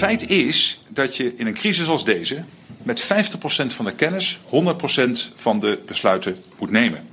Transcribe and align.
Feit 0.00 0.28
is 0.28 0.84
dat 0.88 1.16
je 1.16 1.34
in 1.36 1.46
een 1.46 1.54
crisis 1.54 1.88
als 1.88 2.04
deze 2.04 2.44
met 2.82 3.02
50% 3.02 3.06
van 3.66 3.84
de 3.84 3.92
kennis 3.92 4.38
100% 4.38 4.40
van 5.34 5.60
de 5.60 5.78
besluiten 5.86 6.36
moet 6.58 6.70
nemen. 6.70 7.08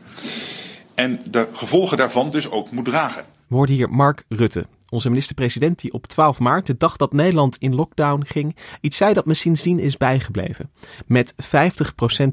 En 0.95 1.19
de 1.25 1.47
gevolgen 1.53 1.97
daarvan 1.97 2.29
dus 2.29 2.49
ook 2.49 2.71
moet 2.71 2.85
dragen. 2.85 3.25
We 3.47 3.55
hoorden 3.55 3.75
hier 3.75 3.89
Mark 3.89 4.23
Rutte, 4.29 4.67
onze 4.89 5.09
minister-president 5.09 5.79
die 5.79 5.93
op 5.93 6.07
12 6.07 6.39
maart, 6.39 6.65
de 6.65 6.77
dag 6.77 6.95
dat 6.95 7.13
Nederland 7.13 7.57
in 7.59 7.75
lockdown 7.75 8.23
ging, 8.27 8.55
iets 8.81 8.97
zei 8.97 9.13
dat 9.13 9.25
me 9.25 9.33
sindsdien 9.33 9.79
is 9.79 9.97
bijgebleven. 9.97 10.71
Met 11.05 11.33
50% 11.33 11.37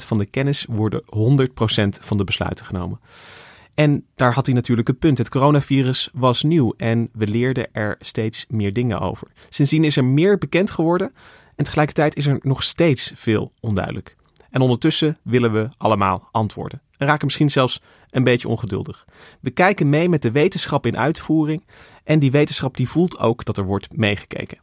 van 0.06 0.18
de 0.18 0.26
kennis 0.26 0.66
worden 0.68 1.02
100% 1.02 1.04
van 2.00 2.16
de 2.16 2.24
besluiten 2.24 2.64
genomen. 2.64 3.00
En 3.74 4.06
daar 4.14 4.34
had 4.34 4.46
hij 4.46 4.54
natuurlijk 4.54 4.88
een 4.88 4.98
punt. 4.98 5.18
Het 5.18 5.28
coronavirus 5.28 6.10
was 6.12 6.42
nieuw 6.42 6.74
en 6.76 7.08
we 7.12 7.26
leerden 7.26 7.68
er 7.72 7.96
steeds 8.00 8.46
meer 8.48 8.72
dingen 8.72 9.00
over. 9.00 9.28
Sindsdien 9.48 9.84
is 9.84 9.96
er 9.96 10.04
meer 10.04 10.38
bekend 10.38 10.70
geworden 10.70 11.12
en 11.56 11.64
tegelijkertijd 11.64 12.16
is 12.16 12.26
er 12.26 12.38
nog 12.42 12.62
steeds 12.62 13.12
veel 13.14 13.52
onduidelijk. 13.60 14.16
En 14.50 14.60
ondertussen 14.60 15.18
willen 15.22 15.52
we 15.52 15.68
allemaal 15.76 16.28
antwoorden. 16.32 16.80
En 16.96 17.06
raken 17.06 17.24
misschien 17.24 17.50
zelfs 17.50 17.82
een 18.10 18.24
beetje 18.24 18.48
ongeduldig. 18.48 19.04
We 19.40 19.50
kijken 19.50 19.88
mee 19.88 20.08
met 20.08 20.22
de 20.22 20.30
wetenschap 20.30 20.86
in 20.86 20.98
uitvoering 20.98 21.66
en 22.04 22.18
die 22.18 22.30
wetenschap 22.30 22.76
die 22.76 22.88
voelt 22.88 23.18
ook 23.18 23.44
dat 23.44 23.56
er 23.56 23.64
wordt 23.64 23.96
meegekeken. 23.96 24.58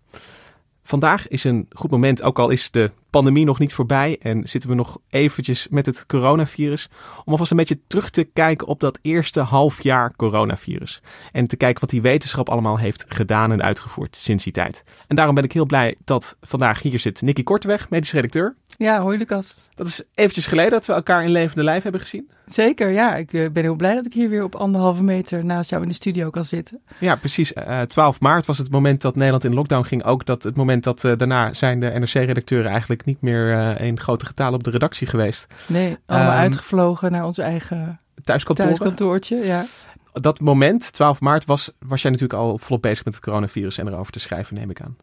Vandaag 0.83 1.27
is 1.27 1.43
een 1.43 1.67
goed 1.69 1.91
moment, 1.91 2.21
ook 2.21 2.39
al 2.39 2.49
is 2.49 2.71
de 2.71 2.91
pandemie 3.11 3.45
nog 3.45 3.59
niet 3.59 3.73
voorbij 3.73 4.17
en 4.21 4.47
zitten 4.47 4.69
we 4.69 4.75
nog 4.75 4.97
eventjes 5.09 5.67
met 5.69 5.85
het 5.85 6.05
coronavirus, 6.05 6.89
om 7.25 7.31
alvast 7.31 7.51
een 7.51 7.57
beetje 7.57 7.79
terug 7.87 8.09
te 8.09 8.23
kijken 8.23 8.67
op 8.67 8.79
dat 8.79 8.99
eerste 9.01 9.39
half 9.39 9.83
jaar 9.83 10.15
coronavirus. 10.15 11.01
En 11.31 11.47
te 11.47 11.57
kijken 11.57 11.81
wat 11.81 11.89
die 11.89 12.01
wetenschap 12.01 12.49
allemaal 12.49 12.77
heeft 12.77 13.05
gedaan 13.07 13.51
en 13.51 13.63
uitgevoerd 13.63 14.15
sinds 14.15 14.43
die 14.43 14.53
tijd. 14.53 14.83
En 15.07 15.15
daarom 15.15 15.35
ben 15.35 15.43
ik 15.43 15.51
heel 15.51 15.65
blij 15.65 15.95
dat 16.03 16.37
vandaag 16.41 16.81
hier 16.81 16.99
zit 16.99 17.21
Nicky 17.21 17.43
Korteweg, 17.43 17.89
medisch 17.89 18.11
redacteur. 18.11 18.55
Ja, 18.77 19.01
hoi 19.01 19.17
Lucas. 19.17 19.55
Dat 19.75 19.87
is 19.87 20.03
eventjes 20.15 20.45
geleden 20.45 20.71
dat 20.71 20.85
we 20.85 20.93
elkaar 20.93 21.23
in 21.23 21.31
levende 21.31 21.63
lijf 21.63 21.83
hebben 21.83 22.01
gezien. 22.01 22.29
Zeker, 22.45 22.89
ja. 22.89 23.15
Ik 23.15 23.33
eh, 23.33 23.49
ben 23.49 23.63
heel 23.63 23.75
blij 23.75 23.95
dat 23.95 24.05
ik 24.05 24.13
hier 24.13 24.29
weer 24.29 24.43
op 24.43 24.55
anderhalve 24.55 25.03
meter 25.03 25.45
naast 25.45 25.69
jou 25.69 25.81
in 25.81 25.87
de 25.87 25.93
studio 25.93 26.29
kan 26.29 26.43
zitten. 26.43 26.81
Ja, 26.97 27.15
precies. 27.15 27.53
Uh, 27.53 27.81
12 27.81 28.19
maart 28.19 28.45
was 28.45 28.57
het 28.57 28.71
moment 28.71 29.01
dat 29.01 29.15
Nederland 29.15 29.43
in 29.43 29.53
lockdown 29.53 29.85
ging. 29.85 30.03
Ook 30.03 30.25
dat 30.25 30.43
het 30.43 30.55
moment 30.55 30.83
dat 30.83 31.03
uh, 31.03 31.17
daarna 31.17 31.53
zijn 31.53 31.79
de 31.79 31.91
NRC-redacteuren 31.99 32.71
eigenlijk 32.71 33.00
niet 33.05 33.21
meer 33.21 33.53
uh, 33.53 33.87
in 33.87 33.99
grote 33.99 34.25
getalen 34.25 34.53
op 34.53 34.63
de 34.63 34.69
redactie 34.69 35.07
geweest. 35.07 35.53
Nee, 35.67 35.97
allemaal 36.05 36.31
um, 36.31 36.37
uitgevlogen 36.37 37.11
naar 37.11 37.25
ons 37.25 37.37
eigen 37.37 37.99
thuiskantoor. 38.23 38.65
thuiskantoortje. 38.65 39.37
Ja. 39.37 39.65
Dat 40.13 40.39
moment, 40.39 40.93
12 40.93 41.19
maart, 41.19 41.45
was, 41.45 41.71
was 41.79 42.01
jij 42.01 42.11
natuurlijk 42.11 42.39
al 42.39 42.57
volop 42.57 42.81
bezig 42.81 43.05
met 43.05 43.13
het 43.13 43.23
coronavirus 43.23 43.77
en 43.77 43.87
erover 43.87 44.11
te 44.11 44.19
schrijven, 44.19 44.55
neem 44.55 44.69
ik 44.69 44.81
aan. 44.81 44.97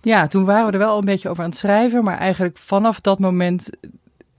Ja, 0.00 0.26
toen 0.26 0.44
waren 0.44 0.66
we 0.66 0.72
er 0.72 0.78
wel 0.78 0.98
een 0.98 1.04
beetje 1.04 1.28
over 1.28 1.42
aan 1.42 1.50
het 1.50 1.58
schrijven. 1.58 2.04
Maar 2.04 2.18
eigenlijk 2.18 2.58
vanaf 2.58 3.00
dat 3.00 3.18
moment 3.18 3.70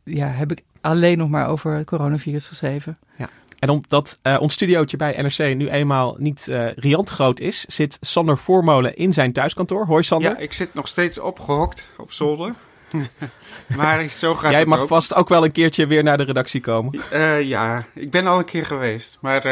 ja, 0.03 0.27
heb 0.27 0.51
ik 0.51 0.63
alleen 0.81 1.17
nog 1.17 1.29
maar 1.29 1.47
over 1.47 1.73
het 1.73 1.85
coronavirus 1.85 2.47
geschreven. 2.47 2.97
Ja. 3.17 3.29
En 3.59 3.69
omdat 3.69 4.19
uh, 4.23 4.37
ons 4.41 4.53
studiootje 4.53 4.97
bij 4.97 5.21
NRC 5.21 5.55
nu 5.55 5.69
eenmaal 5.69 6.15
niet 6.17 6.47
uh, 6.49 6.71
riant 6.71 7.09
groot 7.09 7.39
is, 7.39 7.65
zit 7.65 7.97
Sander 8.01 8.37
Voormolen 8.37 8.95
in 8.95 9.13
zijn 9.13 9.33
thuiskantoor. 9.33 9.85
Hoi 9.85 10.03
Sander. 10.03 10.31
Ja, 10.31 10.37
ik 10.37 10.53
zit 10.53 10.73
nog 10.73 10.87
steeds 10.87 11.19
opgehokt 11.19 11.89
op 11.97 12.11
zolder. 12.11 12.53
maar 13.77 14.09
zo 14.09 14.35
gaat 14.35 14.51
Jij 14.51 14.59
het 14.59 14.69
mag 14.69 14.79
ook. 14.79 14.87
vast 14.87 15.15
ook 15.15 15.29
wel 15.29 15.43
een 15.43 15.51
keertje 15.51 15.87
weer 15.87 16.03
naar 16.03 16.17
de 16.17 16.23
redactie 16.23 16.61
komen. 16.61 17.01
Uh, 17.13 17.41
ja, 17.41 17.85
ik 17.93 18.11
ben 18.11 18.27
al 18.27 18.37
een 18.37 18.45
keer 18.45 18.65
geweest. 18.65 19.17
Maar, 19.21 19.43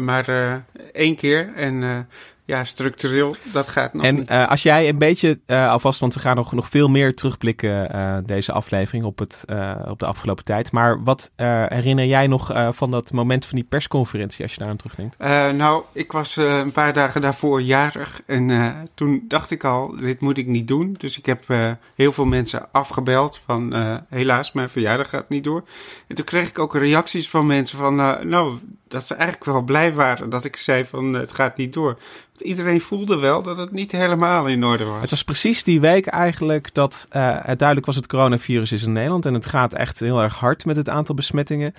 maar 0.00 0.26
één 0.92 1.16
keer. 1.16 1.52
En 1.56 2.08
ja, 2.52 2.64
structureel, 2.64 3.34
dat 3.52 3.68
gaat 3.68 3.94
nog 3.94 4.04
en, 4.04 4.14
niet. 4.14 4.28
En 4.28 4.40
uh, 4.40 4.48
als 4.48 4.62
jij 4.62 4.88
een 4.88 4.98
beetje, 4.98 5.40
uh, 5.46 5.70
alvast, 5.70 6.00
want 6.00 6.14
we 6.14 6.20
gaan 6.20 6.36
nog, 6.36 6.52
nog 6.52 6.68
veel 6.68 6.88
meer 6.88 7.14
terugblikken 7.14 7.96
uh, 7.96 8.16
deze 8.26 8.52
aflevering 8.52 9.04
op, 9.04 9.18
het, 9.18 9.44
op 9.88 9.98
de 9.98 10.06
afgelopen 10.06 10.44
tijd. 10.44 10.72
Maar 10.72 11.02
wat 11.02 11.30
herinner 11.36 12.04
jij 12.04 12.26
nog 12.26 12.52
van 12.70 12.90
dat 12.90 13.12
moment 13.12 13.44
van 13.44 13.54
die 13.54 13.66
persconferentie, 13.68 14.42
als 14.42 14.54
je 14.54 14.58
daar 14.58 14.68
aan 14.68 14.76
terugdenkt? 14.76 15.18
nou, 15.56 15.82
ik 15.92 16.12
was 16.12 16.36
een 16.36 16.72
paar 16.72 16.92
dagen 16.92 17.20
daarvoor 17.20 17.62
jarig 17.62 18.22
en 18.26 18.74
toen 18.94 19.24
dacht 19.28 19.50
ik 19.50 19.64
al, 19.64 19.96
dit 19.96 20.20
moet 20.20 20.38
ik 20.38 20.46
niet 20.46 20.68
doen. 20.68 20.94
Dus 20.98 21.18
ik 21.18 21.26
heb 21.26 21.44
heel 21.94 22.12
veel 22.12 22.24
mensen 22.24 22.68
afgebeld 22.72 23.38
van, 23.38 23.74
helaas, 24.08 24.52
mijn 24.52 24.68
verjaardag 24.68 25.08
gaat 25.08 25.28
niet 25.28 25.44
door. 25.44 25.62
En 26.06 26.14
toen 26.14 26.24
kreeg 26.24 26.48
ik 26.48 26.58
ook 26.58 26.74
reacties 26.74 27.30
van 27.30 27.46
mensen 27.46 27.78
van, 27.78 27.94
nou, 28.28 28.58
dat 28.88 29.06
ze 29.06 29.14
eigenlijk 29.14 29.44
wel 29.44 29.62
blij 29.62 29.92
waren 29.92 30.30
dat 30.30 30.44
ik 30.44 30.56
zei 30.56 30.84
van, 30.84 31.12
het 31.12 31.32
gaat 31.32 31.56
niet 31.56 31.72
door. 31.72 31.98
Iedereen 32.42 32.80
voelde 32.80 33.18
wel 33.18 33.42
dat 33.42 33.56
het 33.56 33.72
niet 33.72 33.92
helemaal 33.92 34.46
in 34.46 34.64
orde 34.64 34.84
was. 34.84 35.00
Het 35.00 35.10
was 35.10 35.24
precies 35.24 35.64
die 35.64 35.80
week 35.80 36.06
eigenlijk 36.06 36.74
dat 36.74 37.06
uh, 37.12 37.36
het 37.40 37.58
duidelijk 37.58 37.86
was 37.86 37.96
het 37.96 38.06
coronavirus 38.06 38.72
is 38.72 38.82
in 38.82 38.92
Nederland. 38.92 39.26
En 39.26 39.34
het 39.34 39.46
gaat 39.46 39.72
echt 39.72 40.00
heel 40.00 40.22
erg 40.22 40.34
hard 40.34 40.64
met 40.64 40.76
het 40.76 40.88
aantal 40.88 41.14
besmettingen. 41.14 41.74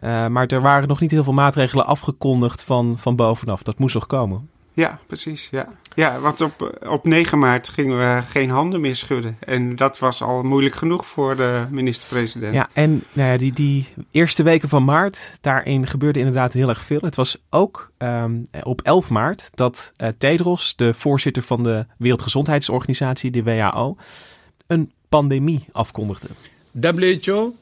Uh, 0.00 0.26
maar 0.26 0.46
er 0.46 0.60
waren 0.60 0.88
nog 0.88 1.00
niet 1.00 1.10
heel 1.10 1.24
veel 1.24 1.32
maatregelen 1.32 1.86
afgekondigd 1.86 2.62
van, 2.62 2.94
van 2.98 3.16
bovenaf. 3.16 3.62
Dat 3.62 3.78
moest 3.78 3.94
nog 3.94 4.06
komen. 4.06 4.48
Ja, 4.74 4.98
precies. 5.06 5.48
Ja, 5.50 5.68
ja 5.94 6.18
want 6.18 6.40
op, 6.40 6.78
op 6.88 7.04
9 7.04 7.38
maart 7.38 7.68
gingen 7.68 7.98
we 7.98 8.22
geen 8.28 8.50
handen 8.50 8.80
meer 8.80 8.96
schudden. 8.96 9.36
En 9.40 9.76
dat 9.76 9.98
was 9.98 10.22
al 10.22 10.42
moeilijk 10.42 10.74
genoeg 10.74 11.06
voor 11.06 11.36
de 11.36 11.66
minister-president. 11.70 12.54
Ja, 12.54 12.68
en 12.72 13.04
nou 13.12 13.30
ja, 13.30 13.36
die, 13.36 13.52
die 13.52 13.88
eerste 14.10 14.42
weken 14.42 14.68
van 14.68 14.84
maart, 14.84 15.38
daarin 15.40 15.86
gebeurde 15.86 16.18
inderdaad 16.18 16.52
heel 16.52 16.68
erg 16.68 16.80
veel. 16.80 17.00
Het 17.00 17.14
was 17.14 17.42
ook 17.50 17.90
um, 17.98 18.46
op 18.62 18.80
11 18.82 19.10
maart 19.10 19.48
dat 19.54 19.92
uh, 19.98 20.08
Tedros, 20.18 20.76
de 20.76 20.94
voorzitter 20.94 21.42
van 21.42 21.62
de 21.62 21.86
Wereldgezondheidsorganisatie, 21.98 23.30
de 23.30 23.42
WHO, 23.42 23.96
een 24.66 24.92
pandemie 25.08 25.64
afkondigde. 25.72 26.28
WHO 26.70 27.54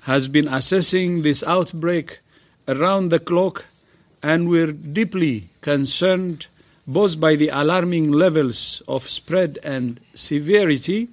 has 0.00 0.30
been 0.30 0.48
assessing 0.48 1.22
this 1.22 1.44
outbreak 1.44 2.22
around 2.64 3.10
the 3.10 3.22
clock 3.22 3.64
and 4.20 4.48
we're 4.48 4.74
deeply 4.92 5.48
concerned 5.60 6.48
both 6.86 7.18
by 7.18 7.36
the 7.36 7.50
alarming 7.50 8.14
levels 8.14 8.82
of 8.84 9.08
spread 9.08 9.58
and 9.64 10.00
severity 10.12 11.08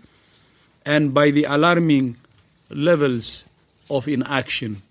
and 0.84 1.14
by 1.14 1.32
the 1.32 1.44
alarming 1.44 2.18
levels 2.68 3.46
of 3.88 4.08
inaction. 4.08 4.82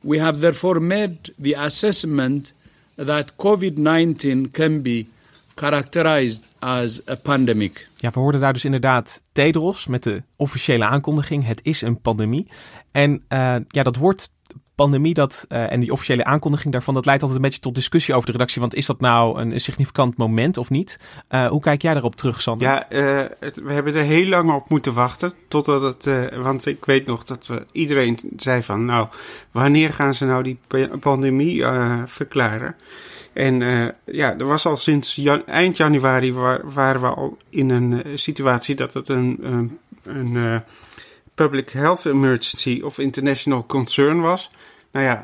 We 0.00 0.18
have 0.18 0.40
therefore 0.40 0.80
made 0.80 1.32
the 1.42 1.54
assessment 1.54 2.52
that 2.96 3.36
COVID 3.36 3.76
19 3.76 4.50
can 4.50 4.82
be 4.82 5.06
characterized 5.54 6.44
as 6.58 7.02
a 7.06 7.16
pandemic. 7.16 7.88
Ja, 7.96 8.10
we 8.10 8.20
hoorden 8.20 8.40
daar 8.40 8.52
dus 8.52 8.64
inderdaad 8.64 9.20
Tedros 9.32 9.86
met 9.86 10.02
de 10.02 10.22
officiële 10.36 10.84
aankondiging: 10.84 11.46
het 11.46 11.60
is 11.62 11.80
een 11.80 12.00
pandemie. 12.00 12.46
En 12.90 13.10
uh, 13.10 13.56
ja, 13.68 13.82
dat 13.82 13.96
wordt 13.96 14.30
pandemie 14.74 15.14
dat, 15.14 15.44
uh, 15.48 15.72
en 15.72 15.80
die 15.80 15.92
officiële 15.92 16.24
aankondiging 16.24 16.72
daarvan, 16.72 16.94
dat 16.94 17.04
leidt 17.04 17.22
altijd 17.22 17.40
een 17.40 17.46
beetje 17.46 17.62
tot 17.62 17.74
discussie 17.74 18.14
over 18.14 18.26
de 18.26 18.32
redactie. 18.32 18.60
Want 18.60 18.74
is 18.74 18.86
dat 18.86 19.00
nou 19.00 19.40
een, 19.40 19.60
significant 19.60 20.16
moment 20.16 20.56
of 20.56 20.70
niet? 20.70 20.98
Uh, 21.30 21.46
hoe 21.46 21.60
kijk 21.60 21.82
jij 21.82 21.92
daarop 21.92 22.16
terug, 22.16 22.40
Sander? 22.40 22.68
Ja, 22.68 22.86
het, 23.38 23.62
we 23.62 23.72
hebben 23.72 23.94
er 23.94 24.02
heel 24.02 24.26
lang 24.26 24.52
op 24.52 24.68
moeten 24.68 24.94
wachten. 24.94 25.32
Totdat 25.48 25.82
het, 25.82 26.08
want 26.36 26.66
ik 26.66 26.84
weet 26.84 27.06
nog 27.06 27.24
dat 27.24 27.46
we 27.46 27.66
iedereen 27.72 28.18
zei 28.36 28.62
van, 28.62 28.84
nou, 28.84 29.08
wanneer 29.50 29.92
gaan 29.92 30.14
ze 30.14 30.24
nou 30.24 30.42
die 30.42 30.58
pandemie 31.00 31.64
verklaren? 32.04 32.76
En 33.32 33.60
ja, 34.04 34.38
er 34.38 34.46
was 34.46 34.66
al 34.66 34.76
sinds 34.76 35.20
eind 35.46 35.76
januari 35.76 36.32
waren 36.64 37.00
we 37.00 37.06
al 37.06 37.36
in 37.50 37.70
een 37.70 38.18
situatie 38.18 38.74
dat 38.74 38.94
het 38.94 39.08
een, 39.08 39.38
een, 39.42 39.78
een 40.02 40.62
public 41.34 41.70
health 41.70 42.06
emergency 42.06 42.80
of 42.84 42.98
international 42.98 43.66
concern 43.66 44.20
was. 44.20 44.50
Nou 44.94 45.06
ja, 45.06 45.22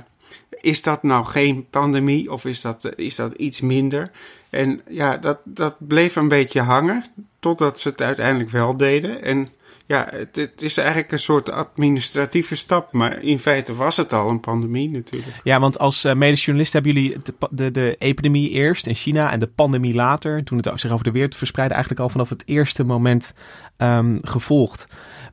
is 0.61 0.83
dat 0.83 1.03
nou 1.03 1.25
geen 1.25 1.67
pandemie 1.71 2.33
of 2.33 2.45
is 2.45 2.61
dat, 2.61 2.93
is 2.97 3.17
dat 3.17 3.33
iets 3.33 3.61
minder? 3.61 4.11
En 4.51 4.81
ja, 4.89 5.17
dat, 5.17 5.39
dat 5.45 5.75
bleef 5.79 6.17
een 6.17 6.29
beetje 6.29 6.61
hangen 6.61 7.05
totdat 7.41 7.79
ze 7.81 7.89
het 7.89 8.03
uiteindelijk 8.03 8.51
wel 8.51 8.77
deden. 8.77 9.23
En 9.23 9.49
ja, 9.87 10.07
het, 10.11 10.37
het, 10.37 10.63
is 10.63 10.77
eigenlijk 10.77 11.13
een 11.13 11.19
soort 11.19 11.51
administratieve 11.51 12.57
stap. 12.57 12.93
Maar 12.93 13.23
in 13.23 13.39
feite 13.39 13.75
was 13.75 13.97
het 13.97 14.13
al 14.13 14.29
een 14.29 14.41
pandemie 14.41 14.91
natuurlijk. 14.91 15.41
Ja, 15.43 15.61
want 15.61 15.79
als 15.79 16.05
uh, 16.05 16.35
journalist 16.35 16.73
hebben 16.73 16.93
jullie 16.93 17.17
de, 17.23 17.35
de, 17.51 17.71
de, 17.71 17.97
epidemie 17.99 18.51
eerst 18.51 18.87
in 18.87 18.95
China 18.95 19.33
en 19.33 19.41
de 19.41 19.47
pandemie 19.47 19.95
later, 19.95 20.45
toen 20.45 20.59
het 20.59 20.81
zich 20.81 20.91
over 20.91 21.05
de 21.05 21.11
wereld 21.11 21.37
verspreidde, 21.37 21.75
eigenlijk 21.75 22.05
al 22.05 22.11
vanaf 22.11 22.29
het 22.29 22.43
eerste 22.47 22.85
moment 22.85 23.35
um, 23.79 24.19
gevolgd. 24.23 24.87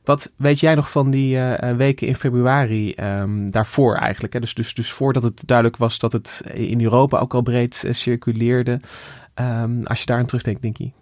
Wat 0.08 0.32
weet 0.36 0.60
jij 0.60 0.74
nog 0.74 0.90
van 0.90 1.10
die 1.10 1.36
uh, 1.36 1.76
weken 1.76 2.06
in 2.06 2.14
februari 2.14 2.94
um, 2.94 3.50
daarvoor 3.50 3.94
eigenlijk? 3.94 4.32
Hè? 4.32 4.40
Dus, 4.40 4.54
dus, 4.54 4.74
dus 4.74 4.92
voordat 4.92 5.22
het 5.22 5.42
duidelijk 5.46 5.76
was 5.76 5.98
dat 5.98 6.12
het 6.12 6.42
in 6.52 6.82
Europa 6.82 7.18
ook 7.18 7.34
al 7.34 7.42
breed 7.42 7.82
uh, 7.86 7.92
circuleerde. 7.92 8.80
Um, 9.34 9.82
als 9.84 10.00
je 10.00 10.06
daar 10.06 10.18
aan 10.18 10.26
terugdenkt, 10.26 10.62
Dinky. 10.62 10.92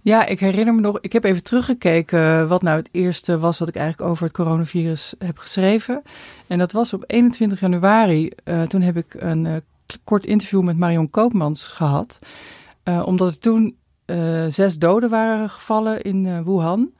Ja, 0.00 0.26
ik 0.26 0.40
herinner 0.40 0.74
me 0.74 0.80
nog, 0.80 1.00
ik 1.00 1.12
heb 1.12 1.24
even 1.24 1.42
teruggekeken 1.42 2.48
wat 2.48 2.62
nou 2.62 2.76
het 2.76 2.88
eerste 2.92 3.38
was 3.38 3.58
wat 3.58 3.68
ik 3.68 3.76
eigenlijk 3.76 4.10
over 4.10 4.24
het 4.24 4.32
coronavirus 4.32 5.14
heb 5.18 5.38
geschreven. 5.38 6.02
En 6.46 6.58
dat 6.58 6.72
was 6.72 6.92
op 6.92 7.04
21 7.06 7.60
januari. 7.60 8.30
Toen 8.68 8.82
heb 8.82 8.96
ik 8.96 9.14
een 9.18 9.62
kort 10.04 10.26
interview 10.26 10.62
met 10.62 10.78
Marion 10.78 11.10
Koopmans 11.10 11.66
gehad. 11.66 12.18
Omdat 12.84 13.28
er 13.28 13.38
toen 13.38 13.76
zes 14.48 14.78
doden 14.78 15.10
waren 15.10 15.50
gevallen 15.50 16.02
in 16.02 16.44
Wuhan. 16.44 16.92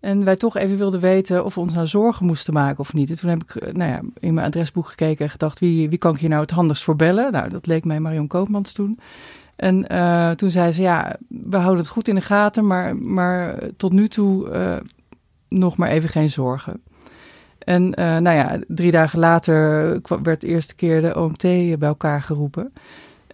En 0.00 0.24
wij 0.24 0.36
toch 0.36 0.56
even 0.56 0.76
wilden 0.76 1.00
weten 1.00 1.44
of 1.44 1.54
we 1.54 1.60
ons 1.60 1.74
nou 1.74 1.86
zorgen 1.86 2.26
moesten 2.26 2.52
maken 2.52 2.78
of 2.78 2.92
niet. 2.92 3.10
En 3.10 3.16
toen 3.16 3.30
heb 3.30 3.42
ik 3.42 3.76
nou 3.76 3.90
ja, 3.90 4.00
in 4.18 4.34
mijn 4.34 4.46
adresboek 4.46 4.86
gekeken 4.86 5.24
en 5.24 5.30
gedacht, 5.30 5.58
wie, 5.58 5.88
wie 5.88 5.98
kan 5.98 6.14
ik 6.14 6.20
hier 6.20 6.28
nou 6.28 6.40
het 6.40 6.50
handigst 6.50 6.82
voor 6.82 6.96
bellen? 6.96 7.32
Nou, 7.32 7.48
dat 7.48 7.66
leek 7.66 7.84
mij 7.84 8.00
Marion 8.00 8.26
Koopmans 8.26 8.72
toen. 8.72 8.98
En 9.56 9.92
uh, 9.92 10.30
toen 10.30 10.50
zei 10.50 10.72
ze, 10.72 10.82
ja, 10.82 11.16
we 11.28 11.56
houden 11.56 11.78
het 11.78 11.92
goed 11.92 12.08
in 12.08 12.14
de 12.14 12.20
gaten, 12.20 12.66
maar, 12.66 12.96
maar 12.96 13.58
tot 13.76 13.92
nu 13.92 14.08
toe 14.08 14.50
uh, 14.50 14.76
nog 15.48 15.76
maar 15.76 15.88
even 15.88 16.08
geen 16.08 16.30
zorgen. 16.30 16.82
En 17.58 17.90
nou 17.90 18.30
ja, 18.30 18.58
drie 18.66 18.90
dagen 18.90 19.18
later 19.18 20.00
werd 20.22 20.40
de 20.40 20.46
eerste 20.46 20.74
keer 20.74 21.02
de 21.02 21.20
OMT 21.20 21.42
bij 21.78 21.78
elkaar 21.78 22.22
geroepen. 22.22 22.72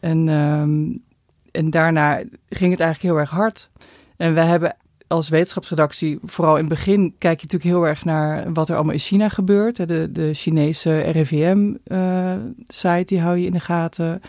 En, 0.00 0.28
um, 0.28 1.02
en 1.50 1.70
daarna 1.70 2.22
ging 2.48 2.70
het 2.70 2.80
eigenlijk 2.80 3.02
heel 3.02 3.18
erg 3.18 3.30
hard. 3.30 3.70
En 4.16 4.34
we 4.34 4.40
hebben 4.40 4.76
als 5.08 5.29
wetenschapsredactie, 5.29 6.19
vooral 6.25 6.55
in 6.55 6.64
het 6.64 6.69
begin, 6.69 7.14
kijk 7.19 7.41
je 7.41 7.47
natuurlijk 7.47 7.75
heel 7.75 7.87
erg 7.87 8.05
naar 8.05 8.53
wat 8.53 8.69
er 8.69 8.75
allemaal 8.75 8.93
in 8.93 8.99
China 8.99 9.29
gebeurt. 9.29 9.76
De, 9.76 10.08
de 10.12 10.35
Chinese 10.35 10.99
RIVM-site, 10.99 13.05
die 13.06 13.20
hou 13.20 13.37
je 13.37 13.47
in 13.47 13.53
de 13.53 13.61
gaten. 13.61 14.23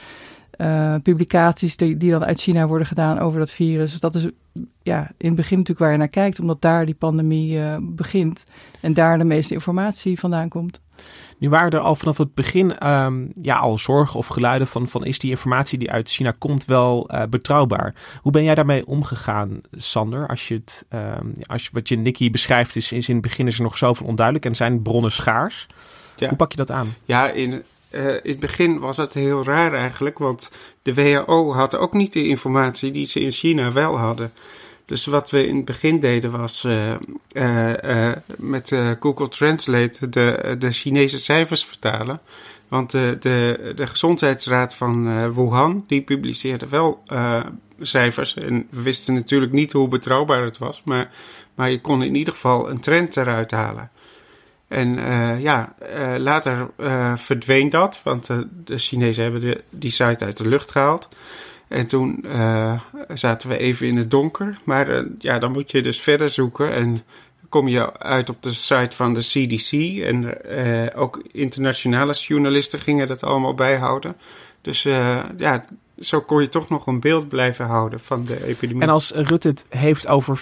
Uh, 0.58 0.96
publicaties 1.04 1.78
die, 1.78 1.98
die 1.98 2.12
dan 2.12 2.26
uit 2.26 2.42
China 2.42 2.68
worden 2.68 2.88
gedaan 2.88 3.20
over 3.20 3.40
dat 3.40 3.52
virus. 3.52 3.92
Dus 3.92 4.00
dat 4.00 4.16
is 4.16 4.28
ja, 4.84 5.12
in 5.18 5.28
het 5.28 5.36
begin 5.36 5.58
natuurlijk 5.58 5.80
waar 5.80 5.92
je 5.92 5.98
naar 5.98 6.08
kijkt, 6.08 6.40
omdat 6.40 6.62
daar 6.62 6.86
die 6.86 6.96
pandemie 6.96 7.58
uh, 7.58 7.78
begint 7.82 8.46
en 8.82 8.94
daar 8.94 9.18
de 9.18 9.24
meeste 9.24 9.54
informatie 9.54 10.20
vandaan 10.20 10.50
komt. 10.50 10.82
Nu 11.38 11.50
waren 11.50 11.72
er 11.72 11.80
al 11.80 11.96
vanaf 11.96 12.18
het 12.18 12.34
begin 12.34 12.88
um, 12.88 13.32
ja, 13.42 13.56
al 13.56 13.78
zorgen 13.78 14.20
of 14.20 14.28
geluiden 14.28 14.68
van, 14.68 14.88
van 14.88 15.06
is 15.06 15.20
die 15.20 15.30
informatie 15.30 15.80
die 15.80 15.92
uit 15.92 16.10
China 16.10 16.34
komt 16.38 16.66
wel 16.66 17.10
uh, 17.12 17.24
betrouwbaar? 17.30 17.94
Hoe 18.22 18.32
ben 18.32 18.44
jij 18.44 18.56
daarmee 18.56 18.88
omgegaan, 18.88 19.62
Sander? 19.72 20.28
Als 20.28 20.48
je 20.48 20.54
het, 20.54 20.86
um, 20.94 21.34
als 21.46 21.64
je, 21.64 21.70
wat 21.74 21.88
je 21.90 21.98
Nicky 21.98 22.32
beschrijft 22.32 22.76
is, 22.76 22.92
is 22.92 23.08
in 23.08 23.14
het 23.14 23.24
begin 23.24 23.48
is 23.48 23.58
er 23.58 23.64
nog 23.64 23.78
zoveel 23.78 24.08
onduidelijk 24.08 24.46
en 24.46 24.56
zijn 24.56 24.82
bronnen 24.82 25.12
schaars. 25.12 25.68
Ja. 26.16 26.28
Hoe 26.28 26.38
pak 26.38 26.52
je 26.52 26.58
dat 26.58 26.72
aan? 26.72 26.96
Ja, 27.06 27.30
in, 27.30 27.64
uh, 27.92 28.08
in 28.08 28.20
het 28.24 28.40
begin 28.40 28.80
was 28.80 28.98
het 28.98 29.14
heel 29.14 29.44
raar 29.44 29.74
eigenlijk, 29.74 30.18
want 30.18 30.50
de 30.82 30.94
WHO 30.94 31.54
had 31.54 31.78
ook 31.78 31.94
niet 31.94 32.14
de 32.14 32.28
informatie 32.28 32.92
die 32.92 33.06
ze 33.06 33.20
in 33.20 33.32
China 33.32 33.72
wel 33.72 33.98
hadden. 33.98 34.32
Dus 34.88 35.06
wat 35.06 35.30
we 35.30 35.48
in 35.48 35.56
het 35.56 35.66
begin 35.66 36.00
deden 36.00 36.32
was 36.32 36.64
uh, 36.64 36.94
uh, 37.34 38.12
met 38.38 38.76
Google 39.00 39.28
Translate 39.28 40.10
de, 40.10 40.56
de 40.60 40.72
Chinese 40.72 41.20
cijfers 41.20 41.66
vertalen. 41.66 42.20
Want 42.68 42.92
de, 42.92 43.18
de, 43.76 43.88
gezondheidsraad 43.88 44.74
van 44.74 45.04
Wuhan, 45.34 45.84
die 45.88 46.02
publiceerde 46.02 46.68
wel 46.68 47.04
cijfers. 47.80 48.34
En 48.34 48.68
we 48.70 48.82
wisten 48.82 49.14
natuurlijk 49.14 49.52
niet 49.52 49.72
hoe 49.72 49.88
betrouwbaar 49.88 50.44
het 50.44 50.58
was, 50.58 50.82
maar, 50.84 51.12
maar 51.56 51.72
je 51.72 51.82
kon 51.82 52.04
in 52.04 52.16
ieder 52.16 52.34
geval 52.34 52.70
een 52.70 52.80
trend 52.80 53.18
eruit 53.18 53.52
halen. 53.52 53.92
En 54.68 54.90
ja, 55.42 55.76
later 56.18 56.70
verdween 57.16 57.70
dat, 57.70 58.02
want 58.04 58.28
de 58.66 58.78
Chinezen 58.78 59.24
hebben 59.24 59.62
die 59.70 59.92
site 59.92 60.26
uit 60.26 60.38
de 60.38 60.48
lucht 60.48 60.72
gehaald. 60.72 61.10
En 61.68 61.88
toen 61.88 62.26
zaten 63.14 63.50
we 63.50 63.58
even 63.58 63.88
in 63.88 63.98
het 63.98 64.12
donker. 64.12 64.58
Maar 64.64 65.06
ja, 65.20 65.40
dan 65.40 65.52
moet 65.52 65.72
je 65.72 65.82
dus 65.82 66.02
verder 66.02 66.30
zoeken. 66.30 66.74
En 66.74 67.04
kom 67.50 67.68
je 67.68 68.00
uit 68.00 68.30
op 68.30 68.44
de 68.44 68.52
site 68.52 68.96
van 68.96 69.14
de 69.14 69.20
CDC. 69.20 70.02
En 70.04 70.44
ook 70.96 71.22
internationale 71.32 72.14
journalisten 72.14 72.80
gingen 72.80 73.08
dat 73.08 73.24
allemaal 73.24 73.54
bijhouden. 73.54 74.16
Dus 74.62 74.84
ja, 75.38 75.66
zo 76.00 76.22
kon 76.22 76.42
je 76.42 76.50
toch 76.50 76.70
nog 76.70 76.88
een 76.88 77.00
beeld 77.00 77.28
blijven 77.28 77.66
houden 77.66 78.00
van 78.00 78.26
de 78.26 78.46
epidemie. 78.46 78.82
En 78.82 78.90
als 78.90 79.12
Rutte 79.12 79.48
het 79.48 79.66
heeft 79.70 80.08
over 80.08 80.40
50%, 80.40 80.42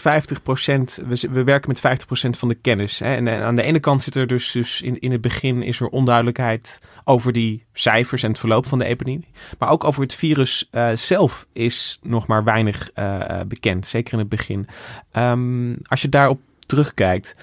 we, 1.07 1.27
we 1.31 1.43
werken 1.43 1.75
met 1.81 2.01
50% 2.05 2.29
van 2.29 2.47
de 2.47 2.55
kennis. 2.55 2.99
Hè? 2.99 3.15
En, 3.15 3.29
aan 3.29 3.55
de 3.55 3.61
ene 3.61 3.79
kant 3.79 4.01
zit 4.01 4.15
er 4.15 4.27
dus, 4.27 4.51
dus 4.51 4.81
in, 4.81 4.99
in 4.99 5.11
het 5.11 5.21
begin 5.21 5.63
is 5.63 5.79
er 5.79 5.87
onduidelijkheid 5.87 6.79
over 7.03 7.31
die 7.31 7.65
cijfers 7.73 8.23
en 8.23 8.29
het 8.29 8.39
verloop 8.39 8.67
van 8.67 8.79
de 8.79 8.85
epidemie. 8.85 9.27
Maar 9.59 9.69
ook 9.69 9.83
over 9.83 10.01
het 10.01 10.13
virus 10.13 10.67
uh, 10.71 10.91
zelf 10.95 11.47
is 11.53 11.99
nog 12.01 12.27
maar 12.27 12.43
weinig 12.43 12.89
uh, 12.95 13.41
bekend, 13.47 13.87
zeker 13.87 14.13
in 14.13 14.19
het 14.19 14.29
begin. 14.29 14.67
Um, 15.13 15.77
als 15.83 16.01
je 16.01 16.09
daarop 16.09 16.39
terugkijkt, 16.65 17.35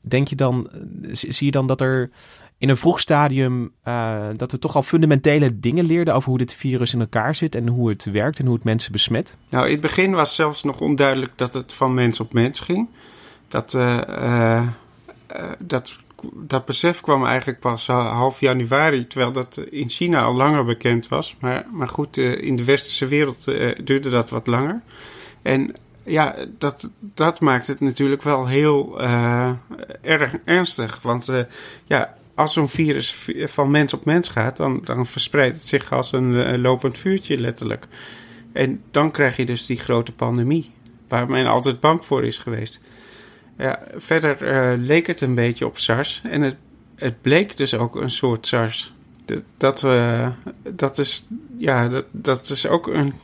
denk 0.00 0.28
je 0.28 0.36
dan, 0.36 0.70
zie 1.12 1.46
je 1.46 1.50
dan 1.50 1.66
dat 1.66 1.80
er 1.80 2.10
in 2.60 2.68
een 2.68 2.76
vroeg 2.76 3.00
stadium 3.00 3.72
uh, 3.84 4.26
dat 4.36 4.52
we 4.52 4.58
toch 4.58 4.76
al 4.76 4.82
fundamentele 4.82 5.60
dingen 5.60 5.84
leerden 5.84 6.14
over 6.14 6.28
hoe 6.28 6.38
dit 6.38 6.54
virus 6.54 6.92
in 6.92 7.00
elkaar 7.00 7.34
zit 7.34 7.54
en 7.54 7.68
hoe 7.68 7.88
het 7.88 8.04
werkt 8.04 8.38
en 8.38 8.46
hoe 8.46 8.54
het 8.54 8.64
mensen 8.64 8.92
besmet? 8.92 9.36
Nou, 9.48 9.66
in 9.66 9.72
het 9.72 9.80
begin 9.80 10.12
was 10.12 10.34
zelfs 10.34 10.62
nog 10.62 10.80
onduidelijk 10.80 11.32
dat 11.36 11.54
het 11.54 11.72
van 11.72 11.94
mens 11.94 12.20
op 12.20 12.32
mens 12.32 12.60
ging. 12.60 12.88
Dat, 13.48 13.74
uh, 13.74 14.00
uh, 14.08 14.66
dat, 15.58 15.98
dat 16.32 16.64
besef 16.64 17.00
kwam 17.00 17.26
eigenlijk 17.26 17.60
pas 17.60 17.86
half 17.86 18.40
januari, 18.40 19.06
terwijl 19.06 19.32
dat 19.32 19.60
in 19.70 19.88
China 19.88 20.22
al 20.22 20.34
langer 20.34 20.64
bekend 20.64 21.08
was. 21.08 21.36
Maar, 21.38 21.66
maar 21.72 21.88
goed, 21.88 22.16
in 22.16 22.56
de 22.56 22.64
westerse 22.64 23.06
wereld 23.06 23.44
duurde 23.84 24.10
dat 24.10 24.30
wat 24.30 24.46
langer. 24.46 24.82
En 25.42 25.74
ja, 26.02 26.34
dat, 26.58 26.90
dat 27.00 27.40
maakt 27.40 27.66
het 27.66 27.80
natuurlijk 27.80 28.22
wel 28.22 28.46
heel 28.46 29.00
erg 30.02 30.34
ernstig. 30.44 30.98
Want 31.02 31.28
ja, 31.84 32.14
als 32.40 32.52
zo'n 32.52 32.68
virus 32.68 33.28
van 33.44 33.70
mens 33.70 33.92
op 33.92 34.04
mens 34.04 34.28
gaat, 34.28 34.56
dan, 34.56 34.80
dan 34.84 35.06
verspreidt 35.06 35.56
het 35.56 35.66
zich 35.66 35.92
als 35.92 36.12
een 36.12 36.32
uh, 36.32 36.58
lopend 36.58 36.98
vuurtje 36.98 37.40
letterlijk. 37.40 37.86
En 38.52 38.82
dan 38.90 39.10
krijg 39.10 39.36
je 39.36 39.46
dus 39.46 39.66
die 39.66 39.78
grote 39.78 40.12
pandemie, 40.12 40.70
waar 41.08 41.30
men 41.30 41.46
altijd 41.46 41.80
bang 41.80 42.04
voor 42.04 42.24
is 42.24 42.38
geweest. 42.38 42.80
Ja, 43.58 43.82
verder 43.96 44.42
uh, 44.42 44.84
leek 44.86 45.06
het 45.06 45.20
een 45.20 45.34
beetje 45.34 45.66
op 45.66 45.78
SARS 45.78 46.22
en 46.24 46.40
het, 46.42 46.56
het 46.94 47.22
bleek 47.22 47.56
dus 47.56 47.74
ook 47.74 47.96
een 47.96 48.10
soort 48.10 48.46
SARS. 48.46 48.92
Dat, 49.56 49.82
uh, 49.82 50.28
dat, 50.70 50.98
is, 50.98 51.26
ja, 51.58 51.88
dat, 51.88 52.06
dat 52.10 52.50
is 52.50 52.66
ook 52.66 52.86
een 52.86 53.14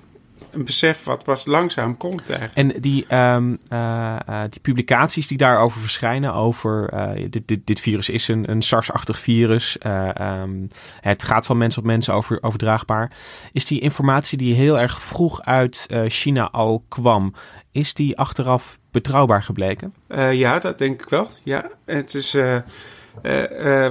een 0.52 0.64
besef 0.64 1.04
wat 1.04 1.24
pas 1.24 1.46
langzaam 1.46 1.96
komt 1.96 2.30
eigenlijk. 2.30 2.74
En 2.74 2.80
die, 2.80 3.14
um, 3.14 3.58
uh, 3.72 4.16
uh, 4.28 4.40
die 4.50 4.60
publicaties 4.60 5.26
die 5.26 5.38
daarover 5.38 5.80
verschijnen, 5.80 6.34
over 6.34 6.94
uh, 6.94 7.26
dit, 7.30 7.48
dit, 7.48 7.66
dit 7.66 7.80
virus 7.80 8.08
is 8.08 8.28
een, 8.28 8.50
een 8.50 8.62
SARS-achtig 8.62 9.18
virus, 9.18 9.78
um, 10.18 10.68
het 11.00 11.24
gaat 11.24 11.46
van 11.46 11.58
mens 11.58 11.78
op 11.78 11.84
mens 11.84 12.10
over, 12.10 12.38
overdraagbaar. 12.42 13.12
Is 13.52 13.66
die 13.66 13.80
informatie 13.80 14.38
die 14.38 14.54
heel 14.54 14.78
erg 14.80 15.02
vroeg 15.02 15.42
uit 15.42 15.86
China 16.06 16.50
al 16.50 16.84
kwam, 16.88 17.34
is 17.72 17.94
die 17.94 18.18
achteraf 18.18 18.78
betrouwbaar 18.90 19.42
gebleken? 19.42 19.94
ja, 20.32 20.58
dat 20.58 20.78
denk 20.78 21.02
ik 21.02 21.08
wel. 21.08 21.28
Ja, 21.42 21.70
het 21.84 22.14
is 22.14 22.34
eh, 22.34 22.56
eh, 22.56 22.62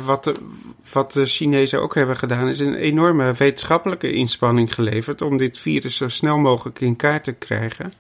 wat, 0.06 0.24
de, 0.24 0.34
wat 0.92 1.12
de 1.12 1.26
Chinezen 1.26 1.82
ook 1.82 1.96
hebben 1.96 2.18
gedaan, 2.18 2.48
is 2.48 2.60
een 2.60 2.76
enorme 2.76 3.34
wetenschappelijke 3.34 4.12
inspanning 4.12 4.74
geleverd 4.74 5.22
om 5.22 5.38
dit 5.38 5.58
virus 5.58 5.98
zo 5.98 6.08
snel 6.08 6.38
mogelijk 6.38 6.80
in 6.80 6.96
kaart 6.96 7.24
te 7.24 7.32
krijgen. 7.32 7.94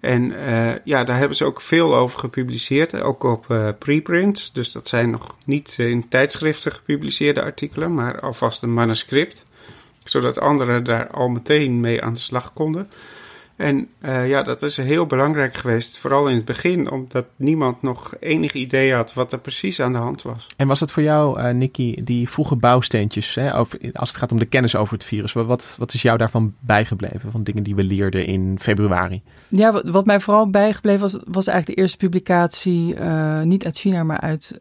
En 0.00 0.32
uh, 0.32 0.72
ja, 0.84 1.04
daar 1.04 1.18
hebben 1.18 1.36
ze 1.36 1.44
ook 1.44 1.60
veel 1.60 1.96
over 1.96 2.18
gepubliceerd, 2.18 3.00
ook 3.00 3.22
op 3.22 3.74
preprints. 3.78 4.52
Dus 4.52 4.72
dat 4.72 4.88
zijn 4.88 5.10
nog 5.10 5.36
niet 5.44 5.74
in 5.78 6.08
tijdschriften 6.08 6.72
gepubliceerde 6.72 7.42
artikelen, 7.42 7.94
maar 7.94 8.20
alvast 8.20 8.62
een 8.62 8.74
manuscript. 8.74 9.44
Zodat 10.04 10.40
anderen 10.40 10.84
daar 10.84 11.08
al 11.08 11.28
meteen 11.28 11.80
mee 11.80 12.02
aan 12.02 12.14
de 12.14 12.20
slag 12.20 12.52
konden. 12.52 12.88
En 13.56 13.88
uh, 14.00 14.28
ja, 14.28 14.42
dat 14.42 14.62
is 14.62 14.76
heel 14.76 15.06
belangrijk 15.06 15.56
geweest, 15.56 15.98
vooral 15.98 16.28
in 16.28 16.36
het 16.36 16.44
begin, 16.44 16.90
omdat 16.90 17.26
niemand 17.36 17.82
nog 17.82 18.14
enig 18.20 18.52
idee 18.52 18.94
had 18.94 19.14
wat 19.14 19.32
er 19.32 19.38
precies 19.38 19.80
aan 19.80 19.92
de 19.92 19.98
hand 19.98 20.22
was. 20.22 20.46
En 20.56 20.68
was 20.68 20.80
het 20.80 20.90
voor 20.90 21.02
jou, 21.02 21.40
uh, 21.40 21.50
Nicky, 21.50 22.02
die 22.02 22.28
vroege 22.28 22.56
bouwsteentjes, 22.56 23.34
hè, 23.34 23.56
over, 23.56 23.78
als 23.92 24.08
het 24.08 24.18
gaat 24.18 24.32
om 24.32 24.38
de 24.38 24.44
kennis 24.44 24.76
over 24.76 24.94
het 24.94 25.04
virus, 25.04 25.32
wat, 25.32 25.74
wat 25.78 25.94
is 25.94 26.02
jou 26.02 26.18
daarvan 26.18 26.54
bijgebleven, 26.60 27.30
van 27.30 27.42
dingen 27.42 27.62
die 27.62 27.74
we 27.74 27.84
leerden 27.84 28.26
in 28.26 28.58
februari? 28.60 29.22
Ja, 29.48 29.72
wat, 29.72 29.88
wat 29.88 30.06
mij 30.06 30.20
vooral 30.20 30.50
bijgebleven 30.50 31.00
was, 31.00 31.16
was 31.24 31.46
eigenlijk 31.46 31.66
de 31.66 31.82
eerste 31.82 31.96
publicatie, 31.96 32.94
uh, 32.94 33.40
niet 33.40 33.64
uit 33.64 33.78
China, 33.78 34.02
maar 34.02 34.20
uit 34.20 34.56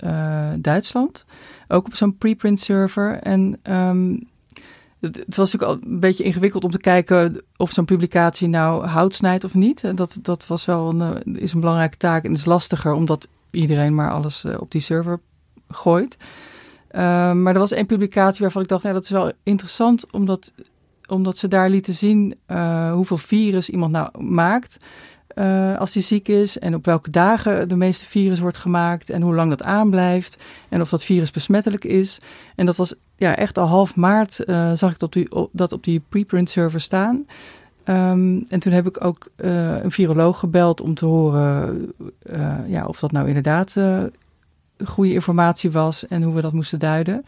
Duitsland. 0.58 1.26
Ook 1.68 1.86
op 1.86 1.96
zo'n 1.96 2.18
preprint 2.18 2.60
server. 2.60 3.20
En 3.20 3.60
um, 3.64 4.28
het, 5.06 5.36
was 5.36 5.52
natuurlijk 5.52 5.84
al 5.84 5.92
een 5.92 6.00
beetje 6.00 6.24
ingewikkeld 6.24 6.64
om 6.64 6.72
te 6.72 6.80
kijken 6.80 7.42
of 7.58 7.72
zo'n 7.72 7.86
publicatie 7.86 8.48
nou 8.48 8.86
hout 8.86 9.14
snijdt 9.14 9.44
of 9.44 9.54
niet. 9.54 9.98
Dat, 9.98 10.20
dat 10.22 10.48
was 10.48 10.66
wel 10.66 10.90
een, 10.90 11.40
is 11.40 11.54
een 11.54 11.60
belangrijke 11.60 11.98
taak 11.98 12.24
en 12.24 12.34
is 12.34 12.46
lastiger 12.46 12.94
omdat 12.94 13.28
iedereen 13.52 13.96
maar 13.96 14.12
alles 14.12 14.46
op 14.46 14.72
die 14.72 14.82
server 14.82 15.20
gooit. 15.70 16.18
Uh, 16.92 17.02
maar 17.34 17.54
er 17.54 17.60
was 17.60 17.72
één 17.72 17.86
publicatie 17.86 18.42
waarvan 18.42 18.62
ik 18.62 18.68
dacht, 18.68 18.84
nou, 18.84 18.96
dat 18.96 19.04
is 19.04 19.10
wel 19.10 19.32
interessant 19.44 20.12
omdat, 20.12 20.54
omdat 21.08 21.38
ze 21.38 21.48
daar 21.48 21.70
lieten 21.70 21.94
zien 21.94 22.36
uh, 22.48 22.94
hoeveel 22.94 23.18
virus 23.18 23.70
iemand 23.70 23.92
nou 23.92 24.24
maakt. 24.24 24.78
Uh, 25.36 25.78
als 25.78 25.94
hij 25.94 26.04
ziek 26.04 26.28
is 26.28 26.60
en 26.60 26.76
op 26.76 26.86
welke 26.86 27.10
dagen 27.10 27.70
de 27.70 27.76
meeste 27.76 28.06
virus 28.06 28.40
wordt 28.40 28.58
gemaakt 28.58 29.10
en 29.10 29.22
hoe 29.22 29.36
lang 29.36 29.50
dat 29.50 29.64
aanblijft 29.64 30.38
en 30.70 30.82
of 30.82 30.90
dat 30.90 31.04
virus 31.04 31.32
besmettelijk 31.32 31.84
is. 31.84 32.20
En 32.56 32.66
dat 32.66 32.76
was 32.76 32.94
ja, 33.16 33.36
echt 33.36 33.58
al 33.58 33.68
half 33.68 33.96
maart 33.96 34.44
uh, 34.46 34.72
zag 34.74 34.92
ik 34.92 35.00
dat, 35.00 35.14
die, 35.14 35.30
dat 35.52 35.74
op 35.74 35.84
die 35.84 36.02
preprint 36.10 36.50
server 36.50 36.82
staan. 36.82 37.26
Um, 37.86 38.46
en 38.48 38.60
toen 38.60 38.72
heb 38.72 38.88
ik 38.88 39.04
ook 39.04 39.28
uh, 39.36 39.84
een 39.84 39.92
viroloog 39.92 40.40
gebeld 40.40 40.82
om 40.82 40.94
te 40.94 41.06
horen 41.06 41.94
ja, 42.68 42.86
of 42.86 43.00
dat 43.00 43.12
nou 43.12 43.28
inderdaad 43.28 43.76
goede 44.84 45.14
informatie 45.14 45.72
was 45.72 46.08
en 46.08 46.24
hoe 46.24 46.34
we 46.34 46.42
dat 46.42 46.54
moesten 46.54 46.80
duiden. 46.80 47.24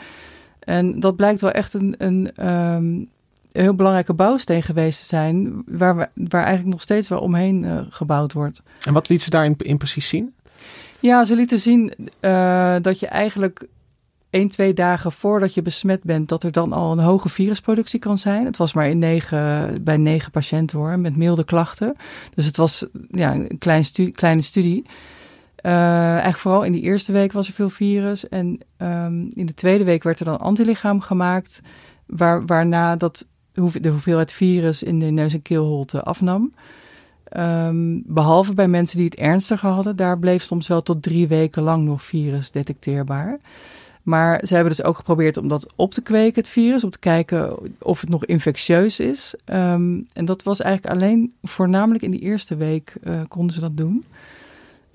En 0.59 0.99
dat 0.99 1.15
blijkt 1.15 1.41
wel 1.41 1.51
echt 1.51 1.73
een, 1.73 1.95
een 1.97 2.47
um, 2.47 3.09
een 3.57 3.63
heel 3.63 3.75
belangrijke 3.75 4.13
bouwsteen 4.13 4.63
geweest 4.63 4.99
te 4.99 5.05
zijn, 5.05 5.63
waar, 5.65 5.97
we, 5.97 6.09
waar 6.13 6.43
eigenlijk 6.43 6.73
nog 6.73 6.81
steeds 6.81 7.07
wel 7.07 7.19
omheen 7.19 7.63
uh, 7.63 7.79
gebouwd 7.89 8.33
wordt. 8.33 8.61
En 8.85 8.93
wat 8.93 9.09
liet 9.09 9.21
ze 9.21 9.29
daarin 9.29 9.55
in 9.57 9.77
precies 9.77 10.07
zien? 10.07 10.33
Ja, 10.99 11.23
ze 11.23 11.35
lieten 11.35 11.59
zien 11.59 11.93
uh, 12.21 12.75
dat 12.81 12.99
je 12.99 13.07
eigenlijk 13.07 13.67
één, 14.29 14.49
twee 14.49 14.73
dagen 14.73 15.11
voordat 15.11 15.53
je 15.53 15.61
besmet 15.61 16.03
bent, 16.03 16.29
dat 16.29 16.43
er 16.43 16.51
dan 16.51 16.73
al 16.73 16.91
een 16.91 17.03
hoge 17.03 17.29
virusproductie 17.29 17.99
kan 17.99 18.17
zijn. 18.17 18.45
Het 18.45 18.57
was 18.57 18.73
maar 18.73 18.89
in 18.89 18.97
negen, 18.97 19.83
bij 19.83 19.97
negen 19.97 20.31
patiënten 20.31 20.77
hoor, 20.77 20.99
met 20.99 21.17
milde 21.17 21.43
klachten. 21.43 21.95
Dus 22.33 22.45
het 22.45 22.57
was 22.57 22.85
ja, 23.09 23.33
een 23.33 23.57
klein 23.59 23.83
kleine 24.11 24.41
studie. 24.41 24.85
Uh, 25.61 25.71
eigenlijk 26.11 26.37
vooral 26.37 26.63
in 26.63 26.71
die 26.71 26.81
eerste 26.81 27.11
week 27.11 27.31
was 27.31 27.47
er 27.47 27.53
veel 27.53 27.69
virus. 27.69 28.29
En 28.29 28.59
um, 28.77 29.31
in 29.33 29.45
de 29.45 29.53
tweede 29.53 29.83
week 29.83 30.03
werd 30.03 30.19
er 30.19 30.25
dan 30.25 30.39
antilichaam 30.39 31.01
gemaakt. 31.01 31.61
Waar, 32.05 32.45
waarna 32.45 32.95
dat 32.95 33.25
de 33.81 33.89
hoeveelheid 33.89 34.31
virus 34.31 34.83
in 34.83 34.99
de 34.99 35.05
neus- 35.05 35.33
en 35.33 35.41
keelholte 35.41 36.03
afnam. 36.03 36.51
Um, 37.37 38.03
behalve 38.05 38.53
bij 38.53 38.67
mensen 38.67 38.97
die 38.97 39.05
het 39.05 39.19
ernstiger 39.19 39.69
hadden, 39.69 39.95
daar 39.95 40.19
bleef 40.19 40.43
soms 40.43 40.67
wel 40.67 40.81
tot 40.81 41.03
drie 41.03 41.27
weken 41.27 41.63
lang 41.63 41.85
nog 41.85 42.03
virus 42.03 42.51
detecteerbaar. 42.51 43.39
Maar 44.03 44.41
ze 44.45 44.53
hebben 44.53 44.75
dus 44.75 44.85
ook 44.85 44.95
geprobeerd 44.95 45.37
om 45.37 45.47
dat 45.47 45.67
op 45.75 45.93
te 45.93 46.01
kweken, 46.01 46.41
het 46.41 46.51
virus, 46.51 46.83
om 46.83 46.89
te 46.89 46.99
kijken 46.99 47.57
of 47.79 48.01
het 48.01 48.09
nog 48.09 48.25
infectieus 48.25 48.99
is. 48.99 49.35
Um, 49.45 50.05
en 50.13 50.25
dat 50.25 50.43
was 50.43 50.59
eigenlijk 50.59 50.95
alleen, 50.95 51.33
voornamelijk 51.43 52.03
in 52.03 52.11
die 52.11 52.19
eerste 52.19 52.55
week, 52.55 52.95
uh, 53.03 53.21
konden 53.27 53.53
ze 53.53 53.59
dat 53.59 53.77
doen. 53.77 54.03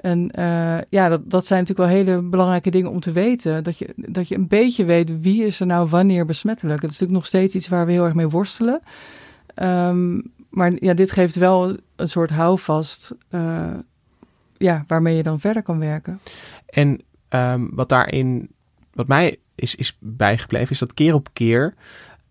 En 0.03 0.31
uh, 0.39 0.79
ja, 0.89 1.09
dat, 1.09 1.31
dat 1.31 1.47
zijn 1.47 1.61
natuurlijk 1.61 1.89
wel 1.89 1.99
hele 1.99 2.23
belangrijke 2.23 2.71
dingen 2.71 2.91
om 2.91 3.01
te 3.01 3.13
weten. 3.13 3.65
Dat 3.65 3.79
je, 3.79 3.93
dat 3.97 4.29
je 4.29 4.35
een 4.35 4.49
beetje 4.49 4.85
weet 4.85 5.21
wie 5.21 5.45
is 5.45 5.61
er 5.61 5.67
nou 5.67 5.89
wanneer 5.89 6.27
besmettelijk. 6.27 6.81
Dat 6.81 6.91
is 6.91 6.99
natuurlijk 6.99 7.19
nog 7.19 7.27
steeds 7.27 7.55
iets 7.55 7.69
waar 7.69 7.87
we 7.87 7.93
heel 7.93 8.05
erg 8.05 8.15
mee 8.15 8.29
worstelen. 8.29 8.81
Um, 9.55 10.23
maar 10.49 10.73
ja, 10.75 10.95
dit 10.95 11.11
geeft 11.11 11.35
wel 11.35 11.77
een 11.97 12.09
soort 12.09 12.31
houvast 12.31 13.15
uh, 13.31 13.75
ja, 14.57 14.85
waarmee 14.87 15.17
je 15.17 15.23
dan 15.23 15.41
verder 15.41 15.63
kan 15.63 15.79
werken. 15.79 16.21
En 16.67 17.01
um, 17.29 17.71
wat 17.75 17.89
daarin, 17.89 18.49
wat 18.93 19.09
mij 19.09 19.37
is, 19.55 19.75
is 19.75 19.97
bijgebleven, 20.01 20.71
is 20.71 20.79
dat 20.79 20.95
keer 20.95 21.15
op 21.15 21.29
keer 21.33 21.75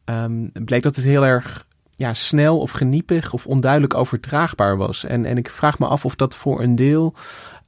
um, 0.06 0.52
bleek 0.66 0.84
dat 0.84 0.96
het 0.96 1.06
heel 1.06 1.26
erg 1.26 1.68
ja, 1.96 2.14
snel 2.14 2.60
of 2.60 2.72
geniepig 2.72 3.34
of 3.34 3.48
onduidelijk 3.48 3.94
overdraagbaar 3.94 4.78
was. 4.78 5.04
En, 5.04 5.26
en 5.26 5.38
ik 5.38 5.50
vraag 5.50 5.80
me 5.80 5.88
af 5.88 6.06
of 6.06 6.16
dat 6.16 6.36
voor 6.36 6.62
een 6.62 6.76
deel 6.76 7.14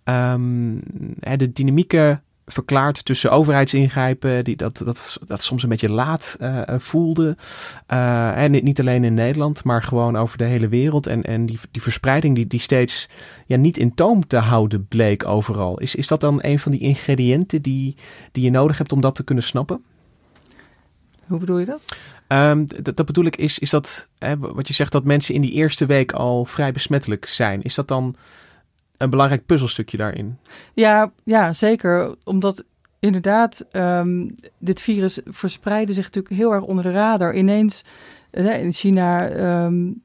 um, 0.04 0.82
de 1.36 1.52
dynamieken 1.54 2.24
verklaart 2.46 3.06
tussen 3.06 3.32
overheidsingrijpen, 3.32 4.44
die 4.44 4.56
dat, 4.56 4.82
dat, 4.86 5.20
dat 5.26 5.44
soms 5.44 5.64
een 5.64 5.70
beetje 5.70 5.90
laat 5.90 6.38
uh, 6.42 6.62
voelde. 6.68 7.38
Uh, 7.94 8.44
en 8.44 8.52
niet 8.52 8.80
alleen 8.80 9.04
in 9.04 9.14
Nederland, 9.14 9.64
maar 9.64 9.82
gewoon 9.82 10.16
over 10.16 10.38
de 10.38 10.44
hele 10.44 10.68
wereld. 10.68 11.08
En, 11.08 11.24
en 11.24 11.46
die, 11.46 11.60
die 11.72 11.82
verspreiding 11.82 12.36
die, 12.36 12.48
die 12.48 12.60
steeds 12.60 13.10
ja, 13.46 13.58
niet 13.58 13.78
in 13.78 13.94
toom 13.94 14.28
te 14.28 14.38
houden 14.38 14.88
bleek 14.88 15.26
overal. 15.26 15.80
Is, 15.80 15.96
is 15.96 16.08
dat 16.08 16.20
dan 16.20 16.40
een 16.42 16.60
van 16.60 16.72
die 16.72 16.82
ingrediënten 16.82 17.62
die, 17.62 17.96
die 18.32 18.44
je 18.44 18.52
nodig 18.52 18.78
hebt 18.78 18.92
om 18.92 19.02
dat 19.02 19.16
te 19.16 19.24
kunnen 19.24 19.44
snappen? 19.44 19.84
Hoe 21.28 21.40
bedoel 21.40 21.60
je 21.60 21.66
dat? 21.66 21.98
Um, 22.28 22.68
dat, 22.82 22.96
dat 22.96 23.06
bedoel 23.06 23.26
ik, 23.26 23.36
is, 23.36 23.60
is 23.60 23.70
dat 23.70 24.08
hè, 24.18 24.38
wat 24.38 24.68
je 24.68 24.74
zegt 24.74 24.92
dat 24.92 25.04
mensen 25.04 25.36
in 25.36 25.42
die 25.42 25.52
eerste 25.52 25.86
week 25.86 26.12
al 26.12 26.46
vrij 26.46 26.72
besmettelijk 26.72 27.26
zijn. 27.26 27.62
Is 27.62 27.76
dat 27.76 27.88
dan 27.88 28.16
een 29.04 29.10
belangrijk 29.10 29.46
puzzelstukje 29.46 29.98
daarin? 29.98 30.38
Ja, 30.74 31.12
ja 31.24 31.54
zeker. 31.54 32.16
Omdat 32.24 32.64
inderdaad, 33.00 33.66
um, 33.72 34.36
dit 34.58 34.82
virus 34.82 35.20
verspreidde 35.26 35.94
zich 35.94 36.04
natuurlijk 36.04 36.36
heel 36.36 36.52
erg 36.54 36.64
onder 36.64 36.84
de 36.84 36.92
radar. 36.92 37.36
Ineens 37.36 37.84
in 38.32 38.72
China, 38.72 39.32
um, 39.66 40.02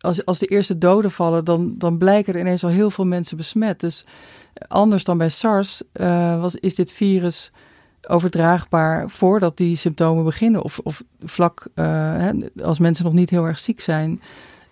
als, 0.00 0.24
als 0.24 0.38
de 0.38 0.46
eerste 0.46 0.78
doden 0.78 1.10
vallen, 1.10 1.44
dan, 1.44 1.74
dan 1.78 1.98
blijken 1.98 2.34
er 2.34 2.40
ineens 2.40 2.64
al 2.64 2.70
heel 2.70 2.90
veel 2.90 3.06
mensen 3.06 3.36
besmet. 3.36 3.80
Dus 3.80 4.06
anders 4.68 5.04
dan 5.04 5.18
bij 5.18 5.28
SARS 5.28 5.82
uh, 5.92 6.40
was, 6.40 6.54
is 6.54 6.74
dit 6.74 6.92
virus 6.92 7.52
overdraagbaar 8.08 9.10
voordat 9.10 9.56
die 9.56 9.76
symptomen 9.76 10.24
beginnen. 10.24 10.62
Of, 10.62 10.78
of 10.78 11.02
vlak 11.20 11.66
uh, 11.74 11.84
hè, 12.16 12.32
als 12.62 12.78
mensen 12.78 13.04
nog 13.04 13.12
niet 13.12 13.30
heel 13.30 13.44
erg 13.44 13.58
ziek 13.58 13.80
zijn. 13.80 14.20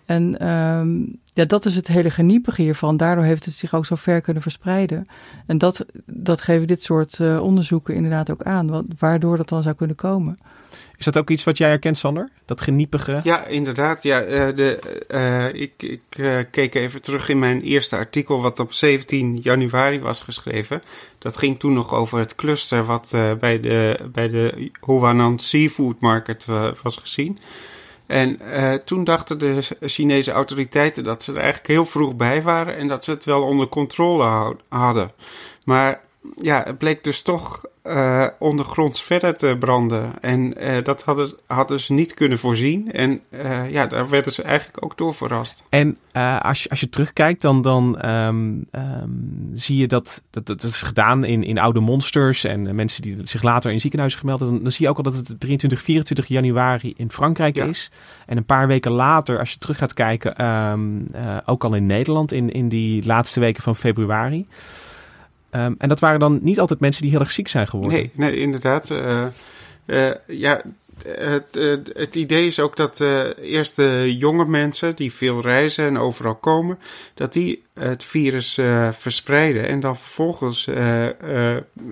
En 0.05 0.49
um, 0.49 1.19
ja, 1.37 1.45
dat 1.45 1.65
is 1.65 1.75
het 1.75 1.87
hele 1.87 2.09
geniepige 2.09 2.61
hiervan. 2.61 2.97
Daardoor 2.97 3.23
heeft 3.23 3.45
het 3.45 3.53
zich 3.53 3.73
ook 3.73 3.85
zo 3.85 3.95
ver 3.95 4.21
kunnen 4.21 4.41
verspreiden. 4.41 5.05
En 5.45 5.57
dat, 5.57 5.85
dat 6.05 6.41
geven 6.41 6.67
dit 6.67 6.83
soort 6.83 7.19
uh, 7.19 7.41
onderzoeken 7.41 7.95
inderdaad 7.95 8.31
ook 8.31 8.43
aan, 8.43 8.67
wat, 8.67 8.85
waardoor 8.99 9.37
dat 9.37 9.49
dan 9.49 9.63
zou 9.63 9.75
kunnen 9.75 9.95
komen. 9.95 10.37
Is 10.97 11.05
dat 11.05 11.17
ook 11.17 11.29
iets 11.29 11.43
wat 11.43 11.57
jij 11.57 11.69
herkent, 11.69 11.97
Sander? 11.97 12.29
Dat 12.45 12.61
geniepige? 12.61 13.19
Ja, 13.23 13.45
inderdaad. 13.45 14.03
Ja, 14.03 14.21
uh, 14.21 14.55
de, 14.55 14.79
uh, 15.53 15.61
ik 15.61 15.73
ik 15.77 16.01
uh, 16.17 16.39
keek 16.51 16.75
even 16.75 17.01
terug 17.01 17.29
in 17.29 17.39
mijn 17.39 17.61
eerste 17.61 17.95
artikel, 17.95 18.41
wat 18.41 18.59
op 18.59 18.73
17 18.73 19.37
januari 19.37 19.99
was 19.99 20.21
geschreven. 20.21 20.81
Dat 21.17 21.37
ging 21.37 21.59
toen 21.59 21.73
nog 21.73 21.93
over 21.93 22.19
het 22.19 22.35
cluster 22.35 22.83
wat 22.83 23.09
bij 23.39 23.59
de, 23.59 24.09
bij 24.11 24.29
de 24.29 24.71
Huanan 24.81 25.39
Seafood 25.39 25.99
Market 25.99 26.45
was 26.81 26.97
gezien. 26.97 27.37
En 28.07 28.39
uh, 28.41 28.73
toen 28.73 29.03
dachten 29.03 29.39
de 29.39 29.61
Chinese 29.79 30.31
autoriteiten 30.31 31.03
dat 31.03 31.23
ze 31.23 31.31
er 31.31 31.37
eigenlijk 31.37 31.67
heel 31.67 31.85
vroeg 31.85 32.15
bij 32.15 32.41
waren 32.41 32.75
en 32.75 32.87
dat 32.87 33.03
ze 33.03 33.11
het 33.11 33.23
wel 33.23 33.43
onder 33.43 33.67
controle 33.67 34.55
hadden. 34.69 35.11
Maar 35.63 36.01
ja, 36.35 36.63
het 36.65 36.77
bleek 36.77 37.03
dus 37.03 37.21
toch 37.21 37.61
uh, 37.87 38.27
ondergronds 38.39 39.01
verder 39.03 39.35
te 39.35 39.55
branden. 39.59 40.11
En 40.21 40.63
uh, 40.63 40.83
dat 40.83 41.03
hadden, 41.03 41.33
hadden 41.45 41.79
ze 41.79 41.93
niet 41.93 42.13
kunnen 42.13 42.39
voorzien. 42.39 42.91
En 42.91 43.21
uh, 43.29 43.71
ja, 43.71 43.85
daar 43.85 44.09
werden 44.09 44.31
ze 44.31 44.41
eigenlijk 44.41 44.83
ook 44.83 44.97
door 44.97 45.15
verrast. 45.15 45.63
En 45.69 45.97
als, 46.41 46.63
je, 46.63 46.69
als 46.69 46.79
je 46.79 46.89
terugkijkt, 46.89 47.41
dan, 47.41 47.61
dan 47.61 48.09
um, 48.09 48.67
um, 48.71 49.49
zie 49.53 49.77
je 49.77 49.87
dat, 49.87 50.21
dat 50.29 50.45
dat 50.45 50.63
is 50.63 50.81
gedaan 50.81 51.23
in, 51.23 51.43
in 51.43 51.59
oude 51.59 51.79
monsters 51.79 52.43
en 52.43 52.75
mensen 52.75 53.01
die 53.01 53.17
zich 53.23 53.43
later 53.43 53.71
in 53.71 53.79
ziekenhuizen 53.79 54.19
gemeld 54.19 54.39
hebben. 54.39 54.57
Dan, 54.57 54.65
dan 54.65 54.73
zie 54.73 54.85
je 54.85 54.91
ook 54.91 54.97
al 54.97 55.03
dat 55.03 55.15
het 55.15 55.39
23, 55.39 55.81
24 55.81 56.27
januari 56.27 56.93
in 56.97 57.11
Frankrijk 57.11 57.55
ja. 57.55 57.65
is. 57.65 57.91
En 58.25 58.37
een 58.37 58.45
paar 58.45 58.67
weken 58.67 58.91
later, 58.91 59.39
als 59.39 59.51
je 59.51 59.57
terug 59.57 59.77
gaat 59.77 59.93
kijken, 59.93 60.45
um, 60.45 61.07
ook 61.45 61.63
al 61.63 61.73
in 61.73 61.85
Nederland 61.85 62.31
in, 62.31 62.51
in 62.51 62.69
die 62.69 63.05
laatste 63.05 63.39
weken 63.39 63.63
van 63.63 63.75
februari. 63.75 64.45
Ehm, 65.49 65.73
en 65.77 65.89
dat 65.89 65.99
waren 65.99 66.19
dan 66.19 66.39
niet 66.41 66.59
altijd 66.59 66.79
mensen 66.79 67.01
die 67.01 67.11
heel 67.11 67.19
erg 67.19 67.31
ziek 67.31 67.47
zijn 67.47 67.67
geworden. 67.67 67.97
Nee, 67.97 68.11
nee 68.13 68.35
inderdaad. 68.35 68.89
Uh, 68.89 69.25
uh, 69.85 70.11
ja, 70.27 70.61
het, 71.03 71.59
het, 71.93 72.15
idee 72.15 72.45
is 72.45 72.59
ook 72.59 72.75
dat 72.75 72.99
eerst 73.41 73.75
de 73.75 74.15
jonge 74.17 74.45
mensen 74.45 74.95
die 74.95 75.13
veel 75.13 75.41
reizen 75.41 75.85
en 75.85 75.97
overal 75.97 76.35
komen, 76.35 76.77
dat 77.13 77.33
die 77.33 77.63
het 77.73 78.03
virus 78.03 78.59
verspreiden. 78.91 79.67
En 79.67 79.79
dan 79.79 79.97
vervolgens 79.97 80.67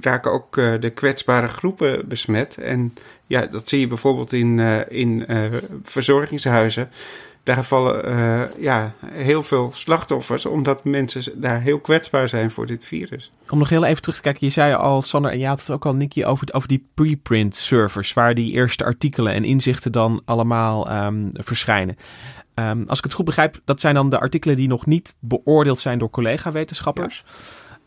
raken 0.02 0.32
ook 0.32 0.56
de 0.56 0.92
kwetsbare 0.94 1.48
groepen 1.48 2.08
besmet. 2.08 2.58
En 2.58 2.94
ja, 3.28 3.46
dat 3.46 3.70
zie 3.70 3.80
je 3.80 3.88
bijvoorbeeld 3.88 4.34
in, 4.34 4.60
in 4.90 5.26
verzorgingshuizen 5.84 6.90
daar 7.46 7.64
vallen 7.64 8.10
uh, 8.10 8.42
ja, 8.60 8.94
heel 9.06 9.42
veel 9.42 9.72
slachtoffers, 9.74 10.46
omdat 10.46 10.84
mensen 10.84 11.42
daar 11.42 11.62
heel 11.62 11.80
kwetsbaar 11.80 12.30
zijn 12.30 12.52
voor 12.52 12.66
dit 12.66 12.86
virus. 12.86 13.32
Om 13.50 13.58
nog 13.58 13.70
heel 13.70 13.84
even 13.84 14.02
terug 14.02 14.16
te 14.16 14.22
kijken, 14.22 14.48
je 14.48 14.54
zei 14.54 14.74
al, 14.74 15.02
Sander, 15.02 15.32
en 15.32 15.40
je 15.40 15.48
had 15.48 15.60
het 15.60 15.72
ook 15.72 15.86
al, 15.86 15.96
Nicky, 15.96 16.24
over, 16.24 16.48
over 16.52 16.68
die 16.68 16.88
preprint 16.94 17.56
servers, 17.56 18.14
waar 18.14 18.34
die 18.34 18.52
eerste 18.52 18.84
artikelen 18.84 19.34
en 19.34 19.44
inzichten 19.44 19.92
dan 19.92 20.22
allemaal 20.26 21.06
um, 21.06 21.30
verschijnen. 21.34 21.96
Um, 22.56 22.84
als 22.88 22.98
ik 22.98 23.04
het 23.04 23.14
goed 23.14 23.26
begrijp, 23.26 23.62
dat 23.66 23.80
zijn 23.80 23.96
dan 23.96 24.10
de 24.10 24.20
artikelen 24.20 24.56
die 24.56 24.68
nog 24.68 24.86
niet 24.86 25.16
beoordeeld 25.20 25.80
zijn 25.80 26.00
door 26.00 26.10
collega-wetenschappers. 26.10 27.24
Ja. 27.26 27.32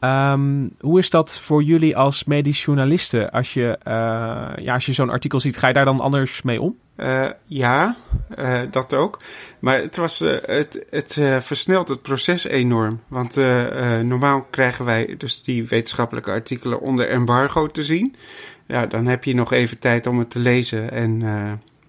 Um, 0.01 0.71
hoe 0.81 0.99
is 0.99 1.11
dat 1.11 1.41
voor 1.41 1.63
jullie 1.63 1.97
als 1.97 2.25
medisch 2.25 2.65
journalisten? 2.65 3.31
Als 3.31 3.55
je, 3.55 3.79
uh, 3.85 4.65
ja, 4.65 4.75
als 4.75 4.87
je 4.87 4.93
zo'n 4.93 5.11
artikel 5.11 5.41
ziet, 5.41 5.57
ga 5.57 5.67
je 5.67 5.73
daar 5.73 5.85
dan 5.85 6.01
anders 6.01 6.43
mee 6.43 6.61
om? 6.61 6.77
Uh, 6.97 7.29
ja, 7.47 7.97
uh, 8.39 8.61
dat 8.71 8.95
ook. 8.95 9.21
Maar 9.59 9.81
het, 9.81 9.97
was, 9.97 10.19
het, 10.43 10.87
het 10.91 11.21
versnelt 11.39 11.89
het 11.89 12.03
proces 12.03 12.45
enorm. 12.45 13.01
Want 13.09 13.37
normaal 14.03 14.47
krijgen 14.51 14.85
wij 14.85 15.15
dus 15.19 15.43
die 15.43 15.69
wetenschappelijke 15.69 16.31
artikelen 16.31 16.81
onder 16.81 17.09
embargo 17.09 17.67
te 17.67 17.85
zien. 17.85 18.15
Ja, 18.67 18.87
dan 18.87 19.07
heb 19.07 19.25
je 19.25 19.35
nog 19.35 19.53
even 19.53 19.79
tijd 19.79 20.07
om 20.07 20.19
het 20.19 20.31
te 20.31 20.39
lezen 20.39 20.91
en, 20.91 21.23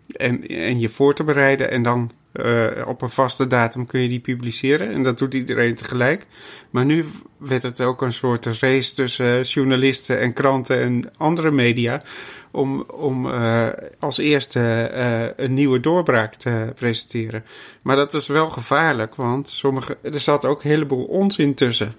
en, 0.08 0.48
en 0.48 0.80
je 0.80 0.90
voor 0.90 1.14
te 1.14 1.24
bereiden. 1.24 1.72
En 1.72 1.84
dan 1.84 2.12
uh, 2.34 2.88
op 2.88 3.02
een 3.02 3.10
vaste 3.10 3.48
datum 3.48 3.86
kun 3.86 4.02
je 4.02 4.08
die 4.08 4.20
publiceren. 4.20 4.92
En 4.92 5.04
dat 5.04 5.18
doet 5.18 5.34
iedereen 5.34 5.76
tegelijk. 5.76 6.28
Maar 6.70 6.86
nu 6.86 7.06
werd 7.38 7.64
het 7.64 7.82
ook 7.82 8.02
een 8.02 8.14
soort 8.14 8.46
race 8.46 8.94
tussen 8.94 9.42
journalisten 9.42 10.20
en 10.20 10.34
kranten 10.34 10.80
en 10.82 11.12
andere 11.18 11.52
media. 11.52 12.02
Om, 12.52 12.82
om 12.82 13.26
uh, 13.26 13.68
als 14.00 14.18
eerste 14.18 14.92
een 15.36 15.54
nieuwe 15.54 15.80
doorbraak 15.80 16.36
te 16.36 16.74
presenteren. 16.76 17.44
Maar 17.82 17.96
dat 17.96 18.14
is 18.14 18.28
wel 18.28 18.50
gevaarlijk, 18.50 19.16
want 19.16 19.50
sommige, 19.50 19.98
er 20.02 20.20
zat 20.20 20.46
ook 20.46 20.64
een 20.64 20.70
heleboel 20.70 21.06
onzin 21.06 21.54
tussen. 21.54 21.94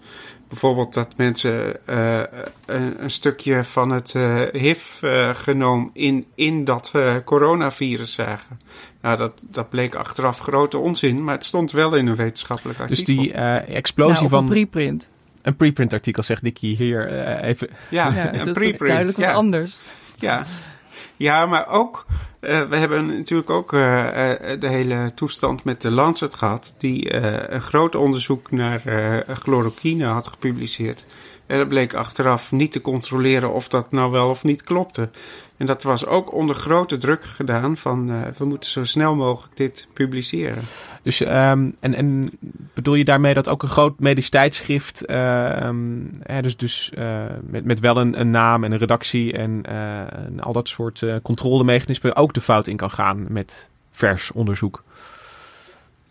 Bijvoorbeeld 0.48 0.94
dat 0.94 1.16
mensen 1.16 1.76
een, 1.84 3.02
een, 3.02 3.10
stukje 3.10 3.64
van 3.64 3.90
het 3.90 4.14
HIV-genoom 4.52 5.90
in, 5.92 6.26
in 6.34 6.64
dat 6.64 6.92
coronavirus 7.24 8.14
zagen. 8.14 8.58
Nou, 9.02 9.16
dat, 9.16 9.44
dat 9.50 9.68
bleek 9.68 9.94
achteraf 9.94 10.38
grote 10.38 10.78
onzin, 10.78 11.24
maar 11.24 11.34
het 11.34 11.44
stond 11.44 11.72
wel 11.72 11.96
in 11.96 12.06
een 12.06 12.16
wetenschappelijk 12.16 12.80
artikel. 12.80 13.04
Dus 13.04 13.16
die 13.16 13.32
explosie 13.32 14.16
nou, 14.16 14.28
van... 14.28 14.38
een 14.38 14.48
preprint. 14.48 15.08
Een 15.42 15.56
preprint 15.56 15.92
artikel, 15.92 16.22
zegt 16.22 16.42
Dickie 16.42 16.76
hier 16.76 17.06
even. 17.42 17.68
Ja, 17.88 18.12
ja 18.12 18.34
een 18.34 18.44
dat 18.44 18.54
preprint. 18.54 18.80
is 18.80 18.88
duidelijk 18.88 19.16
wat 19.16 19.26
ja. 19.26 19.32
anders. 19.32 19.76
Ja. 20.16 20.44
Ja, 21.16 21.46
maar 21.46 21.68
ook, 21.68 22.06
uh, 22.40 22.62
we 22.62 22.76
hebben 22.76 23.16
natuurlijk 23.16 23.50
ook 23.50 23.72
uh, 23.72 23.80
uh, 23.80 24.60
de 24.60 24.68
hele 24.68 25.10
toestand 25.14 25.64
met 25.64 25.82
de 25.82 25.90
Lancet 25.90 26.34
gehad, 26.34 26.74
die 26.78 27.14
een 27.52 27.60
groot 27.60 27.94
onderzoek 27.94 28.50
naar 28.50 28.82
chloroquine 29.38 30.04
had 30.04 30.28
gepubliceerd. 30.28 31.06
En 31.46 31.58
dat 31.58 31.68
bleek 31.68 31.94
achteraf 31.94 32.52
niet 32.52 32.72
te 32.72 32.80
controleren 32.80 33.52
of 33.52 33.68
dat 33.68 33.92
nou 33.92 34.10
wel 34.10 34.28
of 34.28 34.44
niet 34.44 34.62
klopte. 34.62 35.08
En 35.60 35.66
dat 35.66 35.82
was 35.82 36.06
ook 36.06 36.32
onder 36.32 36.56
grote 36.56 36.96
druk 36.96 37.24
gedaan 37.24 37.76
van 37.76 38.10
uh, 38.10 38.20
we 38.36 38.44
moeten 38.44 38.70
zo 38.70 38.84
snel 38.84 39.14
mogelijk 39.14 39.56
dit 39.56 39.88
publiceren. 39.92 40.62
Dus 41.02 41.20
um, 41.20 41.76
en, 41.80 41.94
en 41.94 42.30
bedoel 42.74 42.94
je 42.94 43.04
daarmee 43.04 43.34
dat 43.34 43.48
ook 43.48 43.62
een 43.62 43.68
groot 43.68 43.98
medisch 43.98 44.28
tijdschrift, 44.28 45.02
uh, 45.10 45.60
um, 45.62 46.10
hè, 46.22 46.42
dus, 46.42 46.56
dus 46.56 46.92
uh, 46.98 47.24
met, 47.42 47.64
met 47.64 47.80
wel 47.80 47.96
een, 47.96 48.20
een, 48.20 48.30
naam 48.30 48.64
en 48.64 48.72
een 48.72 48.78
redactie 48.78 49.32
en, 49.32 49.62
en 49.62 50.40
al 50.40 50.52
dat 50.52 50.68
soort 50.68 51.04
controlemechanismen 51.22 52.16
ook 52.16 52.34
de 52.34 52.40
fout 52.40 52.66
in 52.66 52.76
kan 52.76 52.90
gaan 52.90 53.26
met 53.28 53.70
vers 53.90 54.32
onderzoek? 54.32 54.82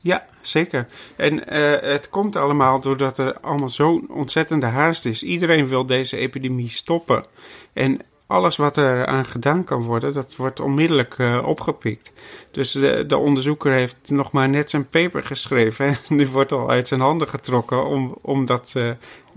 Ja, 0.02 0.26
zeker. 0.42 0.88
En 1.16 1.54
het 1.90 2.10
komt 2.10 2.36
allemaal 2.36 2.80
doordat 2.80 3.18
er 3.18 3.40
allemaal 3.40 3.70
zo'n 3.70 4.10
ontzettende 4.12 4.66
haast 4.66 5.06
is. 5.06 5.24
Iedereen 5.24 5.68
wil 5.68 5.86
deze 5.86 6.18
epidemie 6.18 6.70
stoppen. 6.70 7.26
En 7.74 8.02
alles 8.30 8.56
wat 8.56 8.78
er 8.78 9.06
aan 9.06 9.26
gedaan 9.26 9.64
kan 9.64 9.82
worden, 9.82 10.14
dat 10.14 10.36
wordt 10.36 10.60
onmiddellijk 10.60 11.18
uh, 11.18 11.48
opgepikt. 11.48 12.14
Dus 12.52 12.72
de, 12.72 13.04
de, 13.08 13.18
onderzoeker 13.18 13.72
heeft 13.72 13.96
nog 14.06 14.32
maar 14.32 14.50
net 14.50 14.70
zijn 14.70 14.90
paper 14.90 15.24
geschreven 15.24 15.88
en 16.10 16.18
die 16.18 16.28
wordt 16.28 16.52
al 16.52 16.70
uit 16.70 16.88
zijn 16.88 17.00
handen 17.00 17.28
getrokken 17.28 17.86
om, 17.86 18.18
om 18.22 18.46
dat 18.46 18.74
uh, 18.78 18.92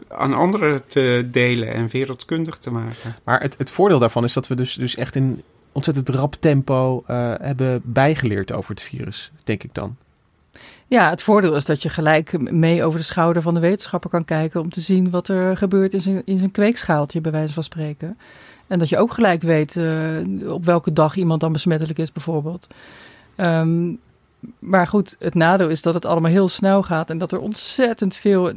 aan 0.09 0.35
anderen 0.35 0.87
te 0.87 1.29
delen 1.31 1.73
en 1.73 1.89
wereldkundig 1.89 2.59
te 2.59 2.71
maken. 2.71 3.17
Maar 3.25 3.41
het, 3.41 3.55
het 3.59 3.71
voordeel 3.71 3.99
daarvan 3.99 4.25
is 4.25 4.33
dat 4.33 4.49
we 4.49 4.55
dus, 4.55 4.75
dus 4.75 4.97
echt 4.97 5.17
in 5.17 5.43
ontzettend 5.73 6.09
rap 6.09 6.37
tempo 6.39 7.05
uh, 7.11 7.35
hebben 7.41 7.81
bijgeleerd 7.85 8.53
over 8.53 8.71
het 8.71 8.83
virus, 8.83 9.33
denk 9.45 9.63
ik 9.63 9.75
dan. 9.75 9.97
Ja, 10.87 11.11
het 11.11 11.23
voordeel 11.23 11.57
is 11.57 11.65
dat 11.65 11.83
je 11.83 11.89
gelijk 11.89 12.51
mee 12.51 12.85
over 12.85 12.99
de 12.99 13.05
schouder 13.05 13.43
van 13.43 13.55
de 13.55 13.61
wetenschapper 13.61 14.11
kan 14.11 14.25
kijken 14.25 14.61
om 14.61 14.71
te 14.71 14.81
zien 14.81 15.11
wat 15.11 15.29
er 15.29 15.57
gebeurt 15.57 15.93
in 15.93 16.01
zijn, 16.01 16.23
in 16.25 16.39
zijn 16.39 16.51
kweekschaaltje, 16.51 17.21
bij 17.21 17.33
wijze 17.33 17.55
van 17.55 17.63
spreken. 17.63 18.19
En 18.67 18.79
dat 18.79 18.89
je 18.89 18.99
ook 18.99 19.13
gelijk 19.13 19.43
weet 19.43 19.77
uh, 19.77 20.53
op 20.53 20.65
welke 20.65 20.93
dag 20.93 21.17
iemand 21.17 21.41
dan 21.41 21.53
besmettelijk 21.53 21.99
is, 21.99 22.13
bijvoorbeeld. 22.13 22.67
Um, 23.37 23.99
maar 24.59 24.87
goed, 24.87 25.17
het 25.19 25.35
nadeel 25.35 25.69
is 25.69 25.83
dat 25.83 25.95
het 25.95 26.05
allemaal 26.05 26.31
heel 26.31 26.49
snel 26.49 26.83
gaat 26.83 27.11
en 27.11 27.19
dat 27.19 27.33
er 27.33 27.41
ontzettend 27.41 28.17
veel 28.17 28.53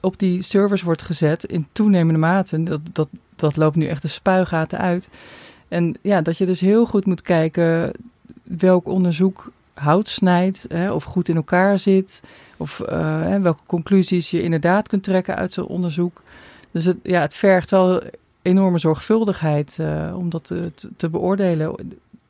op 0.00 0.18
die 0.18 0.42
servers 0.42 0.82
wordt 0.82 1.02
gezet 1.02 1.44
in 1.44 1.66
toenemende 1.72 2.20
mate. 2.20 2.62
Dat, 2.62 2.80
dat, 2.92 3.08
dat 3.36 3.56
loopt 3.56 3.76
nu 3.76 3.86
echt 3.86 4.02
de 4.02 4.08
spuigaten 4.08 4.78
uit. 4.78 5.08
En 5.68 5.96
ja, 6.02 6.22
dat 6.22 6.38
je 6.38 6.46
dus 6.46 6.60
heel 6.60 6.86
goed 6.86 7.06
moet 7.06 7.22
kijken 7.22 7.92
welk 8.42 8.86
onderzoek 8.86 9.50
hout 9.74 10.08
snijdt 10.08 10.66
hè, 10.68 10.92
of 10.92 11.04
goed 11.04 11.28
in 11.28 11.36
elkaar 11.36 11.78
zit. 11.78 12.20
Of 12.56 12.82
uh, 12.90 13.36
welke 13.36 13.62
conclusies 13.66 14.30
je 14.30 14.42
inderdaad 14.42 14.88
kunt 14.88 15.02
trekken 15.02 15.36
uit 15.36 15.52
zo'n 15.52 15.66
onderzoek. 15.66 16.22
Dus 16.70 16.84
het, 16.84 16.96
ja, 17.02 17.20
het 17.20 17.34
vergt 17.34 17.70
wel 17.70 18.02
enorme 18.48 18.78
zorgvuldigheid 18.78 19.76
uh, 19.80 20.14
om 20.16 20.30
dat 20.30 20.44
te, 20.44 20.72
te 20.96 21.08
beoordelen. 21.08 21.74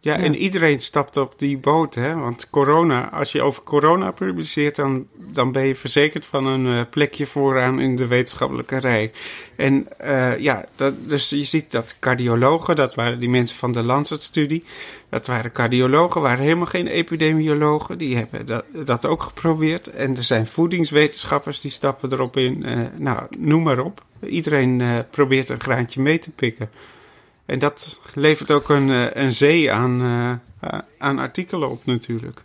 Ja, 0.00 0.16
ja, 0.16 0.22
en 0.22 0.37
iedereen 0.37 0.80
stapt 0.80 1.16
op 1.16 1.34
die 1.37 1.58
boot, 1.58 1.94
hè? 1.94 2.14
Want 2.14 2.50
corona, 2.50 3.11
als 3.11 3.32
je 3.32 3.42
over 3.42 3.62
corona 3.62 4.11
publiceert, 4.11 4.76
dan, 4.76 5.06
dan 5.16 5.52
ben 5.52 5.66
je 5.66 5.74
verzekerd 5.74 6.26
van 6.26 6.46
een 6.46 6.66
uh, 6.66 6.80
plekje 6.90 7.26
vooraan 7.26 7.80
in 7.80 7.96
de 7.96 8.06
wetenschappelijke 8.06 8.76
rij. 8.76 9.12
En 9.56 9.88
uh, 10.04 10.38
ja, 10.38 10.64
dat, 10.74 11.08
dus 11.08 11.28
je 11.28 11.44
ziet 11.44 11.70
dat 11.70 11.96
cardiologen, 12.00 12.76
dat 12.76 12.94
waren 12.94 13.20
die 13.20 13.28
mensen 13.28 13.56
van 13.56 13.72
de 13.72 13.82
Lancet-studie, 13.82 14.64
dat 15.08 15.26
waren 15.26 15.52
cardiologen, 15.52 16.20
waren 16.20 16.44
helemaal 16.44 16.66
geen 16.66 16.87
epidemiologen, 16.87 17.98
die 17.98 18.16
hebben 18.16 18.46
dat, 18.46 18.64
dat 18.84 19.06
ook 19.06 19.22
geprobeerd. 19.22 19.90
En 19.90 20.16
er 20.16 20.24
zijn 20.24 20.46
voedingswetenschappers 20.46 21.61
die 21.61 21.70
stappen 21.70 22.12
erop 22.12 22.37
in, 22.37 22.68
uh, 22.68 22.87
nou, 22.96 23.26
noem 23.38 23.62
maar 23.62 23.78
op. 23.78 24.04
Iedereen 24.22 25.04
probeert 25.11 25.48
een 25.48 25.61
graantje 25.61 26.00
mee 26.00 26.18
te 26.18 26.30
pikken. 26.30 26.70
En 27.48 27.58
dat 27.58 28.00
levert 28.14 28.50
ook 28.50 28.68
een, 28.68 28.88
uh, 28.88 29.06
een 29.12 29.32
zee 29.32 29.72
aan, 29.72 30.02
uh, 30.02 30.78
aan 30.98 31.18
artikelen 31.18 31.70
op 31.70 31.87
natuurlijk. 31.87 32.42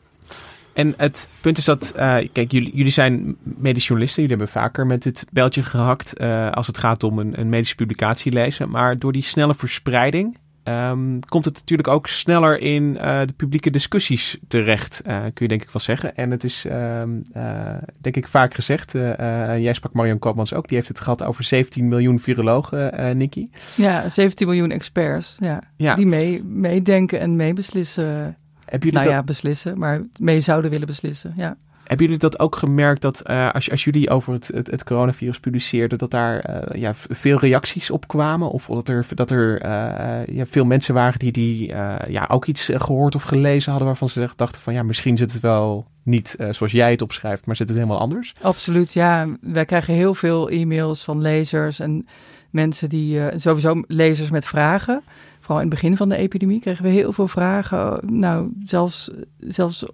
En 0.73 0.93
het 0.97 1.29
punt 1.41 1.57
is 1.57 1.65
dat, 1.65 1.91
kijk, 2.31 2.51
jullie, 2.51 2.75
jullie 2.75 2.91
zijn 2.91 3.35
medisch 3.43 3.87
journalisten. 3.87 4.23
Jullie 4.23 4.37
hebben 4.37 4.61
vaker 4.61 4.87
met 4.87 5.03
dit 5.03 5.25
beltje 5.31 5.63
gehakt 5.63 6.19
als 6.51 6.67
het 6.67 6.77
gaat 6.77 7.03
om 7.03 7.19
een, 7.19 7.39
een 7.39 7.49
medische 7.49 7.75
publicatie 7.75 8.31
lezen. 8.31 8.69
Maar 8.69 8.99
door 8.99 9.11
die 9.11 9.21
snelle 9.21 9.55
verspreiding 9.55 10.37
Um, 10.63 11.19
komt 11.19 11.45
het 11.45 11.53
natuurlijk 11.53 11.87
ook 11.87 12.07
sneller 12.07 12.59
in 12.59 12.83
uh, 12.83 13.19
de 13.25 13.33
publieke 13.33 13.69
discussies 13.69 14.37
terecht, 14.47 15.01
uh, 15.07 15.21
kun 15.21 15.31
je 15.33 15.47
denk 15.47 15.61
ik 15.61 15.69
wel 15.69 15.81
zeggen. 15.81 16.15
En 16.15 16.31
het 16.31 16.43
is, 16.43 16.65
um, 16.65 17.21
uh, 17.35 17.75
denk 17.97 18.15
ik, 18.15 18.27
vaak 18.27 18.53
gezegd. 18.53 18.91
jij 18.91 19.73
sprak 19.73 19.93
Marion 19.93 20.19
Koopmans 20.19 20.53
ook, 20.53 20.67
die 20.67 20.77
heeft 20.77 20.87
het 20.87 20.99
gehad 20.99 21.23
over 21.23 21.43
17 21.43 21.87
miljoen 21.87 22.19
virologen, 22.19 23.17
Nikki. 23.17 23.49
Ja, 23.75 24.07
17 24.07 24.47
miljoen 24.47 24.71
experts, 24.71 25.37
ja. 25.39 25.61
ja. 25.75 25.95
Die 25.95 26.05
mee, 26.05 26.43
meedenken 26.43 27.19
en 27.19 27.35
meebeslissen. 27.35 28.37
Heb 28.65 28.83
nou 28.83 29.05
dat... 29.05 29.13
ja, 29.13 29.23
beslissen, 29.23 29.77
maar 29.77 30.01
mee 30.19 30.39
zouden 30.39 30.71
willen 30.71 30.87
beslissen, 30.87 31.33
ja. 31.35 31.57
Hebben 31.93 32.11
jullie 32.11 32.29
dat 32.29 32.39
ook 32.39 32.55
gemerkt 32.55 33.01
dat 33.01 33.21
eh, 33.21 33.51
als, 33.51 33.71
als 33.71 33.83
jullie 33.83 34.09
over 34.09 34.33
het, 34.33 34.47
het, 34.53 34.71
het 34.71 34.83
coronavirus 34.83 35.39
publiceerden, 35.39 35.97
dat 35.97 36.11
daar 36.11 36.39
eh, 36.39 36.81
ja, 36.81 36.93
veel 36.95 37.39
reacties 37.39 37.91
op 37.91 38.07
kwamen? 38.07 38.49
Of 38.49 38.65
dat 38.65 38.89
er, 38.89 39.05
dat 39.15 39.31
er 39.31 39.65
uh, 39.65 40.35
ja, 40.35 40.45
veel 40.45 40.65
mensen 40.65 40.93
waren 40.93 41.19
die, 41.19 41.31
die 41.31 41.67
ja, 42.07 42.25
ook 42.27 42.45
iets 42.45 42.69
gehoord 42.73 43.15
of 43.15 43.23
gelezen 43.23 43.69
hadden 43.69 43.87
waarvan 43.87 44.09
ze 44.09 44.29
dachten 44.35 44.61
van 44.61 44.73
ja, 44.73 44.83
misschien 44.83 45.17
zit 45.17 45.31
het 45.33 45.41
wel 45.41 45.87
niet 46.03 46.35
zoals 46.49 46.71
jij 46.71 46.91
het 46.91 47.01
opschrijft, 47.01 47.45
maar 47.45 47.55
zit 47.55 47.67
het 47.67 47.77
helemaal 47.77 47.99
anders? 47.99 48.33
Absoluut, 48.41 48.93
ja. 48.93 49.27
Wij 49.41 49.65
krijgen 49.65 49.93
heel 49.93 50.13
veel 50.13 50.49
e-mails 50.49 51.03
van 51.03 51.21
lezers 51.21 51.79
en 51.79 52.07
mensen 52.49 52.89
die 52.89 53.21
sowieso 53.35 53.83
lezers 53.87 54.29
met 54.29 54.45
vragen. 54.45 55.03
Vooral 55.39 55.61
in 55.61 55.69
het 55.69 55.75
begin 55.81 55.97
van 55.97 56.09
de 56.09 56.15
epidemie 56.15 56.59
kregen 56.59 56.83
we 56.83 56.89
heel 56.89 57.13
veel 57.13 57.27
vragen. 57.27 57.99
Nou, 58.19 58.51
zelfs, 58.65 59.11
zelfs 59.39 59.85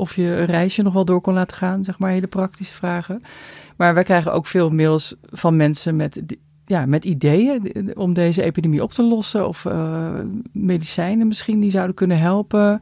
of 0.00 0.16
je 0.16 0.22
een 0.22 0.44
reisje 0.44 0.82
nog 0.82 0.92
wel 0.92 1.04
door 1.04 1.20
kon 1.20 1.34
laten 1.34 1.56
gaan, 1.56 1.84
zeg 1.84 1.98
maar, 1.98 2.10
hele 2.10 2.26
praktische 2.26 2.74
vragen. 2.74 3.22
Maar 3.76 3.94
wij 3.94 4.04
krijgen 4.04 4.32
ook 4.32 4.46
veel 4.46 4.70
mails 4.70 5.14
van 5.30 5.56
mensen 5.56 5.96
met, 5.96 6.22
ja, 6.66 6.86
met 6.86 7.04
ideeën 7.04 7.72
om 7.96 8.12
deze 8.12 8.42
epidemie 8.42 8.82
op 8.82 8.92
te 8.92 9.02
lossen. 9.02 9.48
Of 9.48 9.64
uh, 9.64 10.08
medicijnen 10.52 11.26
misschien 11.26 11.60
die 11.60 11.70
zouden 11.70 11.94
kunnen 11.94 12.18
helpen. 12.18 12.80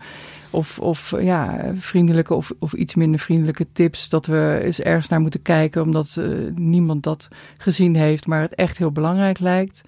Of, 0.51 0.79
of 0.79 1.15
ja, 1.21 1.73
vriendelijke 1.77 2.35
of, 2.35 2.53
of 2.59 2.73
iets 2.73 2.95
minder 2.95 3.21
vriendelijke 3.21 3.67
tips. 3.73 4.09
Dat 4.09 4.27
we 4.27 4.61
eens 4.63 4.81
ergens 4.81 5.09
naar 5.09 5.21
moeten 5.21 5.43
kijken, 5.43 5.83
omdat 5.83 6.17
uh, 6.19 6.51
niemand 6.55 7.03
dat 7.03 7.29
gezien 7.59 7.97
heeft, 7.97 8.27
maar 8.27 8.41
het 8.41 8.55
echt 8.55 8.79
heel 8.79 8.93
belangrijk 8.93 9.39
lijkt. 9.39 9.83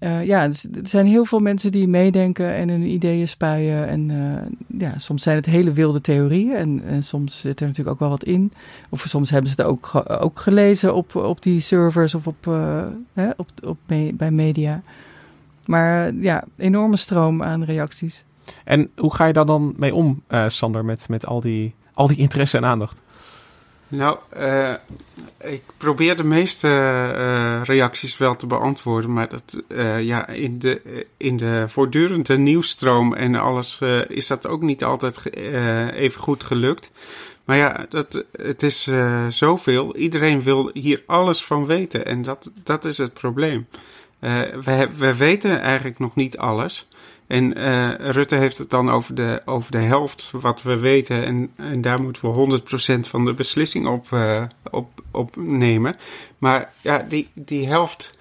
Uh, 0.00 0.24
ja, 0.24 0.46
dus 0.46 0.64
er 0.64 0.88
zijn 0.88 1.06
heel 1.06 1.24
veel 1.24 1.38
mensen 1.38 1.72
die 1.72 1.88
meedenken 1.88 2.54
en 2.54 2.68
hun 2.68 2.82
ideeën 2.82 3.28
spuien. 3.28 3.88
En 3.88 4.08
uh, 4.08 4.80
ja, 4.80 4.98
soms 4.98 5.22
zijn 5.22 5.36
het 5.36 5.46
hele 5.46 5.72
wilde 5.72 6.00
theorieën 6.00 6.82
en, 6.82 7.02
soms 7.02 7.40
zit 7.40 7.60
er 7.60 7.66
natuurlijk 7.66 7.94
ook 7.94 8.00
wel 8.00 8.08
wat 8.08 8.24
in. 8.24 8.52
Of 8.88 9.04
soms 9.06 9.30
hebben 9.30 9.50
ze 9.50 9.60
het 9.62 9.70
ook, 9.70 10.04
ook 10.08 10.38
gelezen 10.38 10.94
op, 10.94 11.14
op 11.14 11.42
die 11.42 11.60
servers 11.60 12.14
of 12.14 12.26
op, 12.26 12.46
uh, 12.46 12.82
hè, 13.12 13.30
op, 13.36 13.48
op 13.64 13.78
bij 14.14 14.30
media. 14.30 14.80
Maar 15.66 16.14
ja, 16.14 16.44
enorme 16.56 16.96
stroom 16.96 17.42
aan 17.42 17.64
reacties. 17.64 18.24
En 18.64 18.90
hoe 18.96 19.14
ga 19.14 19.26
je 19.26 19.32
daar 19.32 19.46
dan 19.46 19.74
mee 19.76 19.94
om, 19.94 20.22
Sander, 20.46 20.84
met, 20.84 21.08
met 21.08 21.26
al, 21.26 21.40
die, 21.40 21.74
al 21.94 22.06
die 22.06 22.16
interesse 22.16 22.56
en 22.56 22.64
aandacht? 22.64 23.02
Nou, 23.88 24.18
uh, 24.36 24.74
ik 25.40 25.62
probeer 25.76 26.16
de 26.16 26.24
meeste 26.24 26.68
uh, 26.68 27.60
reacties 27.64 28.18
wel 28.18 28.36
te 28.36 28.46
beantwoorden, 28.46 29.12
maar 29.12 29.28
dat, 29.28 29.62
uh, 29.68 30.02
ja, 30.02 30.28
in, 30.28 30.58
de, 30.58 31.06
in 31.16 31.36
de 31.36 31.64
voortdurende 31.68 32.38
nieuwsstroom 32.38 33.14
en 33.14 33.34
alles 33.34 33.78
is 34.08 34.26
dat 34.26 34.46
ook 34.46 34.62
niet 34.62 34.84
altijd 34.84 35.34
even 35.94 36.20
goed 36.20 36.44
gelukt. 36.44 36.90
Maar 37.44 37.56
ja, 37.56 37.86
dat, 37.88 38.24
het 38.32 38.62
is 38.62 38.88
zoveel. 39.28 39.96
Iedereen 39.96 40.42
wil 40.42 40.70
hier 40.72 41.02
alles 41.06 41.44
van 41.44 41.66
weten 41.66 42.06
en 42.06 42.22
dat, 42.22 42.50
dat 42.62 42.84
is 42.84 42.98
het 42.98 43.12
probleem. 43.12 43.66
we, 44.64 44.88
we 44.96 45.16
weten 45.16 45.60
eigenlijk 45.60 45.98
nog 45.98 46.14
niet 46.14 46.38
alles. 46.38 46.88
En 47.26 47.58
uh, 47.58 47.94
Rutte 47.98 48.36
heeft 48.36 48.58
het 48.58 48.70
dan 48.70 48.90
over 48.90 49.14
de, 49.14 49.42
over 49.44 49.70
de 49.70 49.78
helft 49.78 50.30
wat 50.30 50.62
we 50.62 50.78
weten. 50.78 51.24
En, 51.24 51.50
en 51.56 51.80
daar 51.80 52.02
moeten 52.02 52.32
we 52.32 52.60
100% 52.96 53.08
van 53.08 53.24
de 53.24 53.32
beslissing 53.32 53.86
op, 53.86 54.06
uh, 54.12 54.42
op, 54.70 55.02
op 55.10 55.36
nemen. 55.36 55.96
Maar 56.38 56.72
ja, 56.80 56.98
die, 57.08 57.28
die 57.34 57.66
helft 57.66 58.18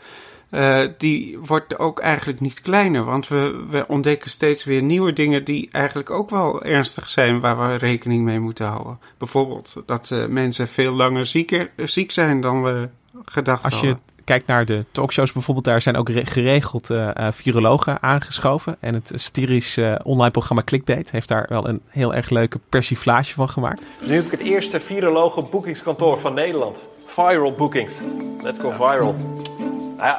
uh, 0.51 0.83
die 0.97 1.39
wordt 1.39 1.79
ook 1.79 1.99
eigenlijk 1.99 2.39
niet 2.39 2.61
kleiner. 2.61 3.03
Want 3.03 3.27
we, 3.27 3.65
we 3.69 3.87
ontdekken 3.87 4.29
steeds 4.29 4.63
weer 4.63 4.83
nieuwe 4.83 5.13
dingen 5.13 5.43
die 5.43 5.69
eigenlijk 5.71 6.09
ook 6.09 6.29
wel 6.29 6.63
ernstig 6.63 7.09
zijn. 7.09 7.39
Waar 7.39 7.57
we 7.57 7.75
rekening 7.75 8.23
mee 8.23 8.39
moeten 8.39 8.65
houden. 8.65 8.99
Bijvoorbeeld 9.17 9.83
dat 9.85 10.15
mensen 10.29 10.67
veel 10.67 10.91
langer 10.91 11.25
zieker, 11.25 11.71
ziek 11.75 12.11
zijn 12.11 12.41
dan 12.41 12.63
we 12.63 12.89
gedacht 13.25 13.63
Als 13.63 13.73
hadden 13.73 13.97
kijkt 14.23 14.47
naar 14.47 14.65
de 14.65 14.85
talkshows 14.91 15.31
bijvoorbeeld, 15.31 15.65
daar 15.65 15.81
zijn 15.81 15.95
ook 15.95 16.09
geregeld 16.13 16.89
uh, 16.89 17.09
virologen 17.31 18.01
aangeschoven. 18.01 18.77
En 18.79 18.93
het 18.93 19.11
satirisch 19.15 19.77
uh, 19.77 19.95
online 20.03 20.31
programma 20.31 20.63
Clickbait 20.63 21.11
heeft 21.11 21.27
daar 21.27 21.45
wel 21.49 21.67
een 21.67 21.81
heel 21.87 22.13
erg 22.13 22.29
leuke 22.29 22.59
persiflage 22.69 23.33
van 23.33 23.49
gemaakt. 23.49 23.81
nu 24.05 24.15
heb 24.15 24.25
ik 24.25 24.31
het 24.31 24.39
eerste 24.39 24.79
virologen 24.79 25.49
boekingskantoor 25.49 26.19
van 26.19 26.33
Nederland. 26.33 26.79
Viral 27.05 27.51
Bookings. 27.51 27.99
Let's 28.41 28.59
go 28.59 28.69
viral. 28.69 29.15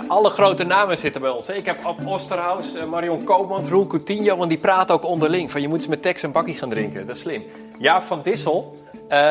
Alle 0.09 0.31
grote 0.31 0.65
namen 0.65 0.99
zitten 0.99 1.21
bij 1.21 1.31
ons. 1.31 1.49
Ik 1.49 1.65
heb 1.65 1.85
Ab 1.85 2.07
Osterhaus, 2.07 2.67
Marion 2.91 3.25
Koopmans, 3.25 3.69
Roel 3.69 3.87
Coutinho, 3.87 4.37
want 4.37 4.49
die 4.49 4.59
praten 4.59 4.95
ook 4.95 5.05
onderling. 5.05 5.51
Van 5.51 5.61
je 5.61 5.69
moet 5.69 5.77
eens 5.77 5.87
met 5.87 6.03
Tex 6.03 6.23
een 6.23 6.33
bakkie 6.33 6.55
gaan 6.55 6.69
drinken. 6.69 7.07
Dat 7.07 7.17
is 7.17 7.23
slim. 7.23 7.43
Jaap 7.79 8.03
van 8.03 8.21
Dissel 8.23 8.77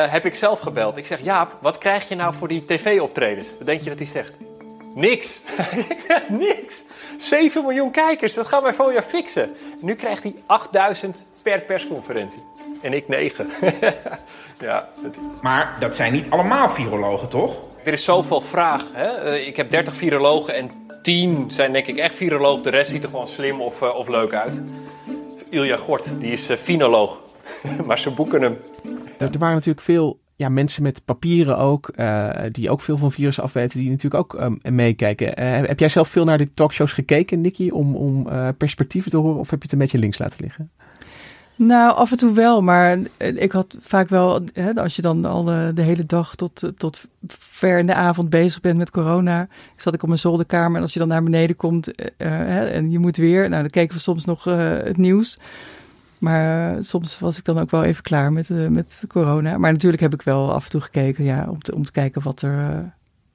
heb 0.08 0.24
ik 0.24 0.34
zelf 0.34 0.60
gebeld. 0.60 0.96
Ik 0.96 1.06
zeg, 1.06 1.20
Jaap, 1.20 1.56
wat 1.60 1.78
krijg 1.78 2.08
je 2.08 2.14
nou 2.14 2.34
voor 2.34 2.48
die 2.48 2.64
tv-optredens? 2.64 3.54
Wat 3.58 3.66
denk 3.66 3.82
je 3.82 3.88
dat 3.88 3.98
hij 3.98 4.08
zegt? 4.08 4.32
Niks. 4.94 5.40
ik 5.88 6.04
zeg 6.08 6.28
niks. 6.28 6.84
7 7.18 7.62
miljoen 7.62 7.90
kijkers, 7.90 8.34
dat 8.34 8.46
gaan 8.46 8.62
wij 8.62 8.74
voor 8.74 8.92
jaar 8.92 9.02
fixen. 9.02 9.52
Nu 9.80 9.94
krijgt 9.94 10.22
hij 10.22 10.34
8000 10.46 11.24
per 11.42 11.62
persconferentie. 11.62 12.42
En 12.82 12.92
ik 12.92 13.08
9. 13.08 13.50
ja, 14.60 14.88
Maar 15.42 15.76
dat 15.80 15.96
zijn 15.96 16.12
niet 16.12 16.30
allemaal 16.30 16.70
virologen, 16.70 17.28
toch? 17.28 17.60
Er 17.84 17.92
is 17.92 18.04
zoveel 18.04 18.40
vraag. 18.40 18.84
Hè? 18.92 19.06
Eh, 19.06 19.46
ik 19.46 19.56
heb 19.56 19.70
30 19.70 19.94
virologen 19.94 20.54
en 20.54 20.70
10 21.02 21.50
zijn 21.50 21.72
denk 21.72 21.86
ik 21.86 21.96
echt 21.96 22.14
viroloog. 22.14 22.60
De 22.60 22.70
rest 22.70 22.90
ziet 22.90 23.02
er 23.02 23.08
gewoon 23.08 23.26
slim 23.26 23.60
of, 23.60 23.82
uh, 23.82 23.94
of 23.94 24.08
leuk 24.08 24.32
uit. 24.32 24.60
Ilja 25.50 25.76
Gort, 25.76 26.20
die 26.20 26.32
is 26.32 26.50
uh, 26.50 26.56
finoloog. 26.56 27.20
maar 27.86 27.98
ze 27.98 28.10
boeken 28.10 28.42
hem. 28.42 28.58
Er, 29.18 29.30
er 29.32 29.38
waren 29.38 29.54
natuurlijk 29.54 29.84
veel 29.84 30.18
ja, 30.36 30.48
mensen 30.48 30.82
met 30.82 31.04
papieren 31.04 31.58
ook, 31.58 31.92
uh, 31.96 32.30
die 32.50 32.70
ook 32.70 32.80
veel 32.80 32.96
van 32.96 33.12
virussen 33.12 33.42
afweten, 33.42 33.80
die 33.80 33.90
natuurlijk 33.90 34.34
ook 34.34 34.40
um, 34.40 34.58
meekijken. 34.74 35.26
Uh, 35.26 35.66
heb 35.66 35.78
jij 35.78 35.88
zelf 35.88 36.08
veel 36.08 36.24
naar 36.24 36.38
de 36.38 36.54
talkshows 36.54 36.92
gekeken, 36.92 37.40
Nicky, 37.40 37.68
om, 37.68 37.96
om 37.96 38.26
uh, 38.28 38.48
perspectieven 38.58 39.10
te 39.10 39.16
horen, 39.16 39.38
of 39.38 39.50
heb 39.50 39.58
je 39.58 39.64
het 39.64 39.72
een 39.72 39.78
beetje 39.78 39.98
links 39.98 40.18
laten 40.18 40.38
liggen? 40.40 40.70
Nou, 41.56 41.94
af 41.94 42.10
en 42.10 42.16
toe 42.16 42.32
wel, 42.32 42.62
maar 42.62 42.98
ik 43.16 43.52
had 43.52 43.76
vaak 43.80 44.08
wel, 44.08 44.42
hè, 44.52 44.74
als 44.74 44.96
je 44.96 45.02
dan 45.02 45.24
al 45.24 45.44
de, 45.44 45.70
de, 45.74 45.82
hele 45.82 46.06
dag 46.06 46.34
tot, 46.34 46.72
tot 46.76 47.00
ver 47.26 47.78
in 47.78 47.86
de 47.86 47.94
avond 47.94 48.30
bezig 48.30 48.60
bent 48.60 48.78
met 48.78 48.90
corona, 48.90 49.48
zat 49.76 49.94
ik 49.94 50.02
op 50.02 50.08
mijn 50.08 50.20
zolderkamer 50.20 50.76
en 50.76 50.82
als 50.82 50.92
je 50.92 50.98
dan 50.98 51.08
naar 51.08 51.22
beneden 51.22 51.56
komt 51.56 51.88
hè, 52.16 52.64
en 52.64 52.90
je 52.90 52.98
moet 52.98 53.16
weer, 53.16 53.48
nou 53.48 53.62
dan 53.62 53.70
keken 53.70 53.96
we 53.96 54.02
soms 54.02 54.24
nog 54.24 54.44
het 54.44 54.96
nieuws. 54.96 55.38
Maar 56.24 56.84
soms 56.84 57.18
was 57.18 57.38
ik 57.38 57.44
dan 57.44 57.58
ook 57.58 57.70
wel 57.70 57.84
even 57.84 58.02
klaar 58.02 58.32
met, 58.32 58.48
uh, 58.48 58.68
met 58.68 59.04
corona. 59.08 59.58
Maar 59.58 59.72
natuurlijk 59.72 60.02
heb 60.02 60.14
ik 60.14 60.22
wel 60.22 60.52
af 60.52 60.64
en 60.64 60.70
toe 60.70 60.80
gekeken 60.80 61.24
ja, 61.24 61.46
om, 61.48 61.62
te, 61.62 61.74
om 61.74 61.84
te 61.84 61.92
kijken 61.92 62.22
wat 62.22 62.42
er, 62.42 62.58
uh, 62.58 62.78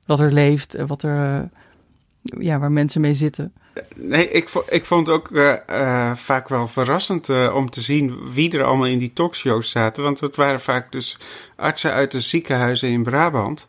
wat 0.05 0.19
er 0.19 0.33
leeft 0.33 0.75
en 0.75 0.87
wat 0.87 1.03
er, 1.03 1.49
ja, 2.21 2.59
waar 2.59 2.71
mensen 2.71 3.01
mee 3.01 3.13
zitten. 3.13 3.53
Nee, 3.95 4.29
ik, 4.29 4.49
ik 4.69 4.85
vond 4.85 5.07
het 5.07 5.15
ook 5.15 5.29
vaak 6.17 6.49
wel 6.49 6.67
verrassend 6.67 7.29
om 7.53 7.69
te 7.69 7.81
zien 7.81 8.31
wie 8.33 8.57
er 8.57 8.63
allemaal 8.63 8.87
in 8.87 8.97
die 8.97 9.13
talkshows 9.13 9.69
zaten. 9.69 10.03
Want 10.03 10.19
het 10.19 10.35
waren 10.35 10.59
vaak 10.59 10.91
dus 10.91 11.17
artsen 11.55 11.91
uit 11.91 12.11
de 12.11 12.19
ziekenhuizen 12.19 12.89
in 12.89 13.03
Brabant 13.03 13.67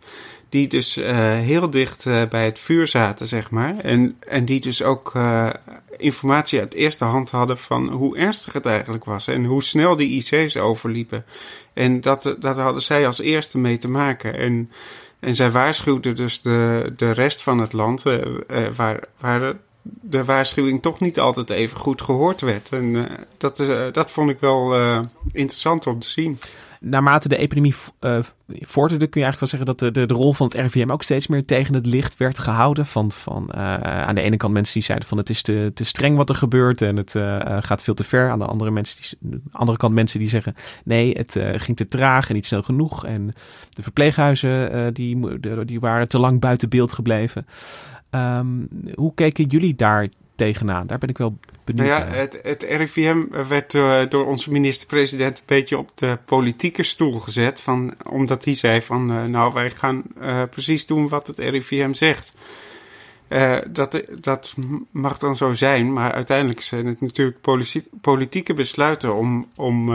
die 0.50 0.68
dus 0.68 0.96
uh, 0.96 1.06
heel 1.32 1.70
dicht 1.70 2.04
uh, 2.04 2.22
bij 2.28 2.44
het 2.44 2.58
vuur 2.58 2.86
zaten, 2.86 3.26
zeg 3.26 3.50
maar. 3.50 3.78
En, 3.78 4.16
en 4.28 4.44
die 4.44 4.60
dus 4.60 4.82
ook 4.82 5.14
uh, 5.14 5.50
informatie 5.96 6.60
uit 6.60 6.74
eerste 6.74 7.04
hand 7.04 7.30
hadden 7.30 7.58
van 7.58 7.88
hoe 7.88 8.16
ernstig 8.16 8.52
het 8.52 8.66
eigenlijk 8.66 9.04
was 9.04 9.26
en 9.26 9.44
hoe 9.44 9.62
snel 9.62 9.96
die 9.96 10.16
IC's 10.16 10.56
overliepen. 10.56 11.24
En 11.72 12.00
dat, 12.00 12.36
dat 12.38 12.56
hadden 12.56 12.82
zij 12.82 13.06
als 13.06 13.18
eerste 13.18 13.58
mee 13.58 13.78
te 13.78 13.88
maken. 13.88 14.38
En, 14.38 14.70
en 15.20 15.34
zij 15.34 15.50
waarschuwden 15.50 16.16
dus 16.16 16.42
de, 16.42 16.92
de 16.96 17.10
rest 17.10 17.42
van 17.42 17.58
het 17.58 17.72
land, 17.72 18.02
waar, 18.76 19.04
waar 19.20 19.56
de 19.82 20.24
waarschuwing 20.24 20.82
toch 20.82 21.00
niet 21.00 21.20
altijd 21.20 21.50
even 21.50 21.78
goed 21.78 22.02
gehoord 22.02 22.40
werd. 22.40 22.68
En 22.68 23.08
dat, 23.38 23.58
is, 23.58 23.92
dat 23.92 24.10
vond 24.10 24.30
ik 24.30 24.40
wel 24.40 24.74
interessant 25.32 25.86
om 25.86 25.98
te 25.98 26.08
zien 26.08 26.38
naarmate 26.80 27.28
de 27.28 27.36
epidemie 27.36 27.74
uh, 28.00 28.18
kun 28.46 29.20
je 29.20 29.26
eigenlijk 29.26 29.38
wel 29.38 29.48
zeggen 29.48 29.66
dat 29.66 29.78
de, 29.78 29.90
de, 29.90 30.06
de, 30.06 30.14
rol 30.14 30.32
van 30.32 30.46
het 30.46 30.56
RIVM 30.56 30.90
ook 30.90 31.02
steeds 31.02 31.26
meer 31.26 31.44
tegen 31.44 31.74
het 31.74 31.86
licht 31.86 32.16
werd 32.16 32.38
gehouden. 32.38 32.86
Van, 32.86 33.12
van 33.12 33.50
uh, 33.54 33.74
aan 33.80 34.14
de 34.14 34.20
ene 34.20 34.36
kant 34.36 34.52
mensen 34.52 34.74
die 34.74 34.82
zeiden 34.82 35.08
van 35.08 35.18
het 35.18 35.30
is 35.30 35.42
te, 35.42 35.70
te 35.74 35.84
streng 35.84 36.16
wat 36.16 36.28
er 36.28 36.34
gebeurt 36.34 36.82
en 36.82 36.96
het 36.96 37.14
uh, 37.14 37.56
gaat 37.60 37.82
veel 37.82 37.94
te 37.94 38.04
ver. 38.04 38.30
Aan 38.30 38.38
de 38.38 38.44
andere, 38.44 38.70
mensen 38.70 39.00
die, 39.00 39.30
de 39.30 39.40
andere 39.52 39.78
kant 39.78 39.94
mensen 39.94 40.18
die 40.18 40.28
zeggen 40.28 40.54
nee, 40.84 41.16
het 41.16 41.38
ging 41.56 41.76
te 41.76 41.88
traag 41.88 42.28
en 42.28 42.34
niet 42.34 42.46
snel 42.46 42.62
genoeg. 42.62 43.06
En 43.06 43.34
de 43.70 43.82
verpleeghuizen 43.82 44.94
die, 44.94 45.40
die 45.64 45.80
waren 45.80 46.08
te 46.08 46.18
lang 46.18 46.40
buiten 46.40 46.68
beeld 46.68 46.92
gebleven. 46.92 47.46
Um, 48.10 48.68
hoe 48.94 49.14
keken 49.14 49.44
jullie 49.44 49.74
daar 49.74 50.08
tegenaan? 50.40 50.86
Daar 50.86 50.98
ben 50.98 51.08
ik 51.08 51.18
wel 51.18 51.38
benieuwd 51.64 51.88
nou 51.88 52.00
ja, 52.00 52.06
Het, 52.06 52.38
het 52.42 52.62
RIVM 52.62 53.24
werd 53.48 53.74
uh, 53.74 54.00
door 54.08 54.26
onze 54.26 54.52
minister-president 54.52 55.38
een 55.38 55.44
beetje 55.46 55.78
op 55.78 55.90
de 55.94 56.18
politieke 56.24 56.82
stoel 56.82 57.12
gezet. 57.12 57.60
Van, 57.60 57.94
omdat 58.10 58.44
hij 58.44 58.54
zei 58.54 58.80
van, 58.80 59.10
uh, 59.10 59.22
nou 59.22 59.52
wij 59.52 59.70
gaan 59.70 60.02
uh, 60.20 60.42
precies 60.50 60.86
doen 60.86 61.08
wat 61.08 61.26
het 61.26 61.38
RIVM 61.38 61.92
zegt. 61.92 62.34
dat, 63.70 64.02
dat 64.20 64.54
mag 64.90 65.18
dan 65.18 65.36
zo 65.36 65.52
zijn, 65.52 65.92
maar 65.92 66.12
uiteindelijk 66.12 66.60
zijn 66.60 66.86
het 66.86 67.00
natuurlijk 67.00 67.40
politieke 68.00 68.54
besluiten 68.54 69.14
om, 69.14 69.48
om 69.56 69.94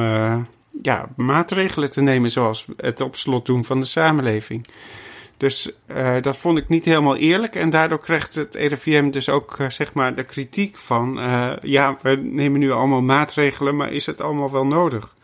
ja, 0.81 1.09
maatregelen 1.15 1.89
te 1.89 2.01
nemen 2.01 2.31
zoals 2.31 2.65
het 2.77 3.01
op 3.01 3.15
slot 3.15 3.45
doen 3.45 3.63
van 3.65 3.79
de 3.79 3.85
samenleving. 3.85 4.67
Dus 5.37 5.71
uh, 5.87 6.21
dat 6.21 6.37
vond 6.37 6.57
ik 6.57 6.69
niet 6.69 6.85
helemaal 6.85 7.15
eerlijk. 7.15 7.55
En 7.55 7.69
daardoor 7.69 7.99
krijgt 7.99 8.35
het 8.35 8.55
RIVM 8.55 9.09
dus 9.09 9.29
ook 9.29 9.59
uh, 9.59 9.69
zeg 9.69 9.93
maar 9.93 10.15
de 10.15 10.23
kritiek 10.23 10.77
van... 10.77 11.19
Uh, 11.19 11.51
ja, 11.61 11.97
we 12.01 12.15
nemen 12.15 12.59
nu 12.59 12.71
allemaal 12.71 13.01
maatregelen, 13.01 13.75
maar 13.75 13.91
is 13.91 14.05
het 14.05 14.21
allemaal 14.21 14.51
wel 14.51 14.65
nodig? 14.65 15.15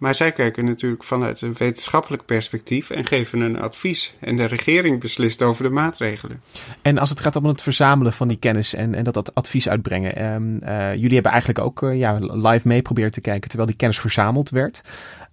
Maar 0.00 0.14
zij 0.14 0.32
kijken 0.32 0.64
natuurlijk 0.64 1.04
vanuit 1.04 1.40
een 1.40 1.52
wetenschappelijk 1.52 2.24
perspectief 2.24 2.90
en 2.90 3.06
geven 3.06 3.40
een 3.40 3.58
advies. 3.58 4.14
En 4.20 4.36
de 4.36 4.44
regering 4.44 5.00
beslist 5.00 5.42
over 5.42 5.62
de 5.62 5.70
maatregelen. 5.70 6.42
En 6.82 6.98
als 6.98 7.10
het 7.10 7.20
gaat 7.20 7.36
om 7.36 7.44
het 7.44 7.62
verzamelen 7.62 8.12
van 8.12 8.28
die 8.28 8.36
kennis 8.36 8.74
en, 8.74 8.94
en 8.94 9.04
dat, 9.04 9.14
dat 9.14 9.34
advies 9.34 9.68
uitbrengen. 9.68 10.32
Um, 10.34 10.58
jullie 10.96 11.14
hebben 11.14 11.32
eigenlijk 11.32 11.58
ook 11.64 11.80
ja, 11.92 12.18
live 12.20 12.68
mee 12.68 12.82
proberen 12.82 13.12
te 13.12 13.20
kijken 13.20 13.48
terwijl 13.48 13.68
die 13.68 13.78
kennis 13.78 13.98
verzameld 13.98 14.50
werd. 14.50 14.80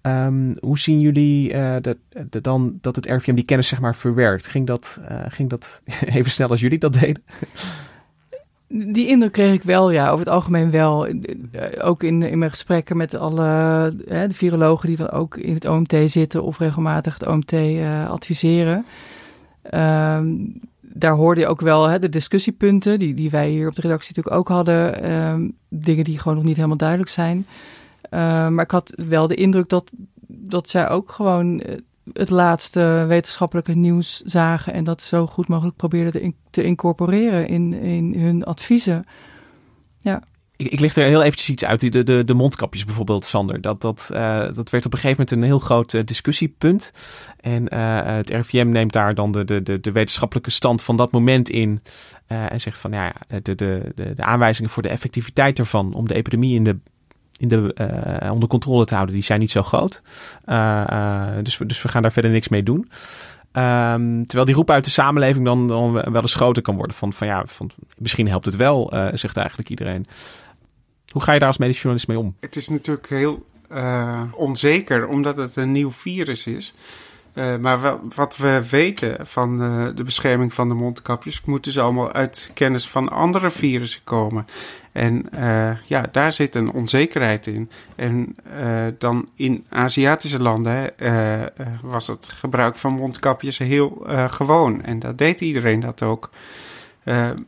Um, 0.01 0.55
hoe 0.59 0.79
zien 0.79 0.99
jullie 0.99 1.53
uh, 1.53 1.75
de, 1.81 1.97
de, 2.29 2.41
dan 2.41 2.77
dat 2.81 2.95
het 2.95 3.05
RVM 3.05 3.35
die 3.35 3.45
kennis 3.45 3.67
zeg 3.67 3.79
maar 3.79 3.95
verwerkt? 3.95 4.47
Ging 4.47 4.67
dat, 4.67 5.01
ging 5.27 5.49
dat 5.49 5.81
even 6.17 6.31
snel 6.31 6.49
als 6.49 6.59
jullie 6.59 6.79
dat 6.79 6.93
deden? 6.93 7.23
Die 8.69 9.07
indruk 9.07 9.31
kreeg 9.31 9.53
ik 9.53 9.63
wel, 9.63 9.91
ja, 9.91 10.07
over 10.09 10.25
het 10.25 10.33
algemeen 10.33 10.71
wel. 10.71 11.07
Ook 11.81 12.03
in, 12.03 12.23
in 12.23 12.37
mijn 12.37 12.51
gesprekken 12.51 12.97
met 12.97 13.15
alle 13.15 13.43
hè, 14.07 14.27
de 14.27 14.33
virologen 14.33 14.87
die 14.87 14.97
dan 14.97 15.09
ook 15.09 15.37
in 15.37 15.53
het 15.53 15.65
OMT 15.65 15.95
zitten 16.05 16.43
of 16.43 16.59
regelmatig 16.59 17.13
het 17.13 17.27
OMT 17.27 17.51
uh, 17.51 18.09
adviseren. 18.09 18.85
Um, 19.71 20.59
daar 20.81 21.13
hoorde 21.13 21.39
je 21.41 21.47
ook 21.47 21.61
wel 21.61 21.87
hè, 21.87 21.99
de 21.99 22.09
discussiepunten, 22.09 22.99
die, 22.99 23.13
die 23.13 23.29
wij 23.29 23.49
hier 23.49 23.67
op 23.67 23.75
de 23.75 23.81
redactie 23.81 24.13
natuurlijk 24.15 24.35
ook 24.35 24.47
hadden. 24.47 25.11
Um, 25.11 25.53
dingen 25.69 26.03
die 26.03 26.19
gewoon 26.19 26.37
nog 26.37 26.45
niet 26.45 26.55
helemaal 26.55 26.77
duidelijk 26.77 27.09
zijn. 27.09 27.45
Uh, 28.11 28.19
maar 28.47 28.63
ik 28.63 28.71
had 28.71 29.01
wel 29.07 29.27
de 29.27 29.35
indruk 29.35 29.69
dat, 29.69 29.91
dat 30.27 30.69
zij 30.69 30.89
ook 30.89 31.11
gewoon 31.11 31.61
het 32.13 32.29
laatste 32.29 33.05
wetenschappelijke 33.07 33.73
nieuws 33.73 34.21
zagen 34.21 34.73
en 34.73 34.83
dat 34.83 35.01
zo 35.01 35.27
goed 35.27 35.47
mogelijk 35.47 35.75
probeerden 35.75 36.35
te 36.49 36.63
incorporeren 36.63 37.47
in, 37.47 37.73
in 37.73 38.13
hun 38.19 38.43
adviezen. 38.43 39.05
Ja. 39.99 40.23
Ik, 40.55 40.71
ik 40.71 40.79
licht 40.79 40.95
er 40.95 41.07
heel 41.07 41.23
eventjes 41.23 41.49
iets 41.49 41.65
uit. 41.65 41.93
De, 41.93 42.03
de, 42.03 42.23
de 42.23 42.33
mondkapjes 42.33 42.85
bijvoorbeeld, 42.85 43.25
Sander. 43.25 43.61
Dat, 43.61 43.81
dat, 43.81 44.09
uh, 44.13 44.53
dat 44.53 44.69
werd 44.69 44.85
op 44.85 44.93
een 44.93 44.99
gegeven 44.99 45.09
moment 45.09 45.31
een 45.31 45.43
heel 45.43 45.59
groot 45.59 45.93
uh, 45.93 46.01
discussiepunt. 46.05 46.91
En 47.39 47.73
uh, 47.73 48.01
het 48.03 48.29
RIVM 48.29 48.69
neemt 48.69 48.93
daar 48.93 49.15
dan 49.15 49.31
de, 49.31 49.45
de, 49.45 49.63
de, 49.63 49.79
de 49.79 49.91
wetenschappelijke 49.91 50.51
stand 50.51 50.81
van 50.81 50.97
dat 50.97 51.11
moment 51.11 51.49
in. 51.49 51.81
en 52.27 52.61
zegt 52.61 52.79
van 52.79 52.91
ja, 52.91 53.13
de, 53.27 53.41
de, 53.41 53.91
de, 53.95 54.13
de 54.15 54.23
aanwijzingen 54.23 54.69
voor 54.69 54.83
de 54.83 54.89
effectiviteit 54.89 55.59
ervan 55.59 55.93
om 55.93 56.07
de 56.07 56.15
epidemie 56.15 56.55
in 56.55 56.63
de 56.63 56.77
in 57.37 57.47
de, 57.47 57.75
uh, 58.23 58.31
onder 58.31 58.49
controle 58.49 58.85
te 58.85 58.93
houden, 58.93 59.15
die 59.15 59.23
zijn 59.23 59.39
niet 59.39 59.51
zo 59.51 59.63
groot. 59.63 60.01
Uh, 60.45 60.83
uh, 60.89 61.27
dus, 61.43 61.57
dus 61.65 61.81
we 61.81 61.87
gaan 61.87 62.01
daar 62.01 62.11
verder 62.11 62.31
niks 62.31 62.47
mee 62.47 62.63
doen. 62.63 62.77
Um, 62.77 64.25
terwijl 64.25 64.45
die 64.45 64.55
roep 64.55 64.69
uit 64.69 64.83
de 64.83 64.89
samenleving 64.89 65.45
dan, 65.45 65.67
dan 65.67 65.93
wel 65.93 66.21
eens 66.21 66.35
groter 66.35 66.63
kan 66.63 66.75
worden. 66.75 66.95
Van, 66.95 67.13
van 67.13 67.27
ja, 67.27 67.43
van, 67.45 67.71
misschien 67.97 68.27
helpt 68.27 68.45
het 68.45 68.55
wel, 68.55 68.93
zegt 69.13 69.37
eigenlijk 69.37 69.69
iedereen. 69.69 70.07
Hoe 71.11 71.21
ga 71.21 71.33
je 71.33 71.39
daar 71.39 71.47
als 71.47 71.57
medisch 71.57 71.75
journalist 71.75 72.07
mee 72.07 72.19
om? 72.19 72.35
Het 72.39 72.55
is 72.55 72.69
natuurlijk 72.69 73.09
heel 73.09 73.45
onzeker, 74.33 75.07
omdat 75.07 75.37
het 75.37 75.55
een 75.55 75.71
nieuw 75.71 75.91
virus 75.91 76.47
is. 76.47 76.73
Uh, 77.37 77.57
maar 77.57 77.97
wat 78.15 78.37
we 78.37 78.69
weten 78.69 79.25
van 79.25 79.63
uh, 79.63 79.87
de 79.95 80.03
bescherming 80.03 80.53
van 80.53 80.67
de 80.67 80.73
mondkapjes, 80.73 81.41
moeten 81.45 81.71
ze 81.71 81.81
allemaal 81.81 82.11
uit 82.11 82.51
kennis 82.53 82.89
van 82.89 83.09
andere 83.09 83.49
virussen 83.49 84.01
komen. 84.03 84.47
En 84.91 85.25
uh, 85.33 85.71
ja, 85.85 86.05
daar 86.11 86.31
zit 86.31 86.55
een 86.55 86.71
onzekerheid 86.71 87.47
in. 87.47 87.69
En 87.95 88.35
dan 88.97 89.29
in 89.35 89.65
Aziatische 89.69 90.39
landen 90.39 90.91
was 91.81 92.07
het 92.07 92.27
gebruik 92.27 92.75
van 92.75 92.93
mondkapjes 92.93 93.57
heel 93.57 94.05
gewoon. 94.29 94.83
En 94.83 94.99
dat 94.99 95.17
deed 95.17 95.41
iedereen 95.41 95.79
dat 95.79 96.03
ook. 96.03 96.29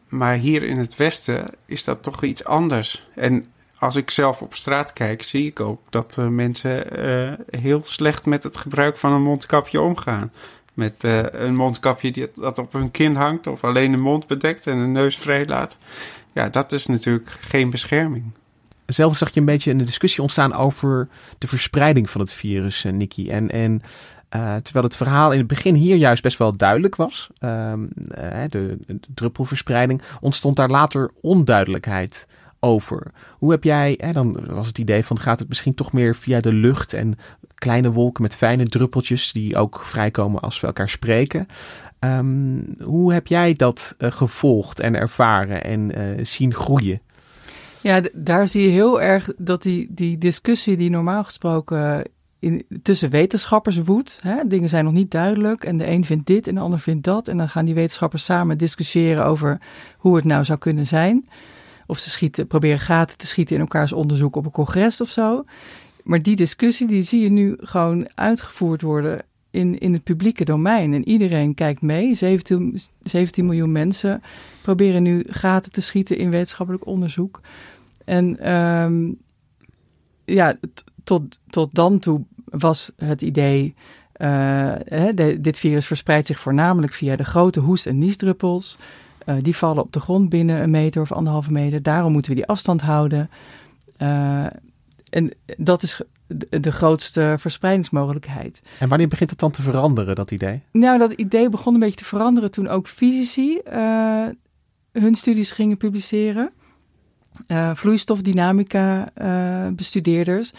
maar 0.09 0.35
hier 0.35 0.63
in 0.63 0.77
het 0.77 0.95
Westen 0.95 1.49
is 1.65 1.83
dat 1.83 2.03
toch 2.03 2.23
iets 2.23 2.45
anders. 2.45 3.07
En 3.15 3.45
als 3.79 3.95
ik 3.95 4.09
zelf 4.09 4.41
op 4.41 4.55
straat 4.55 4.93
kijk, 4.93 5.23
zie 5.23 5.45
ik 5.45 5.59
ook 5.59 5.81
dat 5.89 6.15
uh, 6.19 6.27
mensen 6.27 6.99
uh, 6.99 7.33
heel 7.61 7.81
slecht 7.83 8.25
met 8.25 8.43
het 8.43 8.57
gebruik 8.57 8.97
van 8.97 9.11
een 9.11 9.21
mondkapje 9.21 9.81
omgaan. 9.81 10.31
Met 10.73 11.03
uh, 11.03 11.23
een 11.31 11.55
mondkapje 11.55 12.11
die, 12.11 12.27
dat 12.35 12.57
op 12.57 12.73
hun 12.73 12.91
kin 12.91 13.15
hangt 13.15 13.47
of 13.47 13.63
alleen 13.63 13.91
de 13.91 13.97
mond 13.97 14.27
bedekt 14.27 14.67
en 14.67 14.79
de 14.79 14.85
neus 14.85 15.17
vrij 15.17 15.45
laat. 15.45 15.77
Ja, 16.33 16.49
dat 16.49 16.71
is 16.71 16.85
natuurlijk 16.85 17.37
geen 17.41 17.69
bescherming. 17.69 18.23
Zelf 18.85 19.17
zag 19.17 19.33
je 19.33 19.39
een 19.39 19.45
beetje 19.45 19.71
een 19.71 19.77
discussie 19.77 20.21
ontstaan 20.21 20.53
over 20.53 21.07
de 21.37 21.47
verspreiding 21.47 22.09
van 22.09 22.21
het 22.21 22.33
virus, 22.33 22.83
Nicky. 22.91 23.29
En, 23.29 23.51
en 23.51 23.81
terwijl 24.63 24.85
het 24.85 24.95
verhaal 24.95 25.31
in 25.31 25.37
het 25.37 25.47
begin 25.47 25.75
hier 25.75 25.95
juist 25.95 26.23
best 26.23 26.37
wel 26.37 26.55
duidelijk 26.55 26.95
was, 26.95 27.29
uh, 27.39 27.73
de, 28.49 28.77
de 28.87 28.99
druppelverspreiding, 29.13 30.01
ontstond 30.19 30.55
daar 30.55 30.69
later 30.69 31.11
onduidelijkheid 31.21 32.27
over. 32.59 33.11
Hoe 33.37 33.51
heb 33.51 33.63
jij, 33.63 33.95
hè, 33.97 34.11
dan 34.11 34.45
was 34.47 34.67
het 34.67 34.77
idee 34.77 35.05
van 35.05 35.19
gaat 35.19 35.39
het 35.39 35.47
misschien 35.47 35.73
toch 35.73 35.91
meer 35.91 36.15
via 36.15 36.39
de 36.39 36.53
lucht 36.53 36.93
en 36.93 37.17
kleine 37.55 37.91
wolken 37.91 38.23
met 38.23 38.35
fijne 38.35 38.67
druppeltjes 38.67 39.31
die 39.31 39.57
ook 39.57 39.81
vrijkomen 39.85 40.41
als 40.41 40.59
we 40.59 40.67
elkaar 40.67 40.89
spreken. 40.89 41.47
Um, 41.99 42.75
hoe 42.83 43.13
heb 43.13 43.27
jij 43.27 43.53
dat 43.53 43.95
uh, 43.97 44.11
gevolgd 44.11 44.79
en 44.79 44.95
ervaren 44.95 45.63
en 45.63 45.99
uh, 45.99 46.25
zien 46.25 46.53
groeien? 46.53 47.01
Ja, 47.81 48.01
daar 48.13 48.47
zie 48.47 48.63
je 48.63 48.69
heel 48.69 49.01
erg 49.01 49.29
dat 49.37 49.61
die, 49.61 49.87
die 49.89 50.17
discussie 50.17 50.77
die 50.77 50.89
normaal 50.89 51.23
gesproken 51.23 52.03
in, 52.39 52.65
tussen 52.81 53.09
wetenschappers 53.09 53.77
woedt. 53.77 54.21
Dingen 54.45 54.69
zijn 54.69 54.83
nog 54.83 54.93
niet 54.93 55.11
duidelijk 55.11 55.63
en 55.63 55.77
de 55.77 55.87
een 55.87 56.05
vindt 56.05 56.25
dit 56.27 56.47
en 56.47 56.55
de 56.55 56.61
ander 56.61 56.79
vindt 56.79 57.03
dat. 57.03 57.27
En 57.27 57.37
dan 57.37 57.49
gaan 57.49 57.65
die 57.65 57.73
wetenschappers 57.73 58.23
samen 58.23 58.57
discussiëren 58.57 59.25
over 59.25 59.61
hoe 59.97 60.15
het 60.15 60.25
nou 60.25 60.43
zou 60.43 60.59
kunnen 60.59 60.87
zijn. 60.87 61.27
Of 61.89 61.99
ze 61.99 62.09
schieten, 62.09 62.47
proberen 62.47 62.79
gaten 62.79 63.17
te 63.17 63.27
schieten 63.27 63.55
in 63.55 63.61
elkaars 63.61 63.93
onderzoek 63.93 64.35
op 64.35 64.45
een 64.45 64.51
congres 64.51 65.01
of 65.01 65.09
zo. 65.09 65.43
Maar 66.03 66.21
die 66.21 66.35
discussie 66.35 66.87
die 66.87 67.01
zie 67.01 67.21
je 67.21 67.29
nu 67.29 67.55
gewoon 67.59 68.07
uitgevoerd 68.15 68.81
worden 68.81 69.21
in, 69.51 69.79
in 69.79 69.93
het 69.93 70.03
publieke 70.03 70.45
domein. 70.45 70.93
En 70.93 71.07
iedereen 71.07 71.53
kijkt 71.53 71.81
mee. 71.81 72.15
17, 72.15 72.79
17 73.01 73.45
miljoen 73.45 73.71
mensen 73.71 74.21
proberen 74.61 75.03
nu 75.03 75.23
gaten 75.29 75.71
te 75.71 75.81
schieten 75.81 76.17
in 76.17 76.29
wetenschappelijk 76.29 76.85
onderzoek. 76.85 77.41
En 78.05 78.53
um, 78.53 79.17
ja, 80.25 80.57
tot, 81.03 81.39
tot 81.49 81.75
dan 81.75 81.99
toe 81.99 82.23
was 82.45 82.91
het 82.95 83.21
idee. 83.21 83.73
Uh, 84.17 84.73
hè, 84.85 85.13
dit 85.41 85.57
virus 85.57 85.85
verspreidt 85.85 86.27
zich 86.27 86.39
voornamelijk 86.39 86.93
via 86.93 87.15
de 87.15 87.25
grote 87.25 87.59
hoest- 87.59 87.87
en 87.87 87.97
niesdruppels. 87.97 88.77
Uh, 89.29 89.35
die 89.41 89.55
vallen 89.55 89.83
op 89.83 89.93
de 89.93 89.99
grond 89.99 90.29
binnen 90.29 90.61
een 90.61 90.69
meter 90.69 91.01
of 91.01 91.11
anderhalve 91.11 91.51
meter. 91.51 91.83
Daarom 91.83 92.11
moeten 92.11 92.31
we 92.31 92.37
die 92.37 92.47
afstand 92.47 92.81
houden. 92.81 93.29
Uh, 93.97 94.45
en 95.09 95.33
dat 95.57 95.83
is 95.83 96.01
de, 96.27 96.71
grootste 96.71 97.35
verspreidingsmogelijkheid. 97.39 98.61
En 98.79 98.89
wanneer 98.89 99.07
begint 99.07 99.29
het 99.29 99.39
dan 99.39 99.51
te 99.51 99.61
veranderen, 99.61 100.15
dat 100.15 100.31
idee? 100.31 100.61
Nou, 100.71 100.97
dat 100.97 101.11
idee 101.11 101.49
begon 101.49 101.73
een 101.73 101.79
beetje 101.79 101.95
te 101.95 102.05
veranderen 102.05 102.51
toen 102.51 102.67
ook 102.67 102.87
fysici 102.87 103.59
uh, 103.73 104.25
hun 104.91 105.15
studies 105.15 105.51
gingen 105.51 105.77
publiceren. 105.77 106.51
vloeistofdynamica 107.73 109.11
bestudeerders. 109.75 110.51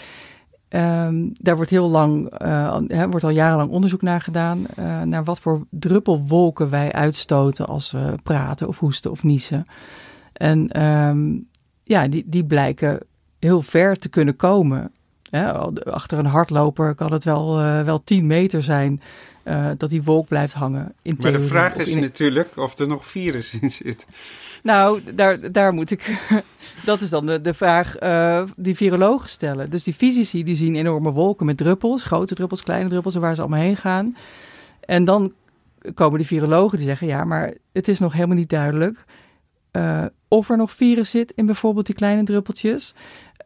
Um, 0.75 1.33
daar 1.39 1.57
wordt 1.57 1.71
heel 1.71 1.91
lang, 1.91 2.43
uh, 2.43 3.05
wordt 3.11 3.25
al 3.25 3.31
jarenlang 3.31 3.71
onderzoek 3.71 4.03
naar 4.03 4.21
gedaan, 4.21 4.67
uh, 4.79 5.03
naar 5.03 5.25
wat 5.25 5.41
voor 5.41 5.67
druppelwolken 5.71 6.71
wij 6.71 6.93
uitstoten 6.93 7.67
als 7.67 7.93
we 7.93 8.15
praten 8.23 8.69
of 8.69 8.79
hoesten 8.79 9.11
of 9.11 9.23
niezen. 9.23 9.65
En 10.33 10.83
um, 10.83 11.49
ja, 11.83 12.09
die, 12.09 12.25
die 12.27 12.45
blijken 12.45 13.01
heel 13.39 13.63
ver 13.63 13.99
te 13.99 14.09
kunnen 14.09 14.37
komen. 14.37 14.93
Achter 15.85 16.19
een 16.19 16.27
hardloper 16.27 16.95
kan 16.95 17.13
het 17.13 17.25
wel, 17.25 17.61
uh, 17.61 17.83
wel 17.83 18.05
10 18.05 18.27
meter 18.27 18.63
zijn 18.63 19.03
dat 19.77 19.91
die 19.91 20.03
wolk 20.03 20.29
blijft 20.29 20.53
hangen. 20.53 20.95
In 21.03 21.17
maar 21.21 21.33
de 21.33 21.41
vraag 21.41 21.77
is 21.77 21.95
natuurlijk 21.95 22.57
of 22.57 22.79
er 22.79 22.87
nog 22.87 23.07
virus 23.07 23.59
in 23.61 23.71
zit. 23.71 24.07
Nou, 24.63 25.01
daar, 25.15 25.53
daar 25.53 25.73
moet 25.73 25.91
ik. 25.91 26.19
dat 26.85 27.01
is 27.01 27.11
dan 27.11 27.27
de, 27.27 27.41
de 27.41 27.55
vraag 27.55 28.03
uh, 28.03 28.43
die 28.57 28.77
virologen 28.77 29.29
stellen. 29.29 29.71
Dus 29.71 29.83
die 29.83 29.95
fysici 29.95 30.45
die 30.45 30.57
zien 30.57 30.75
enorme 30.75 31.11
wolken 31.11 31.47
met 31.47 31.57
druppels, 31.57 32.03
grote 32.03 32.35
druppels, 32.35 32.63
kleine 32.63 32.89
druppels, 32.89 33.15
waar 33.15 33.35
ze 33.35 33.41
allemaal 33.41 33.61
heen 33.61 33.77
gaan. 33.77 34.17
En 34.81 35.05
dan 35.05 35.33
komen 35.95 36.19
de 36.19 36.25
virologen 36.25 36.79
die 36.79 36.87
zeggen: 36.87 37.07
ja, 37.07 37.25
maar 37.25 37.55
het 37.73 37.89
is 37.89 37.99
nog 37.99 38.13
helemaal 38.13 38.37
niet 38.37 38.51
duidelijk 38.51 39.05
of 40.31 40.51
er 40.51 40.57
nog 40.57 40.73
virus 40.73 41.11
zit 41.11 41.33
in 41.37 41.47
bijvoorbeeld 41.47 41.87
die 41.87 41.95
kleine 41.95 42.23
druppeltjes. 42.23 42.95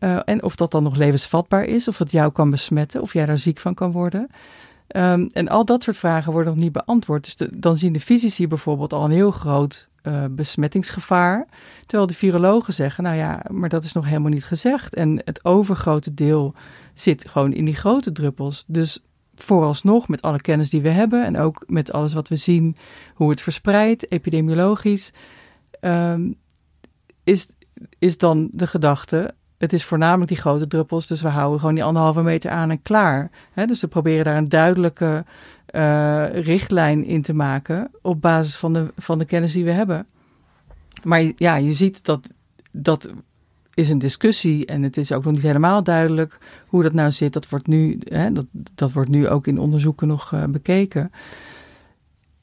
Uh, 0.00 0.20
en 0.24 0.42
of 0.42 0.56
dat 0.56 0.70
dan 0.70 0.82
nog 0.82 0.96
levensvatbaar 0.96 1.64
is, 1.64 1.88
of 1.88 1.98
het 1.98 2.10
jou 2.10 2.32
kan 2.32 2.50
besmetten, 2.50 3.02
of 3.02 3.12
jij 3.12 3.26
daar 3.26 3.38
ziek 3.38 3.58
van 3.58 3.74
kan 3.74 3.92
worden. 3.92 4.30
Um, 4.96 5.28
en 5.32 5.48
al 5.48 5.64
dat 5.64 5.82
soort 5.82 5.96
vragen 5.96 6.32
worden 6.32 6.54
nog 6.54 6.62
niet 6.62 6.72
beantwoord. 6.72 7.24
Dus 7.24 7.48
dan 7.52 7.76
zien 7.76 7.92
de 7.92 8.00
fysici 8.00 8.48
bijvoorbeeld 8.48 8.92
al 8.92 9.04
een 9.04 9.10
heel 9.10 9.30
groot 9.30 9.88
uh, 10.02 10.24
besmettingsgevaar. 10.30 11.46
Terwijl 11.86 12.08
de 12.08 12.14
virologen 12.14 12.72
zeggen, 12.72 13.04
nou 13.04 13.16
ja, 13.16 13.44
maar 13.50 13.68
dat 13.68 13.84
is 13.84 13.92
nog 13.92 14.04
helemaal 14.04 14.30
niet 14.30 14.44
gezegd. 14.44 14.94
En 14.94 15.22
het 15.24 15.44
overgrote 15.44 16.14
deel 16.14 16.54
zit 16.94 17.28
gewoon 17.28 17.52
in 17.52 17.64
die 17.64 17.74
grote 17.74 18.12
druppels. 18.12 18.64
Dus 18.66 19.00
vooralsnog, 19.34 20.08
met 20.08 20.22
alle 20.22 20.40
kennis 20.40 20.70
die 20.70 20.82
we 20.82 20.88
hebben 20.88 21.24
en 21.24 21.38
ook 21.38 21.64
met 21.66 21.92
alles 21.92 22.12
wat 22.12 22.28
we 22.28 22.36
zien, 22.36 22.76
hoe 23.14 23.30
het 23.30 23.40
verspreidt, 23.40 24.12
epidemiologisch, 24.12 25.12
ehm, 25.80 26.32
is, 27.24 27.48
is 27.98 28.18
dan 28.18 28.48
de 28.52 28.66
gedachte. 28.66 29.34
Het 29.58 29.72
is 29.72 29.84
voornamelijk 29.84 30.28
die 30.28 30.40
grote 30.40 30.66
druppels, 30.66 31.06
dus 31.06 31.22
we 31.22 31.28
houden 31.28 31.60
gewoon 31.60 31.74
die 31.74 31.84
anderhalve 31.84 32.22
meter 32.22 32.50
aan 32.50 32.70
en 32.70 32.82
klaar. 32.82 33.30
dus 33.66 33.80
we 33.80 33.86
proberen 33.86 34.24
daar 34.24 34.36
een 34.36 34.48
duidelijke 34.48 35.24
uh, 35.70 36.24
richtlijn 36.32 37.04
in 37.04 37.22
te 37.22 37.34
maken 37.34 37.90
op 38.02 38.20
basis 38.20 38.56
van 38.56 38.72
de, 38.72 38.92
van 38.96 39.18
de 39.18 39.24
kennis 39.24 39.52
die 39.52 39.64
we 39.64 39.70
hebben. 39.70 40.06
Maar 41.02 41.22
ja, 41.36 41.56
je 41.56 41.72
ziet 41.72 42.04
dat 42.04 42.28
dat 42.70 43.12
is 43.74 43.88
een 43.88 43.98
discussie 43.98 44.66
en 44.66 44.82
het 44.82 44.96
is 44.96 45.12
ook 45.12 45.24
nog 45.24 45.32
niet 45.32 45.42
helemaal 45.42 45.82
duidelijk 45.82 46.38
hoe 46.66 46.82
dat 46.82 46.92
nou 46.92 47.10
zit. 47.10 47.32
Dat 47.32 47.48
wordt 47.48 47.66
nu, 47.66 47.98
dat, 48.32 48.46
dat 48.74 48.92
wordt 48.92 49.10
nu 49.10 49.28
ook 49.28 49.46
in 49.46 49.58
onderzoeken 49.58 50.08
nog 50.08 50.32
uh, 50.32 50.44
bekeken. 50.44 51.12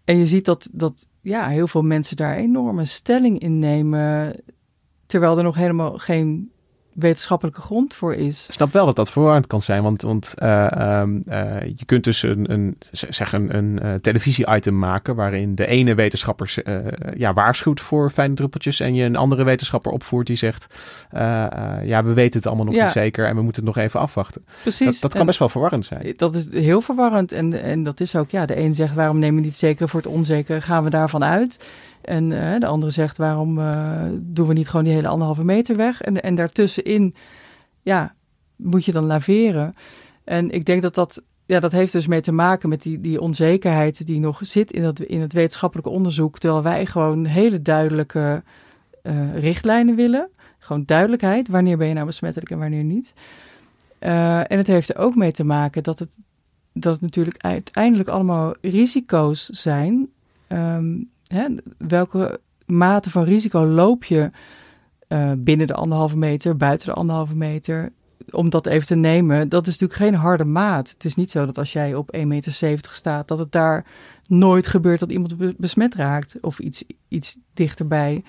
En 0.05 0.17
je 0.17 0.25
ziet 0.25 0.45
dat, 0.45 0.69
dat 0.71 1.07
ja, 1.21 1.47
heel 1.47 1.67
veel 1.67 1.81
mensen 1.81 2.17
daar 2.17 2.35
enorme 2.35 2.85
stelling 2.85 3.39
in 3.39 3.59
nemen, 3.59 4.35
terwijl 5.05 5.37
er 5.37 5.43
nog 5.43 5.55
helemaal 5.55 5.97
geen 5.97 6.50
wetenschappelijke 6.93 7.61
grond 7.61 7.93
voor 7.93 8.13
is. 8.13 8.45
Ik 8.47 8.53
snap 8.53 8.71
wel 8.71 8.85
dat 8.85 8.95
dat 8.95 9.11
verwarrend 9.11 9.47
kan 9.47 9.61
zijn, 9.61 9.83
want, 9.83 10.01
want 10.01 10.33
uh, 10.37 10.47
uh, 10.49 11.61
je 11.75 11.85
kunt 11.85 12.03
dus 12.03 12.23
een, 12.23 12.51
een, 12.51 12.77
zeg 12.91 13.33
een, 13.33 13.55
een 13.57 13.79
uh, 13.83 13.93
televisie-item 13.93 14.79
maken 14.79 15.15
waarin 15.15 15.55
de 15.55 15.65
ene 15.65 15.95
wetenschapper 15.95 16.53
ja, 17.17 17.33
waarschuwt 17.33 17.81
voor 17.81 18.09
fijne 18.09 18.33
druppeltjes 18.33 18.79
en 18.79 18.93
je 18.93 19.03
een 19.03 19.15
andere 19.15 19.43
wetenschapper 19.43 19.91
opvoert 19.91 20.27
die 20.27 20.35
zegt, 20.35 20.67
ja, 21.83 22.03
we 22.03 22.13
weten 22.13 22.39
het 22.39 22.47
allemaal 22.47 22.65
nog 22.65 22.75
niet 22.75 22.89
zeker 22.91 23.25
en 23.25 23.35
we 23.35 23.41
moeten 23.41 23.65
het 23.65 23.75
nog 23.75 23.83
even 23.83 23.99
afwachten. 23.99 24.45
Precies. 24.61 24.85
Dat, 24.85 25.01
dat 25.01 25.13
kan 25.13 25.25
best 25.25 25.39
wel 25.39 25.49
verwarrend 25.49 25.85
zijn. 25.85 26.13
Dat 26.17 26.35
is 26.35 26.51
heel 26.51 26.81
verwarrend 26.81 27.31
en, 27.31 27.63
en 27.63 27.83
dat 27.83 27.99
is 27.99 28.15
ook, 28.15 28.29
ja, 28.29 28.45
de 28.45 28.57
een 28.57 28.75
zegt, 28.75 28.93
waarom 28.93 29.19
neem 29.19 29.35
je 29.35 29.41
niet 29.41 29.55
zeker 29.55 29.89
voor 29.89 29.99
het 29.99 30.09
onzeker, 30.09 30.61
gaan 30.61 30.83
we 30.83 30.89
daarvan 30.89 31.23
uit? 31.23 31.69
En 32.01 32.31
uh, 32.31 32.59
de 32.59 32.65
andere 32.65 32.91
zegt, 32.91 33.17
waarom 33.17 33.57
uh, 33.57 34.03
doen 34.19 34.47
we 34.47 34.53
niet 34.53 34.69
gewoon 34.69 34.85
die 34.85 34.93
hele 34.93 35.07
anderhalve 35.07 35.45
meter 35.45 35.75
weg? 35.75 36.01
En, 36.01 36.21
en 36.21 36.35
daartussenin, 36.35 37.15
ja, 37.81 38.15
moet 38.55 38.85
je 38.85 38.91
dan 38.91 39.05
laveren. 39.05 39.73
En 40.23 40.51
ik 40.51 40.65
denk 40.65 40.81
dat 40.81 40.95
dat, 40.95 41.21
ja, 41.45 41.59
dat 41.59 41.71
heeft 41.71 41.91
dus 41.91 42.07
mee 42.07 42.21
te 42.21 42.31
maken 42.31 42.69
met 42.69 42.81
die, 42.81 43.01
die 43.01 43.21
onzekerheid 43.21 44.05
die 44.05 44.19
nog 44.19 44.39
zit 44.41 44.71
in, 44.71 44.81
dat, 44.81 44.99
in 44.99 45.21
het 45.21 45.33
wetenschappelijke 45.33 45.91
onderzoek. 45.91 46.39
Terwijl 46.39 46.63
wij 46.63 46.85
gewoon 46.85 47.25
hele 47.25 47.61
duidelijke 47.61 48.43
uh, 49.03 49.35
richtlijnen 49.35 49.95
willen. 49.95 50.29
Gewoon 50.59 50.83
duidelijkheid, 50.85 51.47
wanneer 51.47 51.77
ben 51.77 51.87
je 51.87 51.93
nou 51.93 52.05
besmettelijk 52.05 52.51
en 52.51 52.59
wanneer 52.59 52.83
niet. 52.83 53.13
en 53.99 54.57
het 54.57 54.67
heeft 54.67 54.89
er 54.89 54.97
ook 54.97 55.15
mee 55.15 55.31
te 55.31 55.43
maken 55.43 55.83
dat 55.83 55.99
het, 55.99 56.17
dat 56.73 57.01
natuurlijk 57.01 57.37
uiteindelijk 57.37 58.09
allemaal 58.09 58.55
risico's 58.61 59.45
zijn... 59.45 60.09
Um, 60.47 61.09
welke 61.77 62.39
mate 62.65 63.09
van 63.09 63.23
risico 63.23 63.65
loop 63.65 64.03
je 64.03 64.29
uh, 65.07 65.31
binnen 65.37 65.67
de 65.67 65.73
anderhalve 65.73 66.17
meter, 66.17 66.57
buiten 66.57 66.87
de 66.87 66.93
anderhalve 66.93 67.35
meter, 67.35 67.91
om 68.29 68.49
dat 68.49 68.65
even 68.65 68.87
te 68.87 68.95
nemen, 68.95 69.49
dat 69.49 69.67
is 69.67 69.79
natuurlijk 69.79 69.99
geen 69.99 70.21
harde 70.21 70.45
maat. 70.45 70.89
Het 70.89 71.05
is 71.05 71.15
niet 71.15 71.31
zo 71.31 71.45
dat 71.45 71.57
als 71.57 71.73
jij 71.73 71.95
op 71.95 72.15
1,70 72.17 72.25
meter 72.27 72.51
staat, 72.91 73.27
dat 73.27 73.37
het 73.37 73.51
daar 73.51 73.85
nooit 74.27 74.67
gebeurt 74.67 74.99
dat 74.99 75.11
iemand 75.11 75.57
besmet 75.57 75.95
raakt 75.95 76.37
of 76.41 76.59
iets, 76.59 76.83
iets 77.07 77.37
dichterbij. 77.53 78.23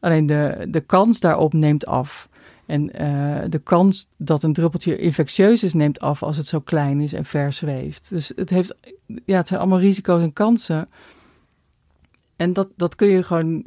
Alleen 0.00 0.26
de, 0.26 0.66
de 0.70 0.80
kans 0.80 1.20
daarop 1.20 1.52
neemt 1.52 1.86
af. 1.86 2.28
En 2.66 3.02
uh, 3.02 3.38
de 3.48 3.58
kans 3.58 4.08
dat 4.16 4.42
een 4.42 4.52
druppeltje 4.52 4.98
infectieus 4.98 5.62
is, 5.62 5.72
neemt 5.72 6.00
af 6.00 6.22
als 6.22 6.36
het 6.36 6.46
zo 6.46 6.60
klein 6.60 7.00
is 7.00 7.12
en 7.12 7.24
ver 7.24 7.52
zweeft. 7.52 8.10
Dus 8.10 8.32
het, 8.36 8.50
heeft, 8.50 8.74
ja, 9.24 9.36
het 9.36 9.48
zijn 9.48 9.60
allemaal 9.60 9.80
risico's 9.80 10.22
en 10.22 10.32
kansen. 10.32 10.88
En 12.36 12.52
dat, 12.52 12.68
dat 12.76 12.94
kun 12.94 13.08
je 13.08 13.22
gewoon, 13.22 13.66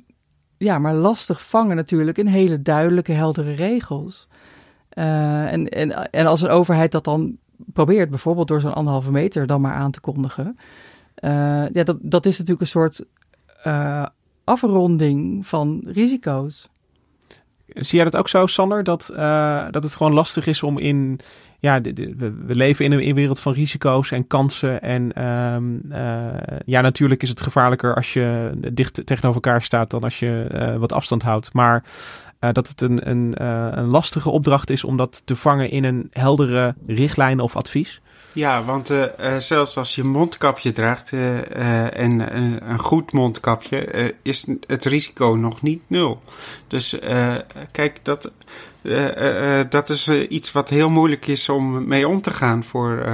ja, 0.57 0.79
maar 0.79 0.93
lastig 0.93 1.47
vangen 1.47 1.75
natuurlijk 1.75 2.17
in 2.17 2.27
hele 2.27 2.61
duidelijke, 2.61 3.11
heldere 3.11 3.53
regels. 3.53 4.27
Uh, 4.93 5.51
en, 5.51 5.69
en, 5.69 6.11
en 6.11 6.25
als 6.25 6.41
een 6.41 6.49
overheid 6.49 6.91
dat 6.91 7.03
dan 7.03 7.37
probeert, 7.55 8.09
bijvoorbeeld 8.09 8.47
door 8.47 8.61
zo'n 8.61 8.73
anderhalve 8.73 9.11
meter 9.11 9.47
dan 9.47 9.61
maar 9.61 9.73
aan 9.73 9.91
te 9.91 9.99
kondigen. 9.99 10.55
Uh, 11.23 11.69
ja, 11.69 11.83
dat, 11.83 11.97
dat 12.01 12.25
is 12.25 12.37
natuurlijk 12.37 12.61
een 12.61 12.67
soort 12.67 13.05
uh, 13.67 14.05
afronding 14.43 15.47
van 15.47 15.81
risico's. 15.85 16.69
Zie 17.67 17.95
jij 17.95 18.03
dat 18.03 18.17
ook 18.17 18.29
zo, 18.29 18.45
Sander? 18.45 18.83
Dat, 18.83 19.11
dat 19.71 19.83
het 19.83 19.95
gewoon 19.95 20.13
lastig 20.13 20.47
is 20.47 20.63
om 20.63 20.77
in 20.77 21.19
ja, 21.65 21.81
we, 21.81 22.55
leven 22.55 22.85
in 22.85 22.91
een, 22.91 23.15
wereld 23.15 23.39
van 23.39 23.53
risico's 23.53 24.11
en 24.11 24.27
kansen. 24.27 24.81
En 24.81 25.13
ehm, 25.13 25.91
eh, 25.91 26.57
ja, 26.65 26.81
natuurlijk 26.81 27.23
is 27.23 27.29
het 27.29 27.41
gevaarlijker 27.41 27.95
als 27.95 28.13
je 28.13 28.51
dicht 28.73 29.05
tegenover 29.05 29.41
elkaar 29.43 29.61
staat 29.61 29.89
dan 29.89 30.03
als 30.03 30.19
je 30.19 30.47
uh, 30.51 30.75
wat 30.75 30.93
afstand 30.93 31.23
houdt. 31.23 31.53
Maar 31.53 31.83
uh, 32.39 32.49
dat 32.51 32.67
het 32.67 32.81
een, 32.81 33.09
een, 33.09 33.43
een 33.77 33.85
lastige 33.85 34.29
opdracht 34.29 34.69
is 34.69 34.83
om 34.83 34.97
dat 34.97 35.21
te 35.25 35.35
vangen 35.35 35.69
in 35.69 35.83
een 35.83 36.07
heldere 36.11 36.75
richtlijn 36.87 37.39
of 37.39 37.55
advies. 37.55 38.01
Ja, 38.35 38.63
want 38.63 38.91
uh, 38.91 39.05
zelfs 39.37 39.77
als 39.77 39.95
je 39.95 40.03
mondkapje 40.03 40.71
draagt 40.71 41.11
uh, 41.11 41.99
en 41.99 42.35
een 42.71 42.79
goed 42.79 43.11
mondkapje, 43.11 44.13
is 44.21 44.47
het 44.67 44.85
risico 44.85 45.27
nog 45.27 45.61
niet 45.61 45.81
nul. 45.87 46.21
Dus 46.67 46.97
kijk, 47.71 47.99
dat, 48.03 48.31
dat 49.69 49.89
is 49.89 50.09
iets 50.09 50.51
wat 50.51 50.69
heel 50.69 50.89
moeilijk 50.89 51.27
is 51.27 51.49
om 51.49 51.87
mee 51.87 52.07
om 52.07 52.21
te 52.21 52.31
gaan 52.31 52.63
voor, 52.63 53.05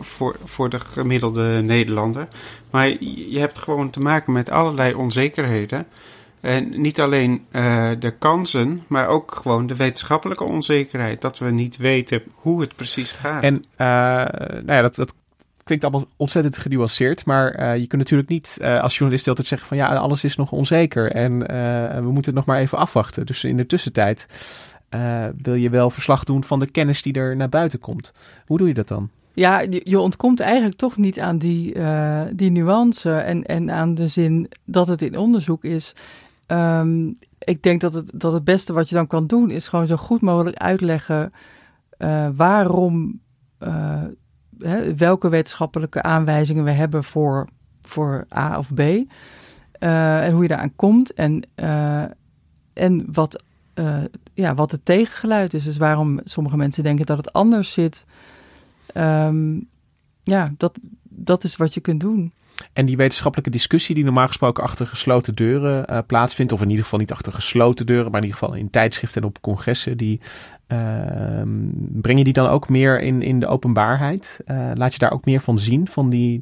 voor, 0.00 0.36
voor 0.44 0.70
de 0.70 0.80
gemiddelde 0.80 1.60
Nederlander. 1.62 2.28
Maar 2.70 2.88
je 3.02 3.38
hebt 3.38 3.58
gewoon 3.58 3.90
te 3.90 4.00
maken 4.00 4.32
met 4.32 4.50
allerlei 4.50 4.94
onzekerheden. 4.94 5.86
En 6.44 6.80
niet 6.80 7.00
alleen 7.00 7.44
uh, 7.52 7.90
de 7.98 8.10
kansen, 8.18 8.82
maar 8.86 9.08
ook 9.08 9.34
gewoon 9.34 9.66
de 9.66 9.76
wetenschappelijke 9.76 10.44
onzekerheid. 10.44 11.20
Dat 11.20 11.38
we 11.38 11.50
niet 11.50 11.76
weten 11.76 12.22
hoe 12.34 12.60
het 12.60 12.76
precies 12.76 13.10
gaat. 13.10 13.42
En 13.42 13.54
uh, 13.54 13.60
nou 13.76 14.64
ja, 14.66 14.82
dat, 14.82 14.94
dat 14.94 15.14
klinkt 15.62 15.84
allemaal 15.84 16.06
ontzettend 16.16 16.58
genuanceerd. 16.58 17.24
Maar 17.24 17.60
uh, 17.60 17.76
je 17.76 17.86
kunt 17.86 18.02
natuurlijk 18.02 18.28
niet 18.28 18.58
als 18.60 18.96
journalist 18.96 19.28
altijd 19.28 19.46
zeggen 19.46 19.68
van 19.68 19.76
ja, 19.76 19.94
alles 19.94 20.24
is 20.24 20.36
nog 20.36 20.52
onzeker. 20.52 21.12
En 21.12 21.38
we 22.04 22.10
moeten 22.10 22.24
het 22.24 22.34
nog 22.34 22.44
maar 22.44 22.58
even 22.58 22.78
afwachten. 22.78 23.26
Dus 23.26 23.44
in 23.44 23.56
de 23.56 23.66
tussentijd 23.66 24.26
wil 25.42 25.54
je 25.54 25.70
wel 25.70 25.90
verslag 25.90 26.24
doen 26.24 26.44
van 26.44 26.58
de 26.58 26.70
kennis 26.70 27.02
die 27.02 27.12
er 27.12 27.36
naar 27.36 27.48
buiten 27.48 27.78
komt. 27.78 28.12
Hoe 28.46 28.58
doe 28.58 28.68
je 28.68 28.74
dat 28.74 28.88
dan? 28.88 29.10
Ja, 29.32 29.60
je, 29.60 29.80
je 29.84 30.00
ontkomt 30.00 30.40
eigenlijk 30.40 30.76
toch 30.76 30.96
niet 30.96 31.20
aan 31.20 31.38
die, 31.38 31.76
die 32.32 32.50
nuance 32.50 33.12
en, 33.12 33.44
en 33.44 33.70
aan 33.70 33.94
de 33.94 34.08
zin 34.08 34.48
dat 34.64 34.86
het 34.86 35.02
in 35.02 35.18
onderzoek 35.18 35.64
is. 35.64 35.94
Um, 36.46 37.18
ik 37.38 37.62
denk 37.62 37.80
dat 37.80 37.94
het, 37.94 38.10
dat 38.14 38.32
het 38.32 38.44
beste 38.44 38.72
wat 38.72 38.88
je 38.88 38.94
dan 38.94 39.06
kan 39.06 39.26
doen 39.26 39.50
is 39.50 39.68
gewoon 39.68 39.86
zo 39.86 39.96
goed 39.96 40.20
mogelijk 40.20 40.56
uitleggen 40.56 41.32
uh, 41.98 42.28
waarom, 42.34 43.20
uh, 43.60 44.02
hè, 44.58 44.94
welke 44.94 45.28
wetenschappelijke 45.28 46.02
aanwijzingen 46.02 46.64
we 46.64 46.70
hebben 46.70 47.04
voor, 47.04 47.48
voor 47.82 48.26
A 48.36 48.58
of 48.58 48.74
B. 48.74 48.80
Uh, 48.80 50.24
en 50.24 50.32
hoe 50.32 50.42
je 50.42 50.48
daaraan 50.48 50.76
komt 50.76 51.14
en, 51.14 51.42
en 52.72 53.12
wat, 53.12 53.42
ja, 54.34 54.54
wat 54.54 54.70
het 54.70 54.84
tegengeluid 54.84 55.54
is. 55.54 55.64
Dus 55.64 55.76
waarom 55.76 56.20
sommige 56.24 56.56
mensen 56.56 56.82
denken 56.82 57.06
dat 57.06 57.16
het 57.16 57.32
anders 57.32 57.72
zit. 57.72 58.04
Um, 58.94 59.68
ja, 60.22 60.52
dat, 60.56 60.78
dat 61.02 61.44
is 61.44 61.56
wat 61.56 61.74
je 61.74 61.80
kunt 61.80 62.00
doen. 62.00 62.32
En 62.72 62.86
die 62.86 62.96
wetenschappelijke 62.96 63.50
discussie 63.50 63.94
die 63.94 64.04
normaal 64.04 64.26
gesproken 64.26 64.62
achter 64.62 64.86
gesloten 64.86 65.34
deuren 65.34 65.90
uh, 65.90 65.98
plaatsvindt, 66.06 66.52
of 66.52 66.62
in 66.62 66.68
ieder 66.68 66.84
geval 66.84 66.98
niet 66.98 67.12
achter 67.12 67.32
gesloten 67.32 67.86
deuren, 67.86 68.10
maar 68.10 68.20
in 68.20 68.26
ieder 68.26 68.38
geval 68.38 68.56
in 68.56 68.70
tijdschriften 68.70 69.22
en 69.22 69.28
op 69.28 69.40
congressen, 69.40 69.96
die, 69.96 70.20
uh, 70.68 70.78
breng 71.76 72.18
je 72.18 72.24
die 72.24 72.32
dan 72.32 72.46
ook 72.46 72.68
meer 72.68 73.00
in, 73.00 73.22
in 73.22 73.40
de 73.40 73.46
openbaarheid? 73.46 74.40
Uh, 74.46 74.70
laat 74.74 74.92
je 74.92 74.98
daar 74.98 75.12
ook 75.12 75.24
meer 75.24 75.40
van 75.40 75.58
zien, 75.58 75.88
van 75.88 76.10
die, 76.10 76.40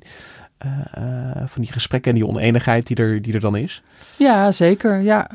van 1.46 1.62
die 1.62 1.72
gesprekken 1.72 2.12
en 2.12 2.18
die 2.18 2.26
oneenigheid 2.26 2.86
die 2.86 2.96
er, 2.96 3.22
die 3.22 3.34
er 3.34 3.40
dan 3.40 3.56
is? 3.56 3.82
Ja, 4.16 4.52
zeker. 4.52 5.00
Ja, 5.00 5.30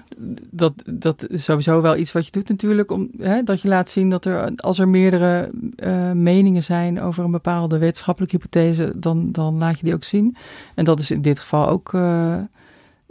dat, 0.51 0.73
dat 0.85 1.27
is 1.29 1.43
sowieso 1.43 1.81
wel 1.81 1.97
iets 1.97 2.11
wat 2.11 2.25
je 2.25 2.31
doet 2.31 2.49
natuurlijk. 2.49 2.91
Om, 2.91 3.09
hè, 3.17 3.43
dat 3.43 3.61
je 3.61 3.67
laat 3.67 3.89
zien 3.89 4.09
dat 4.09 4.25
er, 4.25 4.51
als 4.55 4.79
er 4.79 4.87
meerdere 4.87 5.49
uh, 5.75 6.11
meningen 6.11 6.63
zijn 6.63 7.01
over 7.01 7.23
een 7.23 7.31
bepaalde 7.31 7.77
wetenschappelijke 7.77 8.35
hypothese, 8.35 8.91
dan, 8.95 9.31
dan 9.31 9.57
laat 9.57 9.79
je 9.79 9.85
die 9.85 9.93
ook 9.93 10.03
zien. 10.03 10.37
En 10.75 10.85
dat 10.85 10.99
is 10.99 11.11
in 11.11 11.21
dit 11.21 11.39
geval 11.39 11.69
ook 11.69 11.97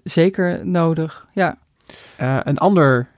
zeker 0.05 0.67
nodig, 0.67 1.27
ja. 1.33 1.57
Uh, 2.21 2.41
een 2.43 2.59
ander 2.59 3.09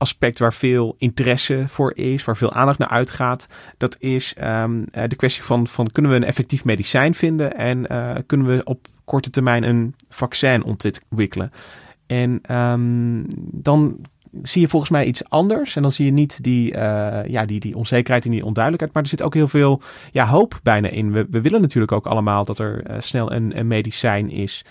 aspect 0.00 0.38
waar 0.38 0.54
veel 0.54 0.94
interesse 0.98 1.64
voor 1.68 1.96
is, 1.96 2.24
waar 2.24 2.36
veel 2.36 2.52
aandacht 2.52 2.78
naar 2.78 2.88
uitgaat, 2.88 3.46
dat 3.76 3.96
is 3.98 4.36
um, 4.42 4.84
de 4.90 5.16
kwestie 5.16 5.42
van, 5.42 5.66
van 5.66 5.86
kunnen 5.92 6.10
we 6.10 6.16
een 6.16 6.24
effectief 6.24 6.64
medicijn 6.64 7.14
vinden 7.14 7.56
en 7.56 7.86
kunnen 8.26 8.46
we 8.46 8.64
op 8.64 8.86
korte 9.04 9.30
termijn 9.30 9.62
een 9.62 9.94
vaccin 10.08 10.64
ontwikkelen. 10.64 11.52
En 12.06 12.56
um, 12.56 13.24
dan 13.52 14.00
zie 14.42 14.60
je 14.60 14.68
volgens 14.68 14.90
mij 14.90 15.04
iets 15.04 15.28
anders. 15.28 15.76
En 15.76 15.82
dan 15.82 15.92
zie 15.92 16.04
je 16.04 16.12
niet 16.12 16.42
die, 16.42 16.74
uh, 16.74 17.26
ja, 17.26 17.44
die, 17.44 17.60
die 17.60 17.76
onzekerheid 17.76 18.24
en 18.24 18.30
die 18.30 18.44
onduidelijkheid. 18.44 18.94
Maar 18.94 19.02
er 19.02 19.08
zit 19.08 19.22
ook 19.22 19.34
heel 19.34 19.48
veel 19.48 19.80
ja, 20.12 20.26
hoop 20.26 20.60
bijna 20.62 20.88
in. 20.88 21.12
We, 21.12 21.26
we 21.30 21.40
willen 21.40 21.60
natuurlijk 21.60 21.92
ook 21.92 22.06
allemaal 22.06 22.44
dat 22.44 22.58
er 22.58 22.96
snel 22.98 23.32
een, 23.32 23.58
een, 23.58 23.66
medicijn 23.66 24.30
is. 24.30 24.64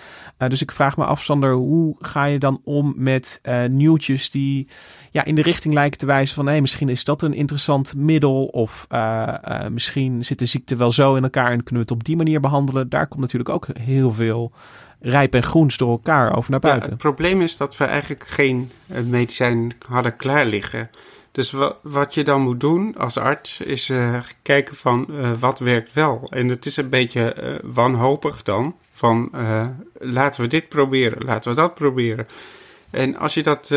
Dus 0.47 0.61
ik 0.61 0.71
vraag 0.71 0.97
me 0.97 1.05
af, 1.05 1.23
Sander, 1.23 1.53
hoe 1.53 1.95
ga 1.99 2.25
je 2.25 2.39
dan 2.39 2.61
om 2.63 2.93
met 2.97 3.41
nieuwtjes 3.69 4.29
die 4.29 4.67
ja, 5.11 5.25
in 5.25 5.35
de 5.35 5.41
richting 5.41 5.73
lijken 5.73 5.99
te 5.99 6.05
wijzen 6.05 6.35
van... 6.35 6.45
hé, 6.45 6.51
hey, 6.51 6.61
misschien 6.61 6.89
is 6.89 7.03
dat 7.03 7.21
een 7.21 7.33
interessant 7.33 7.95
middel... 7.95 8.45
of 8.45 8.87
misschien 9.69 10.25
zit 10.25 10.39
de 10.39 10.45
ziekte 10.45 10.75
wel 10.75 10.91
zo 10.91 11.15
in 11.15 11.23
elkaar 11.23 11.51
en 11.51 11.63
kunnen 11.63 11.73
we 11.73 11.79
het 11.79 11.91
op 11.91 12.03
die 12.03 12.17
manier 12.17 12.39
behandelen. 12.39 12.89
Daar 12.89 13.07
komt 13.07 13.21
natuurlijk 13.21 13.49
ook 13.49 13.67
heel 13.79 14.13
veel 14.13 14.51
rijp 15.01 15.33
en 15.33 15.43
groens 15.43 15.77
door 15.77 15.89
elkaar 15.89 16.37
over 16.37 16.51
naar 16.51 16.59
buiten. 16.59 16.85
Ja, 16.85 16.93
het 16.93 17.01
probleem 17.01 17.41
is 17.41 17.57
dat 17.57 17.77
we 17.77 17.83
eigenlijk 17.83 18.27
geen 18.27 18.71
uh, 18.87 19.01
medicijn 19.01 19.73
hadden 19.87 20.15
klaar 20.15 20.45
liggen. 20.45 20.89
Dus 21.31 21.53
wat 21.81 22.13
je 22.13 22.23
dan 22.23 22.41
moet 22.41 22.59
doen 22.59 22.95
als 22.97 23.17
arts 23.17 23.61
is 23.61 23.89
uh, 23.89 24.19
kijken 24.41 24.75
van 24.75 25.07
uh, 25.09 25.31
wat 25.39 25.59
werkt 25.59 25.93
wel. 25.93 26.27
En 26.29 26.47
het 26.47 26.65
is 26.65 26.77
een 26.77 26.89
beetje 26.89 27.59
wanhopig 27.63 28.43
dan 28.43 28.75
van 28.91 29.31
laten 29.99 30.41
we 30.41 30.47
dit 30.47 30.69
proberen, 30.69 31.25
laten 31.25 31.49
we 31.49 31.55
dat 31.55 31.73
proberen. 31.73 32.27
En 32.91 33.17
als 33.17 33.33
je 33.33 33.43
dat 33.43 33.67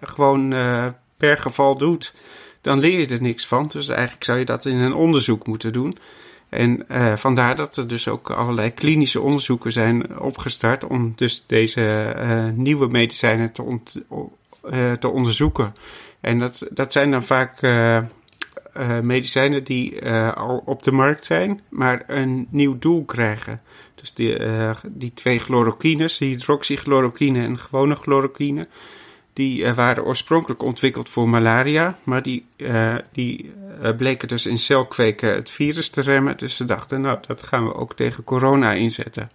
gewoon 0.00 0.48
per 1.16 1.38
geval 1.38 1.78
doet, 1.78 2.14
dan 2.60 2.78
leer 2.78 2.98
je 2.98 3.06
er 3.06 3.22
niks 3.22 3.46
van. 3.46 3.66
Dus 3.66 3.88
eigenlijk 3.88 4.24
zou 4.24 4.38
je 4.38 4.44
dat 4.44 4.64
in 4.64 4.76
een 4.76 4.94
onderzoek 4.94 5.46
moeten 5.46 5.72
doen. 5.72 5.98
En 6.48 6.84
uh, 6.90 7.16
vandaar 7.16 7.56
dat 7.56 7.76
er 7.76 7.88
dus 7.88 8.08
ook 8.08 8.30
allerlei 8.30 8.70
klinische 8.70 9.20
onderzoeken 9.20 9.72
zijn 9.72 10.18
opgestart 10.18 10.84
om 10.84 11.12
dus 11.16 11.44
deze 11.46 12.14
nieuwe 12.54 12.86
medicijnen 12.88 13.52
te, 13.52 13.78
te 14.98 15.08
onderzoeken. 15.08 15.74
En 16.20 16.38
dat, 16.38 16.68
dat 16.70 16.92
zijn 16.92 17.10
dan 17.10 17.24
vaak 17.24 17.60
medicijnen 19.02 19.64
die 19.64 20.10
al 20.12 20.62
op 20.64 20.82
de 20.82 20.92
markt 20.92 21.24
zijn, 21.24 21.60
maar 21.68 22.02
een 22.06 22.46
nieuw 22.50 22.78
doel 22.78 23.04
krijgen. 23.04 23.60
Dus 24.06 24.14
die, 24.14 24.38
die 24.84 25.12
twee 25.12 25.38
chloroquines, 25.38 26.18
hydroxychloroquine 26.18 27.40
en 27.42 27.58
gewone 27.58 27.94
chloroquine, 27.94 28.68
die 29.32 29.62
uh, 29.62 29.74
waren 29.74 30.04
oorspronkelijk 30.04 30.62
ontwikkeld 30.62 31.08
voor 31.08 31.28
malaria, 31.28 31.98
maar 32.02 32.22
die, 32.22 32.46
uh, 32.56 32.94
die 33.12 33.52
uh, 33.82 33.96
bleken 33.96 34.28
dus 34.28 34.46
in 34.46 34.58
celkweken 34.58 35.34
het 35.34 35.50
virus 35.50 35.88
te 35.88 36.00
remmen. 36.00 36.36
Dus 36.36 36.56
ze 36.56 36.64
dachten, 36.64 37.00
nou, 37.00 37.18
dat 37.26 37.42
gaan 37.42 37.64
we 37.64 37.74
ook 37.74 37.94
tegen 37.94 38.24
corona 38.24 38.72
inzetten. 38.72 39.30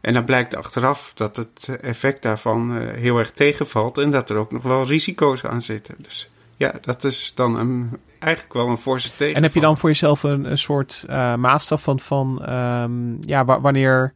En 0.00 0.12
dan 0.12 0.24
blijkt 0.24 0.56
achteraf 0.56 1.12
dat 1.14 1.36
het 1.36 1.68
effect 1.80 2.22
daarvan 2.22 2.78
heel 2.78 3.18
erg 3.18 3.30
tegenvalt 3.32 3.98
en 3.98 4.10
dat 4.10 4.30
er 4.30 4.36
ook 4.36 4.52
nog 4.52 4.62
wel 4.62 4.86
risico's 4.86 5.44
aan 5.44 5.62
zitten. 5.62 5.94
Dus 5.98 6.30
ja, 6.56 6.74
dat 6.80 7.04
is 7.04 7.32
dan 7.34 7.58
een, 7.58 7.90
eigenlijk 8.20 8.54
wel 8.54 8.68
een 8.68 8.76
forse 8.76 9.08
tegenval. 9.08 9.34
En 9.34 9.42
heb 9.42 9.54
je 9.54 9.60
dan 9.60 9.78
voor 9.78 9.88
jezelf 9.88 10.22
een, 10.22 10.50
een 10.50 10.58
soort 10.58 11.04
maatstaf 11.36 11.82
van, 11.82 12.00
van 12.00 12.52
um, 12.54 13.18
ja, 13.20 13.44
wanneer 13.44 14.12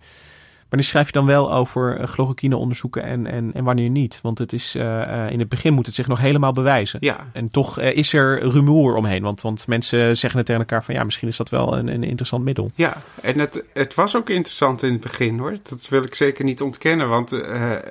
Wanneer 0.68 0.92
schrijf 0.92 1.06
je 1.06 1.12
dan 1.12 1.26
wel 1.26 1.52
over 1.52 2.00
uh, 2.00 2.06
chloroquine 2.06 2.56
onderzoeken 2.56 3.02
en, 3.02 3.26
en, 3.26 3.50
en 3.54 3.64
wanneer 3.64 3.88
niet? 3.90 4.18
Want 4.22 4.38
het 4.38 4.52
is, 4.52 4.76
uh, 4.76 5.30
in 5.30 5.38
het 5.38 5.48
begin 5.48 5.72
moet 5.72 5.86
het 5.86 5.94
zich 5.94 6.06
nog 6.06 6.18
helemaal 6.18 6.52
bewijzen. 6.52 6.98
Ja. 7.02 7.26
En 7.32 7.50
toch 7.50 7.80
is 7.80 8.12
er 8.12 8.48
rumoer 8.48 8.94
omheen. 8.94 9.22
Want, 9.22 9.40
want 9.40 9.66
mensen 9.66 10.16
zeggen 10.16 10.38
het 10.38 10.46
tegen 10.46 10.60
elkaar 10.60 10.84
van 10.84 10.94
ja, 10.94 11.04
misschien 11.04 11.28
is 11.28 11.36
dat 11.36 11.48
wel 11.48 11.76
een, 11.76 11.88
een 11.88 12.02
interessant 12.02 12.44
middel. 12.44 12.70
Ja, 12.74 12.96
en 13.22 13.38
het, 13.38 13.64
het 13.72 13.94
was 13.94 14.16
ook 14.16 14.30
interessant 14.30 14.82
in 14.82 14.92
het 14.92 15.00
begin 15.00 15.38
hoor. 15.38 15.56
Dat 15.62 15.88
wil 15.88 16.02
ik 16.02 16.14
zeker 16.14 16.44
niet 16.44 16.62
ontkennen. 16.62 17.08
Want 17.08 17.30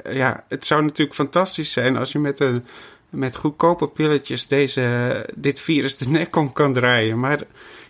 ja, 0.10 0.44
het 0.48 0.66
zou 0.66 0.82
natuurlijk 0.82 1.16
fantastisch 1.16 1.72
zijn 1.72 1.98
als 1.98 2.12
je 2.12 2.20
met 2.20 2.40
een 2.40 2.66
met 3.14 3.36
goedkope 3.36 3.88
pilletjes 3.88 4.48
deze, 4.48 5.30
dit 5.36 5.60
virus 5.60 5.98
de 5.98 6.10
nek 6.10 6.36
om 6.36 6.54
kan 6.54 6.74
draaien. 6.74 7.20
Maar 7.20 7.40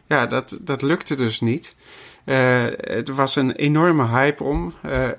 ja, 0.07 0.25
dat, 0.25 0.57
dat 0.61 0.81
lukte 0.81 1.15
dus 1.15 1.41
niet. 1.41 1.75
Uh, 2.25 2.87
er 3.07 3.13
was 3.15 3.35
een 3.35 3.51
enorme 3.51 4.07
hype 4.07 4.43
om. 4.43 4.73
Uh, 4.85 5.09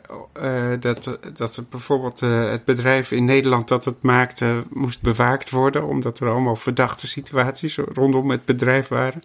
uh, 0.43 0.81
dat, 0.81 1.19
dat 1.35 1.67
bijvoorbeeld 1.71 2.21
het 2.21 2.65
bedrijf 2.65 3.11
in 3.11 3.25
Nederland 3.25 3.69
dat 3.69 3.85
het 3.85 4.03
maakte 4.03 4.65
moest 4.71 5.03
bewaakt 5.03 5.51
worden. 5.51 5.87
Omdat 5.87 6.21
er 6.21 6.29
allemaal 6.29 6.57
verdachte 6.57 7.07
situaties 7.07 7.77
rondom 7.77 8.31
het 8.31 8.45
bedrijf 8.45 8.89
waren. 8.89 9.23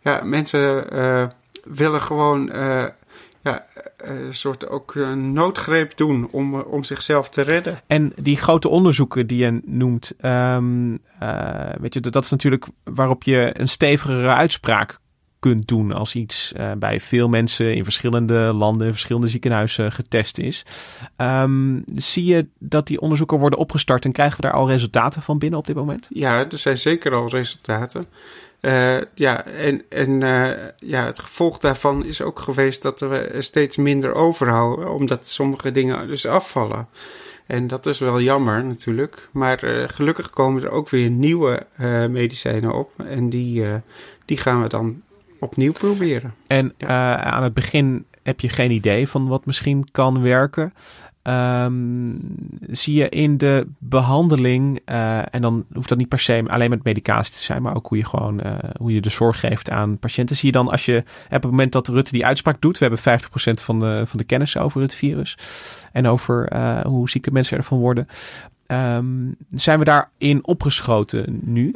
Ja, 0.00 0.20
mensen 0.24 0.88
willen 1.64 2.02
gewoon 2.02 2.52
ja, 3.42 3.66
een 3.96 4.34
soort 4.34 4.68
ook 4.68 4.94
een 4.94 5.32
noodgreep 5.32 5.96
doen 5.96 6.28
om, 6.30 6.60
om 6.60 6.84
zichzelf 6.84 7.28
te 7.28 7.42
redden. 7.42 7.78
En 7.86 8.12
die 8.16 8.36
grote 8.36 8.68
onderzoeken 8.68 9.26
die 9.26 9.38
je 9.38 9.60
noemt, 9.64 10.12
um, 10.22 10.98
weet 11.80 11.94
je, 11.94 12.00
dat 12.00 12.24
is 12.24 12.30
natuurlijk 12.30 12.66
waarop 12.84 13.22
je 13.22 13.50
een 13.52 13.68
stevigere 13.68 14.34
uitspraak 14.34 14.98
kunt 15.38 15.68
doen 15.68 15.92
als 15.92 16.14
iets 16.14 16.52
uh, 16.56 16.72
bij 16.72 17.00
veel 17.00 17.28
mensen 17.28 17.74
in 17.74 17.84
verschillende 17.84 18.34
landen, 18.34 18.86
in 18.86 18.92
verschillende 18.92 19.28
ziekenhuizen 19.28 19.92
getest 19.92 20.38
is. 20.38 20.66
Um, 21.16 21.84
zie 21.94 22.24
je 22.24 22.46
dat 22.58 22.86
die 22.86 23.00
onderzoeken 23.00 23.38
worden 23.38 23.58
opgestart 23.58 24.04
en 24.04 24.12
krijgen 24.12 24.36
we 24.36 24.42
daar 24.42 24.52
al 24.52 24.68
resultaten 24.68 25.22
van 25.22 25.38
binnen 25.38 25.58
op 25.58 25.66
dit 25.66 25.76
moment? 25.76 26.06
Ja, 26.08 26.50
er 26.50 26.58
zijn 26.58 26.78
zeker 26.78 27.14
al 27.14 27.28
resultaten. 27.28 28.04
Uh, 28.60 28.96
ja, 29.14 29.44
en, 29.44 29.82
en 29.88 30.10
uh, 30.20 30.50
ja, 30.76 31.04
het 31.04 31.18
gevolg 31.18 31.58
daarvan 31.58 32.04
is 32.04 32.22
ook 32.22 32.38
geweest 32.38 32.82
dat 32.82 33.00
we 33.00 33.36
steeds 33.38 33.76
minder 33.76 34.14
overhouden, 34.14 34.90
omdat 34.94 35.26
sommige 35.26 35.70
dingen 35.70 36.06
dus 36.06 36.26
afvallen. 36.26 36.88
En 37.46 37.66
dat 37.66 37.86
is 37.86 37.98
wel 37.98 38.20
jammer 38.20 38.64
natuurlijk. 38.64 39.28
Maar 39.32 39.64
uh, 39.64 39.84
gelukkig 39.86 40.30
komen 40.30 40.62
er 40.62 40.70
ook 40.70 40.88
weer 40.88 41.10
nieuwe 41.10 41.66
medicijnen 42.10 42.72
op. 42.72 42.90
En 42.96 43.30
die, 43.30 43.64
die 44.24 44.36
gaan 44.36 44.62
we 44.62 44.68
dan 44.68 45.02
opnieuw 45.38 45.72
proberen. 45.72 46.34
En 46.46 46.74
ja. 46.76 47.22
aan 47.22 47.42
het 47.42 47.54
begin 47.54 48.06
heb 48.22 48.40
je 48.40 48.48
geen 48.48 48.70
idee 48.70 49.08
van 49.08 49.28
wat 49.28 49.46
misschien 49.46 49.88
kan 49.92 50.22
werken. 50.22 50.74
Um, 51.28 52.20
zie 52.70 52.94
je 52.94 53.08
in 53.08 53.36
de 53.36 53.66
behandeling, 53.78 54.80
uh, 54.86 55.34
en 55.34 55.40
dan 55.40 55.64
hoeft 55.72 55.88
dat 55.88 55.98
niet 55.98 56.08
per 56.08 56.18
se 56.18 56.44
alleen 56.46 56.70
met 56.70 56.84
medicatie 56.84 57.34
te 57.34 57.42
zijn, 57.42 57.62
maar 57.62 57.76
ook 57.76 57.86
hoe 57.86 57.98
je 57.98 58.04
gewoon 58.04 58.40
uh, 58.46 58.52
hoe 58.76 58.94
je 58.94 59.00
de 59.00 59.10
zorg 59.10 59.40
geeft 59.40 59.70
aan 59.70 59.98
patiënten. 59.98 60.36
Zie 60.36 60.46
je 60.46 60.52
dan 60.52 60.68
als 60.68 60.84
je 60.84 60.98
op 61.24 61.30
het 61.30 61.44
moment 61.44 61.72
dat 61.72 61.88
Rutte 61.88 62.12
die 62.12 62.26
uitspraak 62.26 62.60
doet, 62.60 62.78
we 62.78 62.86
hebben 62.86 63.20
50% 63.60 63.62
van 63.62 63.80
de, 63.80 64.02
van 64.06 64.18
de 64.18 64.24
kennis 64.24 64.56
over 64.56 64.80
het 64.80 64.94
virus 64.94 65.38
en 65.92 66.06
over 66.06 66.52
uh, 66.52 66.80
hoe 66.80 67.10
zieke 67.10 67.30
mensen 67.30 67.56
ervan 67.56 67.78
worden. 67.78 68.08
Um, 68.66 69.36
zijn 69.50 69.78
we 69.78 69.84
daarin 69.84 70.46
opgeschoten 70.46 71.40
nu? 71.44 71.74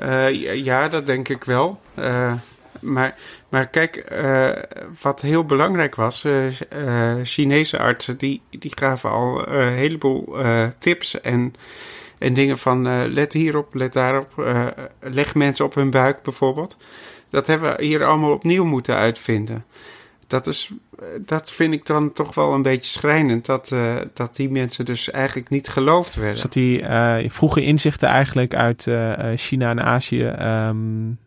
ja, 0.55 0.89
dat 0.89 1.07
denk 1.07 1.29
ik 1.29 1.45
wel. 1.45 1.81
Maar, 2.83 3.15
maar 3.49 3.67
kijk, 3.67 4.13
uh, 4.13 4.51
wat 5.03 5.21
heel 5.21 5.45
belangrijk 5.45 5.95
was, 5.95 6.25
uh, 6.25 6.47
uh, 6.77 7.15
Chinese 7.23 7.79
artsen 7.79 8.19
die, 8.19 8.43
die 8.51 8.73
gaven 8.75 9.11
al 9.11 9.49
een 9.49 9.73
heleboel 9.73 10.37
tips 10.79 11.21
en, 11.21 11.55
en 12.19 12.35
dingen 12.35 12.59
van 12.59 13.07
let 13.13 13.33
hierop, 13.33 13.75
let 13.75 13.93
daarop, 13.93 14.33
leg 15.01 15.35
mensen 15.35 15.65
op 15.65 15.75
hun 15.75 15.91
buik 15.91 16.23
bijvoorbeeld. 16.23 16.77
Dat 17.31 17.47
hebben 17.47 17.77
we 17.77 17.85
hier 17.85 18.05
allemaal 18.05 18.33
opnieuw 18.33 18.65
moeten 18.65 18.95
uitvinden. 18.95 19.65
Dat, 20.27 20.47
is, 20.47 20.71
dat 21.19 21.53
vind 21.53 21.75
ik 21.75 21.87
dan 21.87 22.13
toch 22.13 22.35
wel 22.35 22.53
een 22.53 22.63
beetje 22.63 22.91
schrijnend, 22.91 23.47
dat, 23.47 23.75
dat 24.15 24.37
die 24.37 24.51
mensen 24.51 24.85
dus 24.85 25.11
eigenlijk 25.11 25.51
niet 25.51 25.69
geloofd 25.69 26.15
werden. 26.15 26.43
Dat 26.43 26.53
die 26.53 26.85
vroege 27.31 27.65
inzichten 27.65 28.09
eigenlijk 28.09 28.55
uit 28.55 28.89
China 29.37 29.71
en 29.71 29.83
Azië 29.83 30.25
um, 30.25 31.19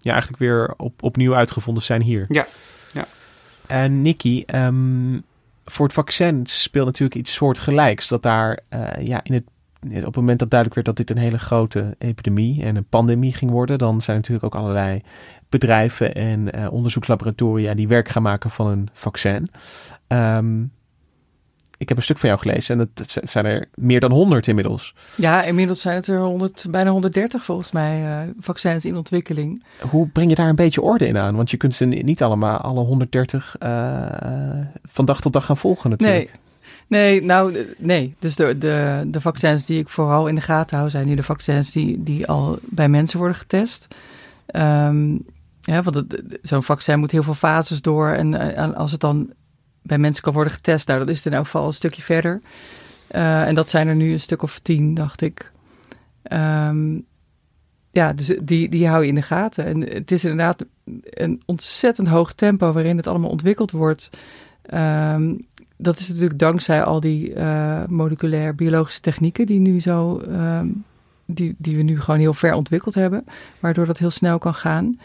ja, 0.00 0.10
eigenlijk 0.12 0.40
weer 0.40 0.74
op, 0.76 1.02
opnieuw 1.02 1.34
uitgevonden 1.34 1.82
zijn 1.82 2.02
hier. 2.02 2.24
Ja. 2.28 2.46
ja. 2.92 3.06
En 3.66 4.02
Nicky, 4.02 4.44
um, 4.54 5.22
voor 5.64 5.84
het 5.86 5.94
vaccin 5.94 6.46
speelt 6.46 6.86
natuurlijk 6.86 7.20
iets 7.20 7.34
soortgelijks. 7.34 8.08
Dat 8.08 8.22
daar 8.22 8.58
uh, 8.70 9.06
ja, 9.06 9.20
in 9.22 9.32
het, 9.32 9.44
op 9.82 10.04
het 10.04 10.16
moment 10.16 10.38
dat 10.38 10.50
duidelijk 10.50 10.74
werd 10.74 10.96
dat 10.96 11.06
dit 11.06 11.16
een 11.16 11.22
hele 11.22 11.38
grote 11.38 11.94
epidemie 11.98 12.62
en 12.62 12.76
een 12.76 12.88
pandemie 12.88 13.34
ging 13.34 13.50
worden, 13.50 13.78
dan 13.78 14.00
zijn 14.00 14.16
natuurlijk 14.16 14.44
ook 14.44 14.60
allerlei 14.60 15.02
bedrijven 15.48 16.14
en 16.14 16.58
uh, 16.58 16.72
onderzoekslaboratoria 16.72 17.74
die 17.74 17.88
werk 17.88 18.08
gaan 18.08 18.22
maken 18.22 18.50
van 18.50 18.66
een 18.66 18.88
vaccin. 18.92 19.50
Um, 20.08 20.72
ik 21.78 21.88
heb 21.88 21.96
een 21.96 22.02
stuk 22.02 22.18
van 22.18 22.28
jou 22.28 22.40
gelezen 22.40 22.78
en 22.80 22.90
het 22.94 23.16
zijn 23.22 23.44
er 23.44 23.68
meer 23.74 24.00
dan 24.00 24.10
100 24.10 24.46
inmiddels. 24.46 24.94
Ja, 25.14 25.42
inmiddels 25.42 25.80
zijn 25.80 25.96
het 25.96 26.06
er 26.06 26.20
100, 26.20 26.66
bijna 26.70 26.90
130 26.90 27.44
volgens 27.44 27.72
mij 27.72 28.02
uh, 28.02 28.32
vaccins 28.40 28.84
in 28.84 28.96
ontwikkeling. 28.96 29.64
Hoe 29.90 30.08
breng 30.08 30.30
je 30.30 30.36
daar 30.36 30.48
een 30.48 30.54
beetje 30.54 30.82
orde 30.82 31.06
in 31.06 31.18
aan? 31.18 31.36
Want 31.36 31.50
je 31.50 31.56
kunt 31.56 31.74
ze 31.74 31.84
niet 31.84 32.22
allemaal, 32.22 32.58
alle 32.58 32.80
130, 32.80 33.56
uh, 33.62 34.06
van 34.84 35.04
dag 35.04 35.20
tot 35.20 35.32
dag 35.32 35.44
gaan 35.44 35.56
volgen 35.56 35.90
natuurlijk. 35.90 36.18
Nee. 36.18 36.46
Nee, 36.86 37.22
nou, 37.22 37.56
nee. 37.78 38.14
Dus 38.18 38.36
de, 38.36 38.58
de, 38.58 39.02
de 39.06 39.20
vaccins 39.20 39.66
die 39.66 39.78
ik 39.78 39.88
vooral 39.88 40.26
in 40.26 40.34
de 40.34 40.40
gaten 40.40 40.76
hou, 40.76 40.90
zijn 40.90 41.06
nu 41.06 41.14
de 41.14 41.22
vaccins 41.22 41.72
die, 41.72 42.02
die 42.02 42.26
al 42.26 42.58
bij 42.62 42.88
mensen 42.88 43.18
worden 43.18 43.36
getest. 43.36 43.86
Um, 44.52 45.24
ja, 45.60 45.82
want 45.82 46.04
zo'n 46.42 46.62
vaccin 46.62 46.98
moet 46.98 47.10
heel 47.10 47.22
veel 47.22 47.34
fases 47.34 47.82
door. 47.82 48.08
En, 48.08 48.54
en 48.56 48.74
als 48.74 48.90
het 48.90 49.00
dan 49.00 49.32
bij 49.88 49.98
mensen 49.98 50.22
kan 50.22 50.32
worden 50.32 50.52
getest. 50.52 50.86
Nou, 50.86 50.98
dat 50.98 51.08
is 51.08 51.26
in 51.26 51.32
elk 51.32 51.44
geval 51.44 51.66
een 51.66 51.72
stukje 51.72 52.02
verder. 52.02 52.40
Uh, 53.10 53.46
en 53.46 53.54
dat 53.54 53.70
zijn 53.70 53.88
er 53.88 53.94
nu 53.94 54.12
een 54.12 54.20
stuk 54.20 54.42
of 54.42 54.58
tien, 54.58 54.94
dacht 54.94 55.20
ik. 55.20 55.52
Ehm, 56.22 56.98
ja, 57.90 58.12
dus 58.12 58.36
die, 58.42 58.68
die 58.68 58.88
hou 58.88 59.02
je 59.02 59.08
in 59.08 59.14
de 59.14 59.22
gaten. 59.22 59.64
En 59.64 59.80
het 59.80 60.10
is 60.10 60.24
inderdaad 60.24 60.64
een 61.02 61.42
ontzettend 61.46 62.08
hoog 62.08 62.32
tempo 62.32 62.72
waarin 62.72 62.96
het 62.96 63.06
allemaal 63.06 63.30
ontwikkeld 63.30 63.70
wordt. 63.70 64.10
Ehm, 64.62 65.34
dat 65.76 65.98
is 65.98 66.08
natuurlijk 66.08 66.38
dankzij 66.38 66.82
al 66.82 67.00
die 67.00 67.34
uh, 67.34 67.84
moleculair 67.86 68.54
biologische 68.54 69.00
technieken 69.00 69.46
die 69.46 69.60
nu 69.60 69.80
zo, 69.80 70.18
ehm, 70.18 70.66
die, 71.26 71.54
die 71.58 71.76
we 71.76 71.82
nu 71.82 72.00
gewoon 72.00 72.20
heel 72.20 72.34
ver 72.34 72.54
ontwikkeld 72.54 72.94
hebben, 72.94 73.24
waardoor 73.60 73.86
dat 73.86 73.98
heel 73.98 74.10
snel 74.10 74.38
kan 74.38 74.54
gaan. 74.54 74.98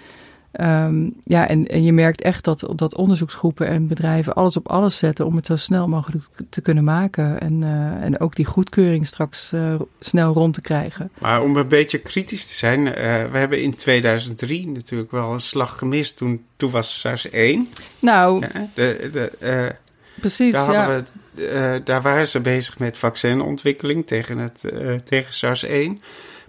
Ehm, 0.54 1.10
ja, 1.24 1.48
en, 1.48 1.68
en 1.68 1.84
je 1.84 1.94
merkt 1.94 2.22
echt 2.22 2.44
dat, 2.44 2.72
dat 2.76 2.96
onderzoeksgroepen 2.96 3.68
en 3.68 3.88
bedrijven 3.88 4.34
alles 4.34 4.58
op 4.58 4.68
alles 4.68 4.98
zetten 4.98 5.26
om 5.26 5.36
het 5.36 5.46
zo 5.46 5.56
snel 5.56 5.88
mogelijk 5.88 6.24
te 6.50 6.62
kunnen 6.62 6.84
maken. 6.84 7.40
En, 7.40 7.62
uh, 7.62 8.04
en 8.04 8.20
ook 8.20 8.36
die 8.36 8.46
goedkeuring 8.46 9.08
straks 9.08 9.54
uh, 9.54 9.76
snel 10.00 10.34
rond 10.34 10.54
te 10.54 10.62
krijgen. 10.62 11.12
Maar 11.20 11.42
om 11.42 11.58
een 11.58 11.68
beetje 11.68 11.98
kritisch 11.98 12.48
te 12.48 12.54
zijn, 12.54 12.80
uh, 12.80 12.94
we 13.32 13.38
hebben 13.38 13.62
in 13.62 13.76
2003 13.76 14.68
natuurlijk 14.68 15.12
wel 15.12 15.34
een 15.34 15.40
slag 15.40 15.78
gemist. 15.78 16.18
Toen, 16.18 16.46
toen 16.56 16.72
was 16.72 17.00
SARS 17.00 17.30
1. 17.30 17.68
Nou, 18.00 18.42
ja, 18.54 18.68
de, 18.74 19.10
de, 19.12 19.76
precies. 20.20 20.54
Daar, 20.54 20.72
ja. 20.72 21.02
we, 21.34 21.82
daar 21.84 22.02
waren 22.02 22.28
ze 22.28 22.40
bezig 22.40 22.80
met 22.80 22.98
vaccinontwikkeling 22.98 24.08
tegen, 24.08 24.38
het, 24.38 24.66
tegen 25.06 25.34
SARS 25.34 25.64
1. 25.64 26.02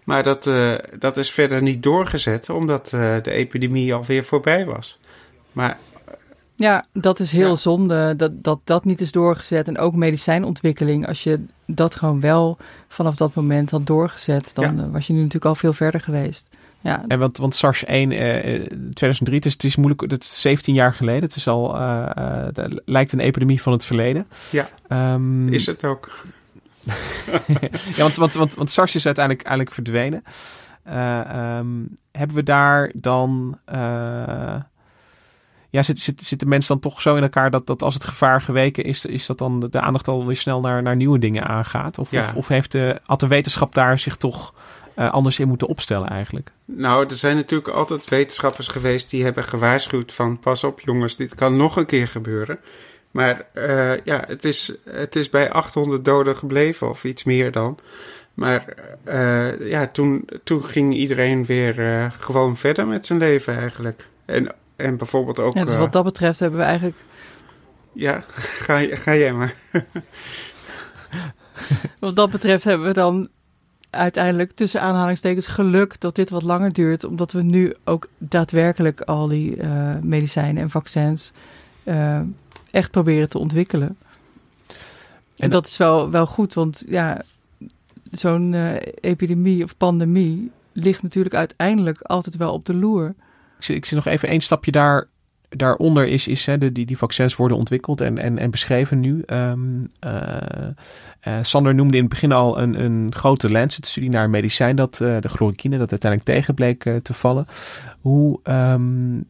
Maar 0.04 0.22
dat, 0.22 0.46
uh, 0.46 0.74
dat 0.98 1.16
is 1.16 1.30
verder 1.30 1.62
niet 1.62 1.82
doorgezet, 1.82 2.48
omdat 2.50 2.92
uh, 2.94 3.16
de 3.22 3.30
epidemie 3.30 3.94
alweer 3.94 4.24
voorbij 4.24 4.64
was. 4.64 4.98
Maar, 5.52 5.78
ja, 6.54 6.86
dat 6.92 7.20
is 7.20 7.32
heel 7.32 7.48
ja. 7.48 7.54
zonde 7.54 8.16
dat, 8.16 8.44
dat 8.44 8.60
dat 8.64 8.84
niet 8.84 9.00
is 9.00 9.12
doorgezet. 9.12 9.68
En 9.68 9.78
ook 9.78 9.94
medicijnontwikkeling, 9.94 11.06
als 11.06 11.22
je 11.22 11.44
dat 11.66 11.94
gewoon 11.94 12.20
wel 12.20 12.58
vanaf 12.88 13.16
dat 13.16 13.34
moment 13.34 13.70
had 13.70 13.86
doorgezet, 13.86 14.54
dan 14.54 14.76
ja. 14.76 14.90
was 14.90 15.06
je 15.06 15.12
nu 15.12 15.18
natuurlijk 15.18 15.44
al 15.44 15.54
veel 15.54 15.72
verder 15.72 16.00
geweest. 16.00 16.48
Ja. 16.80 17.04
En 17.08 17.18
want, 17.18 17.36
want 17.36 17.54
SARS 17.54 17.84
1, 17.84 18.10
uh, 18.10 18.18
2003, 18.92 19.36
het 19.36 19.46
is, 19.46 19.52
het 19.52 19.64
is 19.64 19.76
moeilijk, 19.76 20.00
het 20.00 20.22
is 20.22 20.40
17 20.40 20.74
jaar 20.74 20.94
geleden. 20.94 21.22
Het 21.22 21.36
is 21.36 21.48
al, 21.48 21.76
lijkt 22.84 23.12
een 23.12 23.20
epidemie 23.20 23.62
van 23.62 23.72
het 23.72 23.84
verleden. 23.84 24.26
Ja, 24.50 24.68
um, 25.14 25.48
is 25.48 25.66
het 25.66 25.84
ook. 25.84 26.24
ja, 27.96 28.02
want, 28.02 28.16
want, 28.16 28.34
want, 28.34 28.54
want 28.54 28.70
SARS 28.70 28.94
is 28.94 29.06
uiteindelijk 29.06 29.46
eigenlijk 29.46 29.74
verdwenen. 29.74 30.24
Uh, 30.88 31.56
um, 31.58 31.94
hebben 32.12 32.36
we 32.36 32.42
daar 32.42 32.92
dan. 32.94 33.58
Uh, 33.74 34.56
ja, 35.74 35.82
zitten 35.82 36.04
zit, 36.04 36.24
zit 36.24 36.40
de 36.40 36.46
mensen 36.46 36.80
dan 36.80 36.90
toch 36.90 37.00
zo 37.00 37.16
in 37.16 37.22
elkaar 37.22 37.50
dat, 37.50 37.66
dat 37.66 37.82
als 37.82 37.94
het 37.94 38.04
gevaar 38.04 38.40
geweken 38.40 38.84
is, 38.84 39.06
is 39.06 39.26
dat 39.26 39.38
dan 39.38 39.60
de 39.70 39.80
aandacht 39.80 40.08
alweer 40.08 40.36
snel 40.36 40.60
naar, 40.60 40.82
naar 40.82 40.96
nieuwe 40.96 41.18
dingen 41.18 41.46
aangaat? 41.46 41.98
Of, 41.98 42.10
ja. 42.10 42.22
of, 42.22 42.34
of, 42.34 42.48
heeft 42.48 42.72
de, 42.72 43.00
had 43.04 43.20
de 43.20 43.26
wetenschap 43.26 43.74
daar 43.74 43.98
zich 43.98 44.16
toch 44.16 44.54
uh, 44.98 45.12
anders 45.12 45.38
in 45.38 45.48
moeten 45.48 45.68
opstellen 45.68 46.08
eigenlijk? 46.08 46.52
Nou, 46.64 47.06
er 47.06 47.16
zijn 47.16 47.36
natuurlijk 47.36 47.68
altijd 47.68 48.08
wetenschappers 48.08 48.68
geweest 48.68 49.10
die 49.10 49.24
hebben 49.24 49.44
gewaarschuwd 49.44 50.12
van 50.12 50.38
pas 50.38 50.64
op 50.64 50.80
jongens, 50.80 51.16
dit 51.16 51.34
kan 51.34 51.56
nog 51.56 51.76
een 51.76 51.86
keer 51.86 52.08
gebeuren. 52.08 52.58
Maar 53.14 53.46
uh, 53.52 53.96
ja, 54.04 54.24
het 54.26 54.44
is, 54.44 54.72
het 54.90 55.16
is 55.16 55.30
bij 55.30 55.50
800 55.50 56.04
doden 56.04 56.36
gebleven 56.36 56.88
of 56.88 57.04
iets 57.04 57.24
meer 57.24 57.52
dan. 57.52 57.78
Maar 58.34 58.74
uh, 59.04 59.68
ja, 59.70 59.86
toen, 59.86 60.28
toen 60.44 60.64
ging 60.64 60.94
iedereen 60.94 61.44
weer 61.44 61.78
uh, 61.78 62.10
gewoon 62.18 62.56
verder 62.56 62.86
met 62.86 63.06
zijn 63.06 63.18
leven 63.18 63.56
eigenlijk. 63.56 64.08
En, 64.24 64.54
en 64.76 64.96
bijvoorbeeld 64.96 65.38
ook... 65.38 65.54
Ja, 65.54 65.64
dus 65.64 65.76
wat 65.76 65.92
dat 65.92 66.04
betreft 66.04 66.38
hebben 66.38 66.58
we 66.58 66.64
eigenlijk... 66.64 66.96
Ja, 67.92 68.24
ga, 68.28 68.86
ga 68.90 69.14
jij 69.14 69.32
maar. 69.32 69.54
wat 72.00 72.16
dat 72.16 72.30
betreft 72.30 72.64
hebben 72.64 72.86
we 72.86 72.92
dan 72.92 73.28
uiteindelijk 73.90 74.52
tussen 74.52 74.80
aanhalingstekens 74.80 75.46
geluk 75.46 76.00
dat 76.00 76.14
dit 76.14 76.30
wat 76.30 76.42
langer 76.42 76.72
duurt. 76.72 77.04
Omdat 77.04 77.32
we 77.32 77.42
nu 77.42 77.74
ook 77.84 78.08
daadwerkelijk 78.18 79.00
al 79.00 79.26
die 79.26 79.62
medicijnen 80.02 80.62
en 80.62 80.70
vaccins 80.70 81.32
echt 82.74 82.90
proberen 82.90 83.28
te 83.28 83.38
ontwikkelen. 83.38 83.96
En, 85.36 85.50
dat 85.50 85.66
is 85.66 85.76
wel, 85.76 86.10
wel 86.10 86.26
goed, 86.26 86.54
want 86.54 86.84
ja, 86.88 87.22
zo'n 88.10 88.52
uh, 88.52 88.74
epidemie 89.00 89.64
of 89.64 89.76
pandemie 89.76 90.50
ligt 90.72 91.02
natuurlijk 91.02 91.34
uiteindelijk 91.34 92.00
altijd 92.00 92.36
wel 92.36 92.52
op 92.52 92.66
de 92.66 92.74
loer. 92.74 93.14
Ik 93.58 93.64
zie, 93.64 93.74
ik 93.74 93.84
zie 93.84 93.96
nog 93.96 94.06
even 94.06 94.28
één 94.28 94.40
stapje 94.40 94.70
daar, 94.70 95.08
daaronder 95.48 96.06
is, 96.06 96.28
is 96.28 96.46
hè, 96.46 96.58
de, 96.58 96.72
die, 96.72 96.86
die 96.86 96.98
vaccins 96.98 97.36
worden 97.36 97.56
ontwikkeld 97.56 98.00
en, 98.00 98.18
en, 98.18 98.38
en 98.38 98.50
beschreven 98.50 99.00
nu. 99.00 99.22
Um, 99.26 99.90
uh, 100.06 100.22
uh, 101.28 101.38
Sander 101.42 101.74
noemde 101.74 101.96
in 101.96 102.02
het 102.02 102.10
begin 102.10 102.32
al 102.32 102.60
een, 102.60 102.84
een 102.84 103.14
grote 103.14 103.50
Lancet-studie 103.50 104.10
naar 104.10 104.24
een 104.24 104.30
medicijn, 104.30 104.76
dat, 104.76 104.94
de 104.96 105.28
chloroquine, 105.28 105.78
dat 105.78 105.90
uiteindelijk 105.90 106.30
tegen 106.30 106.54
bleek 106.54 106.82
te 107.02 107.14
vallen. 107.14 107.46
Hoe... 108.00 108.40
Um, 108.44 109.16
uh, 109.16 109.22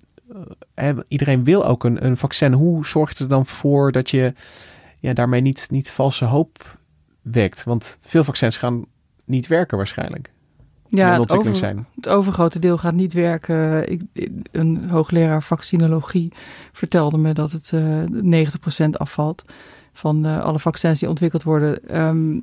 iedereen 1.08 1.44
wil 1.44 1.66
ook 1.66 1.84
een, 1.84 2.04
een 2.04 2.16
vaccin. 2.16 2.52
Hoe 2.52 2.86
zorgt 2.86 3.18
er 3.18 3.28
dan 3.28 3.46
voor 3.46 3.92
dat 3.92 4.10
je 4.10 4.32
ja, 4.98 5.12
daarmee 5.12 5.40
niet, 5.40 5.66
niet 5.70 5.90
valse 5.90 6.24
hoop 6.24 6.78
wekt? 7.22 7.64
Want 7.64 7.96
veel 8.00 8.24
vaccins 8.24 8.56
gaan 8.56 8.84
niet 9.24 9.46
werken 9.46 9.76
waarschijnlijk. 9.76 10.32
Ja, 10.88 11.20
het, 11.20 11.32
over, 11.32 11.56
zijn. 11.56 11.86
het 11.96 12.08
overgrote 12.08 12.58
deel 12.58 12.78
gaat 12.78 12.94
niet 12.94 13.12
werken. 13.12 13.90
Ik, 13.90 14.02
een 14.50 14.90
hoogleraar 14.90 15.42
vaccinologie 15.42 16.32
vertelde 16.72 17.18
me 17.18 17.32
dat 17.32 17.52
het 17.52 17.70
uh, 17.74 18.46
90% 18.86 18.90
afvalt 18.90 19.44
van 19.92 20.26
uh, 20.26 20.42
alle 20.42 20.58
vaccins 20.58 21.00
die 21.00 21.08
ontwikkeld 21.08 21.42
worden. 21.42 22.00
Um, 22.00 22.42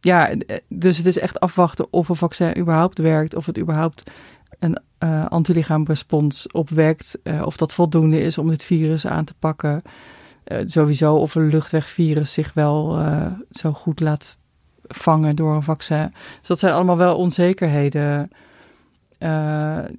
ja, 0.00 0.34
dus 0.68 0.96
het 0.96 1.06
is 1.06 1.18
echt 1.18 1.40
afwachten 1.40 1.92
of 1.92 2.08
een 2.08 2.16
vaccin 2.16 2.58
überhaupt 2.58 2.98
werkt, 2.98 3.34
of 3.34 3.46
het 3.46 3.58
überhaupt 3.58 4.10
een 4.60 4.78
uh, 5.04 5.26
antilichaamrespons 5.26 6.52
opwekt. 6.52 7.18
Uh, 7.24 7.42
of 7.44 7.56
dat 7.56 7.72
voldoende 7.72 8.20
is 8.20 8.38
om 8.38 8.48
dit 8.48 8.62
virus 8.62 9.06
aan 9.06 9.24
te 9.24 9.34
pakken. 9.38 9.82
Uh, 10.44 10.58
sowieso 10.64 11.14
of 11.14 11.34
een 11.34 11.48
luchtwegvirus 11.48 12.32
zich 12.32 12.52
wel 12.52 12.98
zo 13.50 13.72
goed 13.72 14.00
laat 14.00 14.36
vangen 14.82 15.36
door 15.36 15.54
een 15.54 15.62
vaccin. 15.62 16.12
Dus 16.38 16.48
dat 16.48 16.58
zijn 16.58 16.72
allemaal 16.72 16.96
wel 16.96 17.16
onzekerheden. 17.16 18.30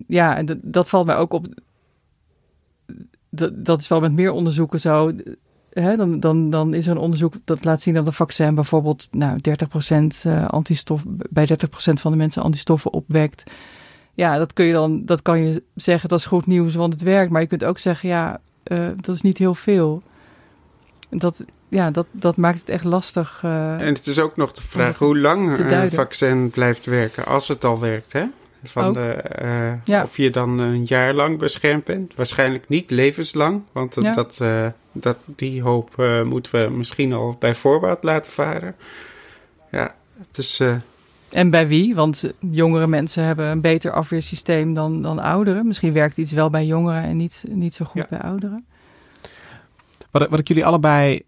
ja, 0.07 0.38
en 0.38 0.59
dat 0.62 0.89
valt 0.89 1.05
mij 1.05 1.16
ook 1.16 1.34
op. 1.34 1.47
Dat, 3.30 3.66
dat 3.66 3.80
is 3.80 3.88
wel 3.88 3.99
met 3.99 4.12
meer 4.12 4.32
onderzoeken 4.32 4.80
zo. 4.80 5.12
Hè, 5.70 5.95
dan, 5.95 6.20
dan, 6.20 6.49
dan 6.49 6.74
is 6.74 6.86
er 6.86 6.91
een 6.91 6.97
onderzoek 6.97 7.34
dat 7.43 7.64
laat 7.64 7.82
zien 7.82 7.93
dat 7.93 8.05
een 8.05 8.14
vaccin 8.14 8.55
bijvoorbeeld 8.55 9.07
nou, 9.12 9.39
30% 10.28 10.47
antistof, 10.47 11.03
bij 11.07 11.49
30% 11.49 11.53
van 11.74 12.12
de 12.12 12.18
mensen 12.18 12.43
antistoffen 12.43 12.93
opwekt 12.93 13.51
ja, 14.14 14.38
dat 14.38 14.53
kun 14.53 14.66
je 14.66 14.74
dan, 14.74 15.05
dat 15.05 15.22
kan 15.22 15.43
je 15.43 15.64
zeggen, 15.76 16.09
dat 16.09 16.20
is 16.20 16.26
goed 16.26 16.45
nieuws, 16.45 16.76
want 16.76 16.93
het 16.93 17.01
werkt. 17.01 17.32
Maar 17.32 17.41
je 17.41 17.47
kunt 17.47 17.64
ook 17.64 17.80
zeggen, 17.80 18.09
ja, 18.09 18.39
uh, 18.68 18.88
dat 18.95 19.16
is 19.16 19.22
niet 19.22 19.38
heel 19.38 19.55
veel. 19.55 20.01
Dat, 21.09 21.45
ja, 21.70 21.91
dat, 21.91 22.05
dat 22.12 22.38
maakt 22.38 22.59
het 22.59 22.70
echt 22.70 22.84
lastig. 22.84 23.41
Uh, 23.45 23.72
en 23.72 23.93
het 23.93 24.07
is 24.07 24.20
ook 24.20 24.36
nog 24.36 24.51
de 24.51 24.62
vraag 24.62 24.97
hoe 24.97 25.20
lang 25.20 25.57
een 25.57 25.91
vaccin 25.91 26.49
blijft 26.49 26.86
werken, 26.86 27.26
als 27.26 27.47
het 27.47 27.64
al 27.64 27.80
werkt, 27.80 28.14
hè? 28.14 28.26
Van 28.64 28.86
ook. 28.86 28.93
de, 28.93 29.24
uh, 29.41 29.74
ja. 29.84 30.03
Of 30.03 30.18
je 30.18 30.30
dan 30.30 30.59
een 30.59 30.86
jaar 30.86 31.14
lang 31.14 31.38
beschermd 31.38 31.84
bent. 31.84 32.16
Waarschijnlijk 32.16 32.70
niet 32.70 32.89
levenslang, 32.89 33.62
want 33.72 33.97
ja. 34.01 34.12
dat, 34.14 34.41
dat, 34.91 35.18
die 35.26 35.62
hoop 35.62 35.95
moeten 36.24 36.64
we 36.64 36.70
misschien 36.78 37.14
al 37.14 37.36
bij 37.39 37.55
voorbaat 37.55 38.03
laten 38.03 38.32
varen. 38.32 38.76
Ja, 39.72 39.95
het 40.28 40.38
is... 40.38 40.62
En 41.32 41.49
bij 41.49 41.67
wie? 41.67 41.95
Want 41.95 42.34
jongere 42.39 42.88
mensen 42.88 43.23
hebben 43.23 43.45
een 43.45 43.61
beter 43.61 43.91
afweersysteem 43.91 44.73
dan, 44.73 45.01
dan 45.01 45.19
ouderen. 45.19 45.67
Misschien 45.67 45.93
werkt 45.93 46.17
iets 46.17 46.32
wel 46.32 46.49
bij 46.49 46.65
jongeren 46.65 47.03
en 47.03 47.17
niet, 47.17 47.43
niet 47.49 47.73
zo 47.73 47.86
goed 47.86 48.01
ja. 48.01 48.07
bij 48.09 48.19
ouderen. 48.19 48.65
Wat, 50.11 50.29
wat 50.29 50.39
ik 50.39 50.47
jullie 50.47 50.65
allebei 50.65 51.21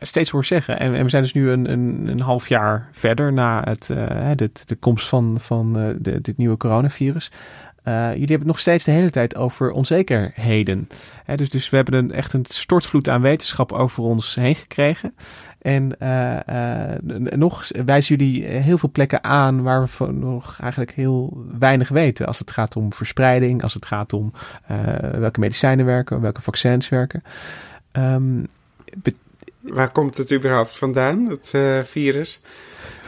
steeds 0.00 0.30
hoor 0.30 0.44
zeggen, 0.44 0.78
en, 0.80 0.94
en 0.94 1.02
we 1.02 1.08
zijn 1.08 1.22
dus 1.22 1.32
nu 1.32 1.50
een, 1.50 1.70
een, 1.72 2.06
een 2.06 2.20
half 2.20 2.48
jaar 2.48 2.88
verder 2.92 3.32
na 3.32 3.62
het, 3.64 3.88
uh, 3.92 4.30
dit, 4.34 4.68
de 4.68 4.76
komst 4.76 5.08
van, 5.08 5.36
van 5.40 5.78
uh, 5.78 5.88
de, 5.98 6.20
dit 6.20 6.36
nieuwe 6.36 6.56
coronavirus. 6.56 7.30
Uh, 7.84 7.94
jullie 7.94 8.18
hebben 8.18 8.38
het 8.38 8.46
nog 8.46 8.60
steeds 8.60 8.84
de 8.84 8.90
hele 8.90 9.10
tijd 9.10 9.36
over 9.36 9.70
onzekerheden. 9.70 10.88
Hè, 11.24 11.36
dus, 11.36 11.48
dus 11.48 11.70
we 11.70 11.76
hebben 11.76 11.94
een, 11.94 12.12
echt 12.12 12.32
een 12.32 12.44
stortvloed 12.48 13.08
aan 13.08 13.20
wetenschap 13.20 13.72
over 13.72 14.02
ons 14.02 14.34
heen 14.34 14.54
gekregen. 14.54 15.14
En 15.60 15.96
uh, 16.02 16.38
uh, 16.48 17.32
nog 17.36 17.68
wijzen 17.84 18.16
jullie 18.16 18.44
heel 18.44 18.78
veel 18.78 18.90
plekken 18.90 19.24
aan 19.24 19.62
waar 19.62 19.88
we 19.98 20.12
nog 20.12 20.58
eigenlijk 20.60 20.92
heel 20.92 21.44
weinig 21.58 21.88
weten. 21.88 22.26
Als 22.26 22.38
het 22.38 22.50
gaat 22.50 22.76
om 22.76 22.92
verspreiding, 22.92 23.62
als 23.62 23.74
het 23.74 23.86
gaat 23.86 24.12
om 24.12 24.32
uh, 24.70 24.78
welke 24.96 25.40
medicijnen 25.40 25.86
werken, 25.86 26.20
welke 26.20 26.42
vaccins 26.42 26.88
werken. 26.88 27.22
Um, 27.92 28.46
waar 29.60 29.92
komt 29.92 30.16
het 30.16 30.32
überhaupt 30.32 30.78
vandaan, 30.78 31.28
het 31.28 31.52
virus? 31.86 32.40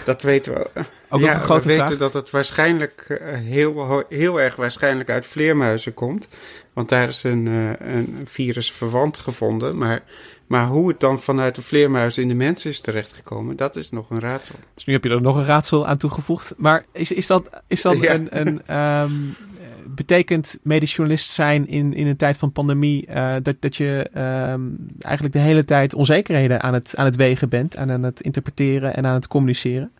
Dat 0.05 0.22
weten 0.22 0.55
we 0.55 0.70
Ook 1.09 1.20
ja, 1.20 1.26
nog 1.26 1.34
een 1.34 1.40
grote 1.40 1.68
we 1.68 1.74
vraag. 1.74 1.88
weten 1.88 1.98
dat 1.98 2.12
het 2.12 2.30
waarschijnlijk 2.30 3.07
eh, 3.09 3.34
heel, 3.34 4.05
heel 4.09 4.40
erg 4.40 4.57
waarschijnlijk 4.57 5.11
uit 5.11 5.26
vleermuizen 5.26 5.94
komt. 5.94 6.28
Want 6.72 6.88
daar 6.88 7.09
is 7.09 7.22
een, 7.22 7.46
eh, 7.46 7.94
een 7.94 8.20
virus 8.24 8.72
verwant 8.72 9.18
gevonden. 9.18 9.78
Maar, 9.78 10.03
maar 10.53 10.66
hoe 10.66 10.88
het 10.88 11.00
dan 11.00 11.20
vanuit 11.20 11.55
de 11.55 11.62
vleermuis 11.62 12.18
in 12.18 12.28
de 12.28 12.34
mens 12.34 12.64
is 12.64 12.80
terechtgekomen, 12.80 13.57
dat 13.57 13.76
is 13.76 13.90
nog 13.90 14.11
een 14.11 14.20
raadsel. 14.20 14.55
Dus 14.74 14.84
nu 14.84 14.92
heb 14.92 15.05
je 15.05 15.11
er 15.11 15.20
nog 15.20 15.36
een 15.36 15.44
raadsel 15.44 15.86
aan 15.86 15.96
toegevoegd. 15.96 16.55
Maar 16.57 16.84
is, 16.92 17.12
is 17.12 17.26
dat, 17.26 17.50
is 17.66 17.82
dat 17.82 17.98
Ja. 18.00 18.14
een, 18.14 18.28
een 18.30 18.62
ehm, 18.66 19.12
betekent 19.86 20.59
medisch 20.62 20.94
journalist 20.94 21.30
zijn 21.30 21.68
in, 21.68 21.94
in 21.94 22.07
een 22.07 22.16
tijd 22.16 22.36
van 22.36 22.53
pandemie 22.53 23.07
eh, 23.07 23.34
dat, 23.42 23.57
dat 23.61 23.76
je 23.76 24.09
ehm, 24.12 24.61
eigenlijk 25.00 25.34
de 25.34 25.40
hele 25.40 25.64
tijd 25.64 25.94
onzekerheden 25.94 26.62
aan 26.62 26.74
het, 26.74 26.96
aan 26.96 27.05
het 27.05 27.16
wegen 27.16 27.48
bent, 27.48 27.76
aan, 27.76 27.90
aan 27.90 28.03
het 28.03 28.20
interpreteren 28.20 28.96
en 28.96 29.07
aan 29.07 29.14
het 29.14 29.28
communiceren? 29.28 29.92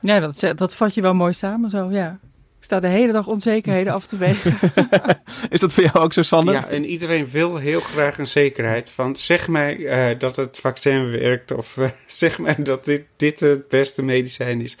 Ja, 0.00 0.20
dat, 0.20 0.52
dat 0.56 0.74
vat 0.74 0.94
je 0.94 1.00
wel 1.00 1.14
mooi 1.14 1.32
samen 1.32 1.70
zo, 1.70 1.90
ja. 1.90 2.18
Ik 2.64 2.70
sta 2.70 2.80
de 2.80 2.88
hele 2.88 3.12
dag 3.12 3.26
onzekerheden 3.26 3.92
af 3.92 4.06
te 4.06 4.16
wegen. 4.16 4.58
Is 5.50 5.60
dat 5.60 5.72
voor 5.72 5.82
jou 5.82 5.98
ook 5.98 6.12
zo, 6.12 6.22
Sander? 6.22 6.54
Ja, 6.54 6.68
en 6.68 6.84
iedereen 6.84 7.26
wil 7.26 7.56
heel 7.56 7.80
graag 7.80 8.18
een 8.18 8.26
zekerheid 8.26 8.90
van 8.90 9.16
zeg 9.16 9.48
mij 9.48 9.86
eh, 9.86 10.18
dat 10.18 10.36
het 10.36 10.58
vaccin 10.58 11.10
werkt 11.10 11.52
of 11.52 11.76
eh, 11.76 11.90
zeg 12.06 12.38
mij 12.38 12.56
dat 12.58 12.84
dit, 12.84 13.04
dit 13.16 13.40
het 13.40 13.68
beste 13.68 14.02
medicijn 14.02 14.60
is. 14.60 14.78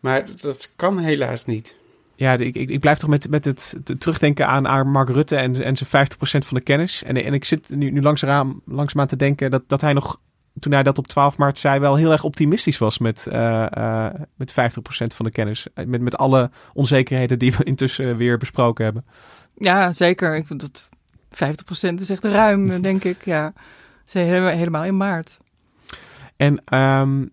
Maar 0.00 0.26
dat 0.36 0.72
kan 0.76 0.98
helaas 0.98 1.46
niet. 1.46 1.76
Ja, 2.14 2.32
ik, 2.32 2.54
ik, 2.54 2.70
ik 2.70 2.80
blijf 2.80 2.98
toch 2.98 3.10
met, 3.10 3.30
met 3.30 3.44
het, 3.44 3.74
het 3.84 4.00
terugdenken 4.00 4.46
aan, 4.46 4.68
aan 4.68 4.90
Mark 4.90 5.08
Rutte 5.08 5.36
en, 5.36 5.62
en 5.62 5.76
zijn 5.76 6.08
50% 6.08 6.16
van 6.18 6.56
de 6.56 6.60
kennis. 6.60 7.02
En, 7.02 7.24
en 7.24 7.34
ik 7.34 7.44
zit 7.44 7.68
nu, 7.68 7.90
nu 7.90 8.02
langzaam, 8.02 8.62
langzaamaan 8.64 9.08
te 9.08 9.16
denken 9.16 9.50
dat, 9.50 9.62
dat 9.66 9.80
hij 9.80 9.92
nog, 9.92 10.20
toen 10.60 10.72
hij 10.72 10.82
dat 10.82 10.98
op 10.98 11.06
12 11.06 11.36
maart 11.36 11.58
zei, 11.58 11.80
wel 11.80 11.96
heel 11.96 12.12
erg 12.12 12.24
optimistisch 12.24 12.78
was 12.78 12.98
met, 12.98 13.26
eh, 13.26 13.66
eh, 13.76 14.14
met 14.36 14.52
50% 14.52 15.14
van 15.14 15.24
de 15.24 15.30
kennis. 15.30 15.66
Eh, 15.74 15.86
Met, 15.86 16.00
met 16.00 16.16
alle 16.16 16.50
onzekerheden 16.72 17.38
die 17.38 17.52
we 17.56 17.64
intussen 17.72 18.16
weer 18.16 18.38
besproken 18.38 18.84
hebben. 18.84 19.04
ja, 19.54 19.92
zeker. 19.92 20.36
Ik 20.36 20.46
vind 20.46 20.60
dat 20.60 20.88
50% 21.30 22.00
is 22.00 22.10
echt 22.10 22.24
ruim, 22.24 22.80
denk 22.82 23.04
ik. 23.04 23.24
Ja, 23.24 23.52
Ze 24.04 24.18
helemaal, 24.18 24.56
helemaal 24.56 24.84
in 24.84 24.96
maart. 24.96 25.38
En 26.36 26.62
ehm, 26.64 27.24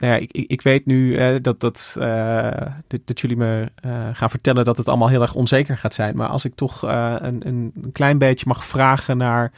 nou 0.00 0.12
ja, 0.12 0.18
ik, 0.18 0.32
ik, 0.32 0.62
weet 0.62 0.86
nu 0.86 1.16
eh, 1.16 1.34
dat, 1.40 1.60
dat, 1.60 1.96
eh, 1.98 2.50
dat, 2.86 3.00
dat 3.04 3.20
jullie 3.20 3.36
me 3.36 3.70
eh, 3.74 4.08
gaan 4.12 4.30
vertellen 4.30 4.64
dat 4.64 4.76
het 4.76 4.88
allemaal 4.88 5.08
heel 5.08 5.22
erg 5.22 5.34
onzeker 5.34 5.76
gaat 5.76 5.94
zijn. 5.94 6.16
Maar 6.16 6.28
als 6.28 6.44
ik 6.44 6.54
toch 6.54 6.82
een, 6.82 7.46
een 7.46 7.90
klein 7.92 8.18
beetje 8.18 8.46
mag 8.48 8.64
vragen 8.64 9.16
naar 9.16 9.52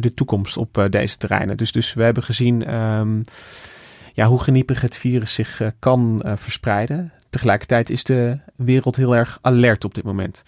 de 0.00 0.12
toekomst 0.14 0.56
op 0.56 0.86
deze 0.90 1.16
terreinen. 1.16 1.56
Dus, 1.56 1.72
dus 1.72 1.94
we 1.94 2.02
hebben 2.02 2.22
gezien 2.22 2.64
ehm, 2.64 3.22
ja, 4.12 4.26
hoe 4.26 4.40
geniepig 4.40 4.80
het 4.80 4.96
virus 4.96 5.34
zich 5.34 5.62
kan 5.78 6.22
verspreiden. 6.36 7.12
Tegelijkertijd 7.30 7.90
is 7.90 8.04
de 8.04 8.38
wereld 8.56 8.96
heel 8.96 9.16
erg 9.16 9.38
alert 9.40 9.84
op 9.84 9.94
dit 9.94 10.04
moment. 10.04 10.42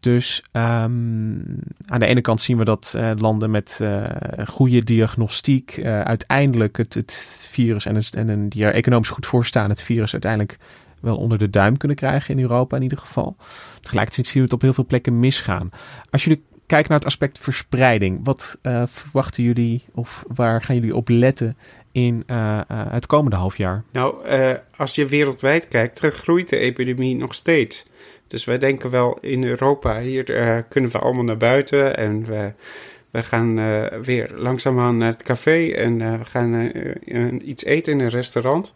Dus 0.00 0.42
ehm, 0.52 1.38
aan 1.86 2.00
de 2.00 2.06
ene 2.06 2.20
kant 2.20 2.40
zien 2.40 2.58
we 2.58 2.64
dat 2.64 2.92
eh, 2.96 3.10
landen 3.16 3.50
met 3.50 3.78
eh, 3.82 4.04
goede 4.46 4.84
diagnostiek 4.84 5.76
eh, 5.76 6.00
uiteindelijk 6.00 6.76
het, 6.76 6.94
het 6.94 7.46
virus 7.50 7.86
en, 7.86 7.94
het, 7.94 8.14
en 8.14 8.28
een, 8.28 8.48
die 8.48 8.64
er 8.64 8.74
economisch 8.74 9.08
goed 9.08 9.26
voor 9.26 9.46
staan, 9.46 9.70
het 9.70 9.82
virus 9.82 10.12
uiteindelijk 10.12 10.58
wel 11.00 11.16
onder 11.16 11.38
de 11.38 11.50
duim 11.50 11.76
kunnen 11.76 11.96
krijgen 11.96 12.34
in 12.34 12.42
Europa 12.42 12.76
in 12.76 12.82
ieder 12.82 12.98
geval. 12.98 13.36
Tegelijkertijd 13.80 14.26
zien 14.26 14.36
we 14.36 14.44
het 14.44 14.52
op 14.52 14.60
heel 14.60 14.74
veel 14.74 14.86
plekken 14.86 15.20
misgaan. 15.20 15.70
Als 16.10 16.24
jullie 16.24 16.44
kijken 16.66 16.88
naar 16.90 16.98
het 16.98 17.06
aspect 17.06 17.38
verspreiding, 17.38 18.20
wat 18.22 18.58
verwachten 18.86 19.42
jullie 19.42 19.84
of 19.92 20.24
waar 20.26 20.62
gaan 20.62 20.74
jullie 20.74 20.96
op 20.96 21.08
letten 21.08 21.56
in 21.92 22.22
eh, 22.26 22.58
eh, 22.58 22.64
het 22.68 23.06
komende 23.06 23.36
half 23.36 23.56
jaar? 23.56 23.82
Nou, 23.92 24.24
eh, 24.24 24.52
als 24.76 24.94
je 24.94 25.06
wereldwijd 25.06 25.68
kijkt, 25.68 25.96
teruggroeit 25.96 26.48
de 26.48 26.56
epidemie 26.56 27.16
nog 27.16 27.34
steeds. 27.34 27.84
Dus 28.26 28.44
wij 28.44 28.58
denken 28.58 28.90
wel 28.90 29.18
in 29.20 29.44
Europa, 29.44 30.00
hier 30.00 30.24
kunnen 30.68 30.90
we 30.90 30.98
allemaal 30.98 31.24
naar 31.24 31.36
buiten 31.36 31.96
en 31.96 32.24
we, 32.24 32.52
we 33.10 33.22
gaan 33.22 33.54
weer 34.02 34.30
langzaamaan 34.34 34.96
naar 34.96 35.10
het 35.10 35.22
café 35.22 35.70
en 35.70 36.18
we 36.18 36.24
gaan 36.24 36.72
iets 37.44 37.64
eten 37.64 37.92
in 37.92 38.00
een 38.00 38.08
restaurant. 38.08 38.72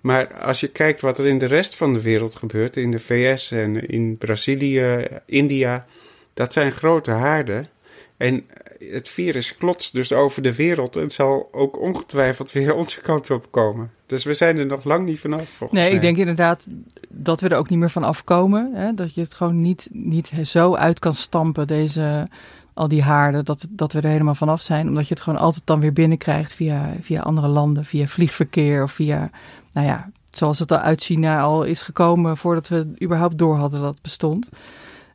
Maar 0.00 0.34
als 0.34 0.60
je 0.60 0.68
kijkt 0.68 1.00
wat 1.00 1.18
er 1.18 1.26
in 1.26 1.38
de 1.38 1.46
rest 1.46 1.76
van 1.76 1.92
de 1.92 2.02
wereld 2.02 2.36
gebeurt, 2.36 2.76
in 2.76 2.90
de 2.90 2.98
VS 2.98 3.50
en 3.50 3.88
in 3.88 4.16
Brazilië, 4.16 5.06
India, 5.26 5.86
dat 6.34 6.52
zijn 6.52 6.72
grote 6.72 7.10
haarden. 7.10 7.68
En 8.16 8.46
het 8.80 9.08
virus 9.08 9.56
klotst 9.56 9.92
dus 9.92 10.12
over 10.12 10.42
de 10.42 10.54
wereld 10.54 10.96
en 10.96 11.10
zal 11.10 11.48
ook 11.52 11.80
ongetwijfeld 11.80 12.52
weer 12.52 12.74
onze 12.74 13.00
kant 13.00 13.30
op 13.30 13.46
komen. 13.50 13.90
Dus 14.06 14.24
we 14.24 14.34
zijn 14.34 14.58
er 14.58 14.66
nog 14.66 14.84
lang 14.84 15.04
niet 15.04 15.20
vanaf. 15.20 15.48
volgens 15.48 15.78
Nee, 15.80 15.88
mij. 15.88 15.94
ik 15.96 16.00
denk 16.00 16.16
inderdaad 16.16 16.66
dat 17.08 17.40
we 17.40 17.48
er 17.48 17.56
ook 17.56 17.68
niet 17.68 17.78
meer 17.78 17.90
van 17.90 18.04
afkomen. 18.04 18.70
Hè? 18.74 18.94
Dat 18.94 19.14
je 19.14 19.20
het 19.20 19.34
gewoon 19.34 19.60
niet, 19.60 19.88
niet 19.92 20.30
zo 20.42 20.74
uit 20.74 20.98
kan 20.98 21.14
stampen, 21.14 21.66
deze, 21.66 22.26
al 22.74 22.88
die 22.88 23.02
haarden, 23.02 23.44
dat, 23.44 23.66
dat 23.70 23.92
we 23.92 24.00
er 24.00 24.10
helemaal 24.10 24.34
vanaf 24.34 24.60
zijn. 24.60 24.88
Omdat 24.88 25.08
je 25.08 25.14
het 25.14 25.22
gewoon 25.22 25.38
altijd 25.38 25.66
dan 25.66 25.80
weer 25.80 25.92
binnenkrijgt 25.92 26.54
via, 26.54 26.92
via 27.00 27.20
andere 27.20 27.48
landen, 27.48 27.84
via 27.84 28.06
vliegverkeer 28.06 28.82
of 28.82 28.92
via, 28.92 29.30
nou 29.72 29.86
ja, 29.86 30.10
zoals 30.30 30.58
het 30.58 30.72
al 30.72 30.78
uit 30.78 31.02
China 31.02 31.40
al 31.40 31.62
is 31.62 31.82
gekomen 31.82 32.36
voordat 32.36 32.68
we 32.68 32.92
überhaupt 33.02 33.38
door 33.38 33.56
hadden 33.56 33.80
dat 33.80 33.92
het 33.92 34.02
bestond. 34.02 34.48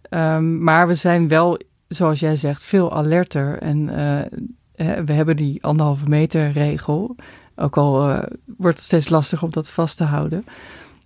Ehm, 0.09 0.63
maar 0.63 0.87
we 0.87 0.93
zijn 0.93 1.27
wel, 1.27 1.59
zoals 1.87 2.19
jij 2.19 2.35
zegt, 2.35 2.63
veel 2.63 2.93
alerter. 2.93 3.57
En 3.61 3.89
eh, 3.89 4.39
hè, 4.75 5.03
we 5.03 5.13
hebben 5.13 5.35
die 5.35 5.63
anderhalve 5.63 6.09
meter 6.09 6.51
regel. 6.51 7.15
Ook 7.55 7.77
al 7.77 8.09
eh, 8.09 8.23
wordt 8.57 8.77
het 8.77 8.85
steeds 8.85 9.09
lastiger 9.09 9.45
om 9.45 9.51
dat 9.53 9.69
vast 9.69 9.97
te 9.97 10.03
houden. 10.03 10.43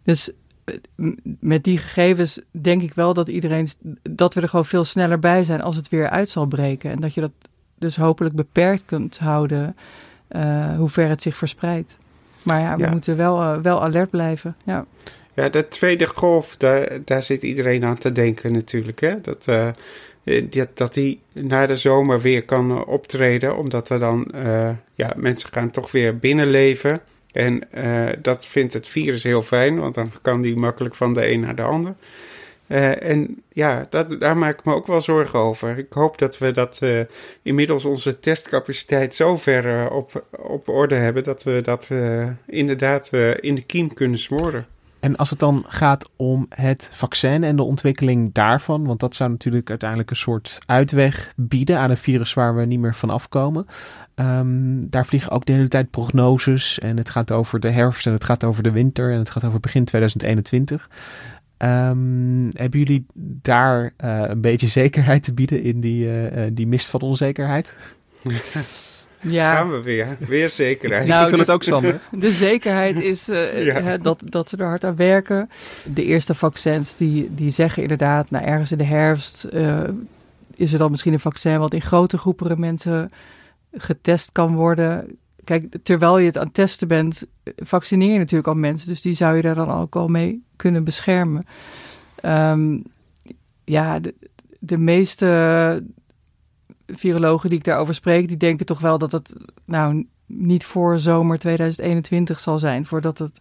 Dus 0.04 0.32
eh, 0.64 0.76
met 1.40 1.64
die 1.64 1.78
gegevens 1.78 2.42
denk 2.52 2.82
ik 2.82 2.94
wel 2.94 3.14
dat 3.14 3.28
iedereen, 3.28 3.68
dat 4.02 4.34
we 4.34 4.42
er 4.42 4.50
gewoon 4.50 4.66
veel 4.66 4.86
sneller 4.86 5.20
bij 5.20 5.44
zijn 5.44 5.62
als 5.62 5.76
het 5.76 5.90
weer 5.90 6.10
uit 6.10 6.30
zal 6.30 6.46
breken. 6.46 6.92
En 6.92 7.00
dat 7.00 7.14
je 7.14 7.22
dat 7.22 7.32
dus 7.78 7.96
hopelijk 7.98 8.36
beperkt 8.36 8.86
kunt 8.86 9.18
houden 9.18 9.76
eh, 10.28 10.76
hoe 10.78 10.90
ver 10.90 11.10
het 11.10 11.22
zich 11.22 11.38
verspreidt. 11.38 11.98
Maar 12.44 12.60
ja, 12.60 12.76
we 12.76 12.84
Ja. 12.84 12.90
moeten 12.90 13.18
wel, 13.18 13.42
eh, 13.42 13.58
wel 13.58 13.82
alert 13.84 14.10
blijven. 14.10 14.56
Ja. 14.64 14.86
Ja, 15.34 15.50
de 15.50 15.68
tweede 15.68 16.08
golf, 16.08 16.58
daar, 16.58 17.00
daar 17.06 17.24
zit 17.24 17.44
iedereen 17.44 17.84
aan 17.86 17.98
te 17.98 18.12
denken 18.12 18.52
natuurlijk. 18.52 19.00
Hè? 19.00 19.22
Dat, 19.22 19.48
eh, 19.48 19.68
eh, 19.68 19.74
dat, 20.50 20.78
dat 20.78 20.94
die 20.94 21.20
na 21.34 21.66
de 21.66 21.76
zomer 21.76 22.22
weer 22.22 22.44
kan 22.44 22.72
eh, 22.72 22.88
optreden, 22.88 23.58
omdat 23.58 23.90
er 23.90 24.00
dan, 24.00 24.26
eh, 24.26 24.70
ja, 24.94 25.14
mensen 25.16 25.50
gaan 25.52 25.72
toch 25.72 25.92
weer 25.92 26.18
binnenleven. 26.18 27.02
En 27.32 27.72
eh, 27.72 28.18
dat 28.22 28.46
vindt 28.46 28.74
het 28.74 28.88
virus 28.88 29.24
heel 29.24 29.42
fijn, 29.42 29.80
want 29.80 29.94
dan 29.94 30.12
kan 30.22 30.42
die 30.42 30.56
makkelijk 30.56 30.96
van 30.96 31.14
de 31.14 31.32
een 31.32 31.40
naar 31.40 31.56
de 31.56 31.62
ander. 31.62 31.96
Eh, 32.70 33.04
en 33.04 33.44
ja, 33.50 33.88
dat, 33.90 34.20
daar 34.20 34.38
maak 34.38 34.60
ik 34.60 34.66
me 34.66 34.74
ook 34.74 34.88
wel 34.88 35.02
zorgen 35.02 35.40
over. 35.40 35.78
Ik 35.78 35.94
hoop 35.94 36.18
dat 36.18 36.38
we 36.38 36.52
dat 36.52 36.80
eh, 36.82 37.00
inmiddels 37.42 37.86
onze 37.86 38.20
testcapaciteit 38.20 39.16
zo 39.16 39.38
ver 39.38 39.80
eh, 39.80 39.96
op, 39.96 40.26
op 40.32 40.68
orde 40.68 40.96
hebben 40.96 41.24
dat 41.24 41.44
we 41.44 41.62
dat 41.62 41.88
eh, 41.92 42.30
inderdaad 42.46 43.10
eh, 43.14 43.34
in 43.40 43.56
de 43.56 43.62
kiem 43.62 43.94
kunnen 43.94 44.18
smoren. 44.18 44.68
En 45.00 45.16
als 45.16 45.30
het 45.30 45.40
dan 45.40 45.66
gaat 45.68 46.10
om 46.16 46.46
het 46.50 46.90
vaccin 46.94 47.44
en 47.44 47.56
de 47.56 47.64
ontwikkeling 47.64 48.34
daarvan, 48.34 48.86
want 48.86 49.00
dat 49.00 49.16
zou 49.16 49.30
natuurlijk 49.30 49.70
uiteindelijk 49.70 50.10
een 50.10 50.16
soort 50.16 50.60
uitweg 50.66 51.34
bieden 51.36 51.80
aan 51.80 51.90
een 51.90 51.98
virus 51.98 52.34
waar 52.34 52.56
we 52.56 52.66
niet 52.66 52.80
meer 52.80 52.96
van 52.96 53.10
afkomen. 53.10 53.66
Ehm, 54.16 54.90
daar 54.90 55.06
vliegen 55.06 55.32
ook 55.32 55.46
de 55.46 55.52
hele 55.52 55.68
tijd 55.68 55.90
prognoses 55.90 56.80
en 56.80 56.98
het 56.98 57.10
gaat 57.10 57.32
over 57.32 57.60
de 57.60 57.70
herfst 57.70 58.06
en 58.06 58.14
het 58.14 58.24
gaat 58.24 58.44
over 58.44 58.64
de 58.64 58.72
winter 58.72 59.12
en 59.12 59.18
het 59.18 59.30
gaat 59.30 59.46
over 59.46 59.60
begin 59.60 59.86
2021. 59.86 60.90
Ehm, 61.58 62.50
hebben 62.54 62.80
jullie 62.80 63.06
daar 63.42 63.94
eh, 63.98 64.22
een 64.24 64.42
beetje 64.42 64.68
zekerheid 64.84 65.24
te 65.24 65.34
bieden 65.34 65.64
in 65.64 65.82
die, 65.82 66.06
eh, 66.06 66.46
eh, 66.46 66.52
die 66.54 66.68
mist 66.68 66.90
van 66.90 67.02
onzekerheid? 67.02 67.78
Ja. 69.22 69.56
Gaan 69.56 69.72
we 69.72 69.82
weer. 69.82 70.18
Weer 70.20 70.50
zekerheid. 70.50 71.08
Nou, 71.08 71.24
Ik 71.24 71.30
wil 71.30 71.38
dus- 71.38 71.48
het 71.48 71.56
ook, 71.56 71.64
Sander. 71.64 72.00
De 72.20 72.32
zekerheid 72.32 72.96
is 73.02 73.30
eh, 73.30 73.66
Ja. 73.66 73.82
hè, 73.82 73.98
dat, 73.98 74.22
dat 74.26 74.50
ze 74.50 74.58
er 74.58 74.66
hard 74.66 74.84
aan 74.84 74.96
werken. 74.96 75.50
De 75.94 76.04
eerste 76.04 76.34
vaccins 76.34 76.96
die, 76.96 77.36
die 77.36 77.52
zeggen 77.52 77.82
inderdaad, 77.82 78.30
nou 78.30 78.46
ergens 78.46 78.72
in 78.72 78.78
de 78.78 78.84
herfst 78.84 79.44
eh, 79.44 79.84
is 80.56 80.74
er 80.74 80.80
dan 80.80 80.92
misschien 80.92 81.14
een 81.14 81.20
vaccin 81.20 81.60
wat 81.60 81.74
in 81.74 81.82
grote 81.82 82.18
groepen 82.18 82.60
mensen 82.60 83.10
getest 83.74 84.32
kan 84.32 84.56
worden. 84.56 85.18
Kijk, 85.44 85.76
terwijl 85.84 86.18
je 86.18 86.26
het 86.26 86.38
aan 86.38 86.46
het 86.46 86.54
testen 86.54 86.88
bent, 86.88 87.24
vaccineer 87.56 88.12
je 88.12 88.18
natuurlijk 88.18 88.48
al 88.48 88.56
mensen. 88.56 88.88
Dus 88.88 89.02
die 89.02 89.14
zou 89.14 89.36
je 89.36 89.42
daar 89.42 89.56
dan 89.56 89.72
ook 89.72 89.96
al 89.96 90.08
mee 90.08 90.44
kunnen 90.56 90.84
beschermen. 90.84 91.46
Ehm, 92.16 92.78
ja, 93.64 94.00
de, 94.00 94.14
de 94.60 94.78
meeste 94.78 95.84
virologen 96.96 97.50
die 97.50 97.58
ik 97.58 97.64
daarover 97.64 97.94
spreek, 97.94 98.28
die 98.28 98.38
denken 98.38 98.66
toch 98.66 98.80
wel 98.80 98.98
dat 98.98 99.12
het 99.12 99.34
nou 99.66 100.06
niet 100.26 100.66
voor 100.66 101.00
zomer 101.00 101.40
2021 101.40 102.40
zal 102.40 102.60
zijn, 102.60 102.86
voordat 102.86 103.18
het 103.18 103.40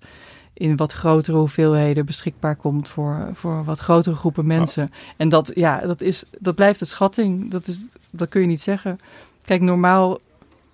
in 0.59 0.77
wat 0.77 0.93
grotere 0.93 1.37
hoeveelheden 1.37 2.07
beschikbaar 2.07 2.57
komt 2.57 2.89
voor, 2.89 3.31
voor 3.35 3.65
wat 3.65 3.79
grotere 3.79 4.15
groepen 4.15 4.47
mensen. 4.47 4.91
En 5.17 5.29
dat, 5.29 5.51
ja, 5.55 5.81
dat, 5.81 6.01
is, 6.01 6.25
dat 6.39 6.55
blijft 6.55 6.81
een 6.81 6.87
schatting. 6.87 7.51
Dat, 7.51 7.67
is, 7.67 7.81
dat 8.11 8.29
kun 8.29 8.41
je 8.41 8.47
niet 8.47 8.61
zeggen. 8.61 8.99
Kijk, 9.45 9.61
normaal 9.61 10.21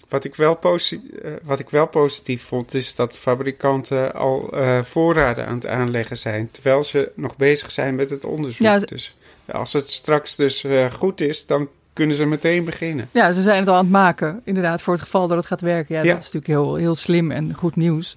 Wat 0.09 0.25
ik, 0.25 0.35
wel 0.35 0.57
positief, 0.57 1.11
wat 1.43 1.59
ik 1.59 1.71
wel 1.71 1.87
positief 1.87 2.43
vond, 2.43 2.75
is 2.75 2.95
dat 2.95 3.19
fabrikanten 3.19 4.15
al 4.15 4.53
voorraden 4.83 5.47
aan 5.47 5.55
het 5.55 5.67
aanleggen 5.67 6.17
zijn. 6.17 6.51
Terwijl 6.51 6.83
ze 6.83 7.13
nog 7.15 7.37
bezig 7.37 7.71
zijn 7.71 7.95
met 7.95 8.11
het 8.11 8.25
onderzoek. 8.25 8.67
Ja, 8.67 8.79
Dus 8.79 9.17
als 9.47 9.73
het 9.73 9.91
straks 9.91 10.37
dus 10.37 10.65
goed 10.91 11.21
is, 11.21 11.47
dan 11.47 11.69
kunnen 11.95 12.17
ze 12.17 12.25
meteen 12.25 12.65
beginnen. 12.65 13.09
Ja, 13.11 13.33
ze 13.33 13.43
zijn 13.43 13.59
het 13.59 13.69
al 13.69 13.75
aan 13.75 13.81
het 13.81 13.93
maken, 13.93 14.41
inderdaad, 14.45 14.83
voor 14.83 14.95
het 14.95 15.03
geval 15.03 15.29
dat 15.29 15.37
het 15.37 15.47
gaat 15.47 15.61
werken. 15.61 15.95
Ja, 15.95 16.03
dat 16.03 16.21
is 16.21 16.33
natuurlijk 16.33 16.47
heel, 16.47 16.75
heel 16.75 16.95
slim 16.95 17.31
en 17.31 17.55
goed 17.55 17.77
nieuws. 17.77 18.17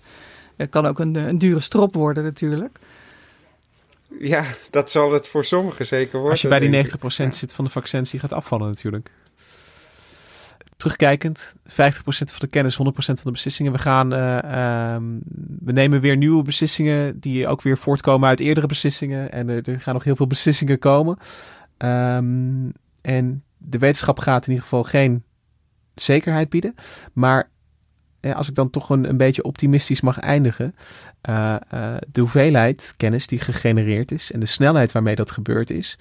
Het 0.56 0.70
kan 0.70 0.86
ook 0.86 1.00
een, 1.00 1.16
een 1.16 1.38
dure 1.38 1.60
strop 1.60 1.94
worden 1.96 2.24
natuurlijk. 2.24 2.80
Ja, 4.20 4.46
dat 4.70 4.92
zal 4.92 5.14
het 5.14 5.28
voor 5.28 5.46
sommigen 5.46 5.86
zeker 5.86 6.12
worden. 6.12 6.32
Als 6.32 6.42
je 6.42 6.48
bij 6.48 6.60
die 6.60 6.86
90% 6.86 7.28
zit 7.30 7.54
van 7.54 7.66
de 7.66 7.72
vaccins, 7.72 8.10
die 8.12 8.20
gaat 8.20 8.34
afvallen 8.34 8.68
natuurlijk. 8.68 9.10
Terugkijkend, 10.78 11.54
50% 11.70 11.74
van 12.04 12.40
de 12.40 12.48
kennis, 12.48 12.78
100% 12.78 12.78
van 12.96 13.16
de 13.24 13.32
beslissingen. 13.32 13.72
We 13.72 13.78
gaan, 13.78 14.14
uh, 14.14 14.98
we 15.60 15.72
nemen 15.72 16.02
weer 16.02 16.18
nieuwe 16.18 16.44
beslissingen 16.44 17.20
die 17.20 17.48
ook 17.48 17.62
weer 17.62 17.78
voortkomen 17.78 18.30
uit 18.30 18.40
eerdere 18.40 18.68
beslissingen. 18.68 19.32
En 19.32 19.50
er, 19.50 19.70
er 19.70 19.82
gaan 19.82 19.94
nog 19.94 20.04
heel 20.04 20.16
veel 20.16 20.28
beslissingen 20.28 20.80
komen. 20.80 21.18
Um, 21.78 22.72
en 23.02 23.44
de 23.70 23.78
wetenschap 23.78 24.20
gaat 24.20 24.44
in 24.44 24.50
ieder 24.50 24.64
geval 24.64 24.84
geen 24.84 25.24
zekerheid 25.96 26.50
bieden. 26.50 26.74
Maar 27.14 27.50
eh, 28.20 28.36
als 28.36 28.48
ik 28.48 28.56
dan 28.56 28.70
toch 28.70 28.90
een, 28.90 29.18
beetje 29.18 29.44
optimistisch 29.44 30.02
mag 30.02 30.20
eindigen. 30.20 30.76
Uh, 31.30 31.56
uh, 31.74 31.96
de 32.12 32.22
hoeveelheid 32.22 32.94
kennis 32.98 33.28
die 33.28 33.40
gegenereerd 33.40 34.12
is 34.12 34.32
en 34.32 34.40
de 34.40 34.46
snelheid 34.46 34.92
waarmee 34.92 35.16
dat 35.16 35.32
gebeurd 35.32 35.70
is. 35.70 36.00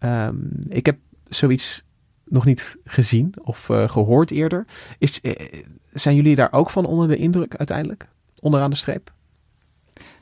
Um, 0.00 0.50
ik 0.68 0.86
heb 0.86 0.98
zoiets 1.28 1.84
nog 2.24 2.44
niet 2.44 2.76
gezien 2.84 3.34
of 3.42 3.64
gehoord 3.86 4.30
eerder. 4.30 4.66
Is, 4.98 5.20
zijn 5.92 6.16
jullie 6.16 6.34
daar 6.34 6.52
ook 6.52 6.70
van 6.70 6.86
onder 6.86 7.08
de 7.08 7.16
indruk 7.16 7.56
uiteindelijk? 7.56 8.08
Onderaan 8.40 8.70
de 8.70 8.76
streep? 8.76 9.12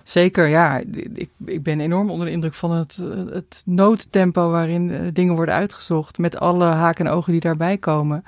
Zeker, 0.07 0.47
ja. 0.47 0.81
Ik, 1.15 1.29
ik 1.45 1.63
ben 1.63 1.81
enorm 1.81 2.11
onder 2.11 2.27
de 2.27 2.33
indruk 2.33 2.55
van 2.55 2.71
het, 2.71 3.03
het 3.31 3.63
noodtempo 3.65 4.51
waarin 4.51 4.89
uh, 4.89 5.01
dingen 5.13 5.35
worden 5.35 5.55
uitgezocht. 5.55 6.19
Met 6.19 6.39
alle 6.39 6.65
haken 6.65 7.07
en 7.07 7.13
ogen 7.13 7.33
die 7.33 7.41
daarbij 7.41 7.79
komen. 7.79 8.25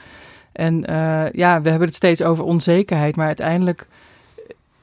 En 0.52 0.90
uh, 0.90 1.30
ja, 1.32 1.60
we 1.62 1.68
hebben 1.70 1.88
het 1.88 1.96
steeds 1.96 2.22
over 2.22 2.44
onzekerheid. 2.44 3.16
Maar 3.16 3.26
uiteindelijk 3.26 3.86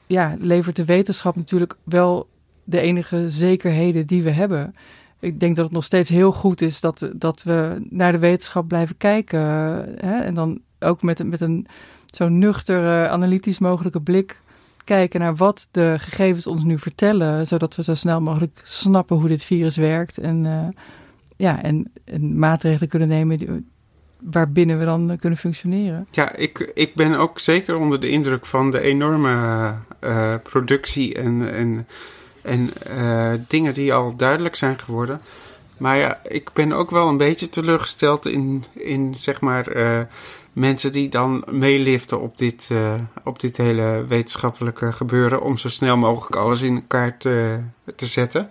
ja, 0.06 0.36
levert 0.38 0.76
de 0.76 0.84
wetenschap 0.84 1.36
natuurlijk 1.36 1.76
wel 1.84 2.28
de 2.64 2.80
enige 2.80 3.30
zekerheden 3.30 4.06
die 4.06 4.22
we 4.22 4.30
hebben. 4.30 4.74
Ik 5.20 5.40
denk 5.40 5.56
dat 5.56 5.64
het 5.64 5.74
nog 5.74 5.84
steeds 5.84 6.08
heel 6.08 6.32
goed 6.32 6.60
is 6.60 6.80
dat, 6.80 7.10
dat 7.12 7.42
we 7.42 7.86
naar 7.90 8.12
de 8.12 8.18
wetenschap 8.18 8.68
blijven 8.68 8.96
kijken. 8.96 9.40
Hè? 9.96 10.18
En 10.18 10.34
dan 10.34 10.60
ook 10.80 11.02
met, 11.02 11.24
met 11.24 11.40
een 11.40 11.66
zo 12.06 12.28
nuchter, 12.28 13.08
analytisch 13.08 13.58
mogelijke 13.58 14.00
blik 14.00 14.40
kijken 14.86 15.20
naar 15.20 15.36
wat 15.36 15.68
de 15.70 15.94
gegevens 15.98 16.46
ons 16.46 16.64
nu 16.64 16.78
vertellen, 16.78 17.46
zodat 17.46 17.76
we 17.76 17.82
zo 17.82 17.94
snel 17.94 18.20
mogelijk 18.20 18.60
snappen 18.64 19.16
hoe 19.16 19.28
dit 19.28 19.44
virus 19.44 19.76
werkt 19.76 20.18
en, 20.18 20.44
uh, 20.44 20.68
ja, 21.36 21.62
en, 21.62 21.92
en, 22.04 22.38
maatregelen 22.38 22.88
kunnen 22.88 23.08
nemen 23.08 23.66
waarbinnen 24.20 24.78
we 24.78 24.84
dan 24.84 25.16
kunnen 25.20 25.38
functioneren. 25.38 26.06
Ja, 26.10 26.34
ik, 26.34 26.70
ik 26.74 26.94
ben 26.94 27.14
ook 27.14 27.38
zeker 27.38 27.76
onder 27.76 28.00
de 28.00 28.08
indruk 28.08 28.46
van 28.46 28.70
de 28.70 28.80
enorme 28.80 29.74
uh, 30.00 30.34
productie 30.42 31.14
en, 31.14 31.52
en, 31.52 31.86
en 32.42 32.70
uh, 32.90 33.32
dingen 33.48 33.74
die 33.74 33.94
al 33.94 34.16
duidelijk 34.16 34.56
zijn 34.56 34.78
geworden. 34.78 35.20
Maar 35.76 35.98
ja, 35.98 36.20
ik 36.22 36.50
ben 36.52 36.72
ook 36.72 36.90
wel 36.90 37.08
een 37.08 37.16
beetje 37.16 37.48
teleurgesteld 37.48 38.26
in, 38.26 38.64
in 38.72 39.14
zeg 39.14 39.40
maar 39.40 39.66
mensen 40.56 40.92
die 40.92 41.08
dan 41.08 41.44
meeliften 41.50 42.20
op 42.20 42.36
dit, 42.36 42.68
uh, 42.72 42.94
op 43.24 43.40
dit 43.40 43.56
hele 43.56 44.04
wetenschappelijke 44.08 44.92
gebeuren 44.92 45.42
om 45.42 45.56
zo 45.56 45.68
snel 45.68 45.96
mogelijk 45.96 46.36
alles 46.36 46.62
in 46.62 46.74
elkaar 46.74 47.18
te, 47.18 47.60
te 47.96 48.06
zetten. 48.06 48.50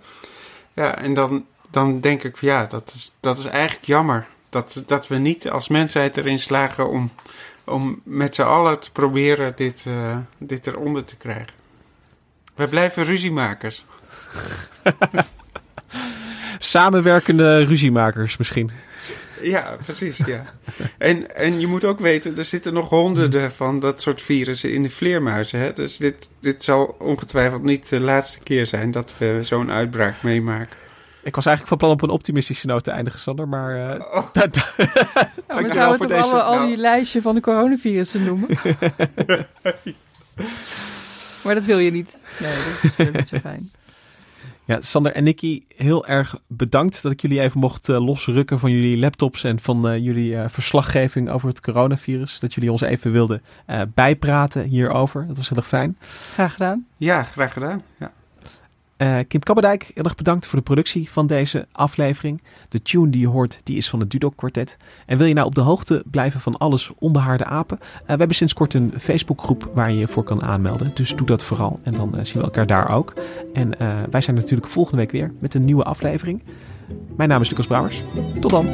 Ja, 0.74 0.98
en 0.98 1.14
dan, 1.14 1.46
dan 1.70 2.00
denk 2.00 2.22
ik, 2.22 2.40
ja, 2.40 2.66
dat 2.66 2.92
is, 2.94 3.16
dat 3.20 3.38
is 3.38 3.44
eigenlijk 3.44 3.86
jammer. 3.86 4.26
Dat, 4.48 4.82
dat 4.86 5.08
we 5.08 5.16
niet 5.16 5.50
als 5.50 5.68
mensheid 5.68 6.16
erin 6.16 6.38
slagen 6.38 6.88
om, 6.88 7.10
om 7.64 8.00
met 8.04 8.34
z'n 8.34 8.42
allen 8.42 8.80
te 8.80 8.92
proberen 8.92 9.52
dit, 9.56 9.84
uh, 9.88 10.16
dit 10.38 10.66
eronder 10.66 11.04
te 11.04 11.16
krijgen. 11.16 11.54
We 12.54 12.68
blijven 12.68 13.04
ruziemakers. 13.04 13.84
Samenwerkende 16.58 17.60
ruziemakers 17.60 18.36
misschien. 18.36 18.70
Ja, 19.42 19.76
precies, 19.82 20.16
ja. 20.16 20.44
En, 20.98 21.36
en 21.36 21.60
je 21.60 21.66
moet 21.66 21.84
ook 21.84 21.98
weten, 21.98 22.38
er 22.38 22.44
zitten 22.44 22.72
nog 22.72 22.88
honderden 22.88 23.52
van 23.52 23.80
dat 23.80 24.00
soort 24.00 24.22
virussen 24.22 24.72
in 24.72 24.82
de 24.82 24.90
vleermuizen. 24.90 25.60
Hè? 25.60 25.72
Dus 25.72 25.96
dit, 25.96 26.30
dit 26.40 26.62
zal 26.62 26.96
ongetwijfeld 26.98 27.62
niet 27.62 27.88
de 27.88 28.00
laatste 28.00 28.40
keer 28.40 28.66
zijn 28.66 28.90
dat 28.90 29.12
we 29.18 29.38
zo'n 29.42 29.70
uitbraak 29.70 30.22
meemaken. 30.22 30.76
Ik 31.22 31.34
was 31.34 31.46
eigenlijk 31.46 31.68
van 31.68 31.88
plan 31.88 31.90
op 31.90 32.02
een 32.02 32.16
optimistische 32.16 32.66
noot 32.66 32.84
te 32.84 32.90
eindigen, 32.90 33.20
Sander, 33.20 33.48
maar... 33.48 33.96
Uh, 33.96 34.04
oh. 34.12 34.26
ja, 35.48 35.62
we 35.62 35.70
zouden 35.74 36.08
toch 36.08 36.32
alle, 36.32 36.42
al 36.42 36.66
die 36.66 36.76
lijstje 36.76 37.22
van 37.22 37.34
de 37.34 37.40
coronavirussen 37.40 38.24
noemen? 38.24 38.48
maar 41.44 41.54
dat 41.54 41.64
wil 41.64 41.78
je 41.78 41.90
niet. 41.90 42.18
Nee, 42.38 42.56
dat 42.82 42.98
is 42.98 43.10
niet 43.12 43.28
zo 43.28 43.38
fijn. 43.38 43.70
Ja, 44.66 44.80
Sander 44.80 45.12
en 45.12 45.24
Nicky, 45.24 45.62
heel 45.68 46.06
erg 46.06 46.38
bedankt 46.46 47.02
dat 47.02 47.12
ik 47.12 47.20
jullie 47.20 47.40
even 47.40 47.60
mocht 47.60 47.88
uh, 47.88 48.04
losrukken 48.04 48.58
van 48.58 48.70
jullie 48.70 48.98
laptops 48.98 49.44
en 49.44 49.60
van 49.60 49.88
uh, 49.88 49.98
jullie 49.98 50.32
uh, 50.32 50.44
verslaggeving 50.48 51.30
over 51.30 51.48
het 51.48 51.60
coronavirus. 51.60 52.40
Dat 52.40 52.54
jullie 52.54 52.72
ons 52.72 52.80
even 52.80 53.12
wilden 53.12 53.42
bijpraten 53.94 54.64
hierover. 54.64 55.26
Dat 55.26 55.36
was 55.36 55.48
heel 55.48 55.58
erg 55.58 55.68
fijn. 55.68 55.96
Graag 56.32 56.52
gedaan. 56.52 56.86
Ja, 56.96 57.22
graag 57.22 57.52
gedaan. 57.52 57.82
Ja. 57.98 58.12
Uh, 58.98 59.18
Kim 59.28 59.40
Kabberdijk, 59.40 59.90
heel 59.94 60.04
erg 60.04 60.14
bedankt 60.14 60.46
voor 60.46 60.58
de 60.58 60.64
productie 60.64 61.10
van 61.10 61.26
deze 61.26 61.66
aflevering. 61.72 62.42
De 62.68 62.82
tune 62.82 63.10
die 63.10 63.20
je 63.20 63.28
hoort, 63.28 63.60
die 63.62 63.76
is 63.76 63.88
van 63.88 64.00
het 64.00 64.10
Dudok 64.10 64.36
Quartet. 64.36 64.76
En 65.06 65.18
wil 65.18 65.26
je 65.26 65.34
nou 65.34 65.46
op 65.46 65.54
de 65.54 65.60
hoogte 65.60 66.04
blijven 66.10 66.40
van 66.40 66.56
alles 66.58 66.92
onbehaarde 66.98 67.44
apen? 67.44 67.78
Uh, 67.80 67.86
we 67.98 68.04
hebben 68.06 68.36
sinds 68.36 68.52
kort 68.52 68.74
een 68.74 68.92
Facebookgroep 68.98 69.70
waar 69.74 69.90
je 69.90 69.98
je 69.98 70.08
voor 70.08 70.24
kan 70.24 70.42
aanmelden. 70.42 70.90
Dus 70.94 71.16
doe 71.16 71.26
dat 71.26 71.42
vooral 71.42 71.80
en 71.82 71.94
dan 71.94 72.12
uh, 72.14 72.24
zien 72.24 72.36
we 72.36 72.42
elkaar 72.42 72.66
daar 72.66 72.90
ook. 72.90 73.14
En 73.52 73.78
wij 74.10 74.20
zijn 74.20 74.36
natuurlijk 74.36 74.68
volgende 74.68 74.98
week 74.98 75.10
weer 75.10 75.32
met 75.38 75.54
een 75.54 75.64
nieuwe 75.64 75.84
aflevering. 75.84 76.42
Mijn 77.16 77.28
naam 77.28 77.40
is 77.40 77.48
Lucas 77.50 77.66
Brouwers. 77.66 78.02
Tot 78.40 78.50
dan. 78.50 78.66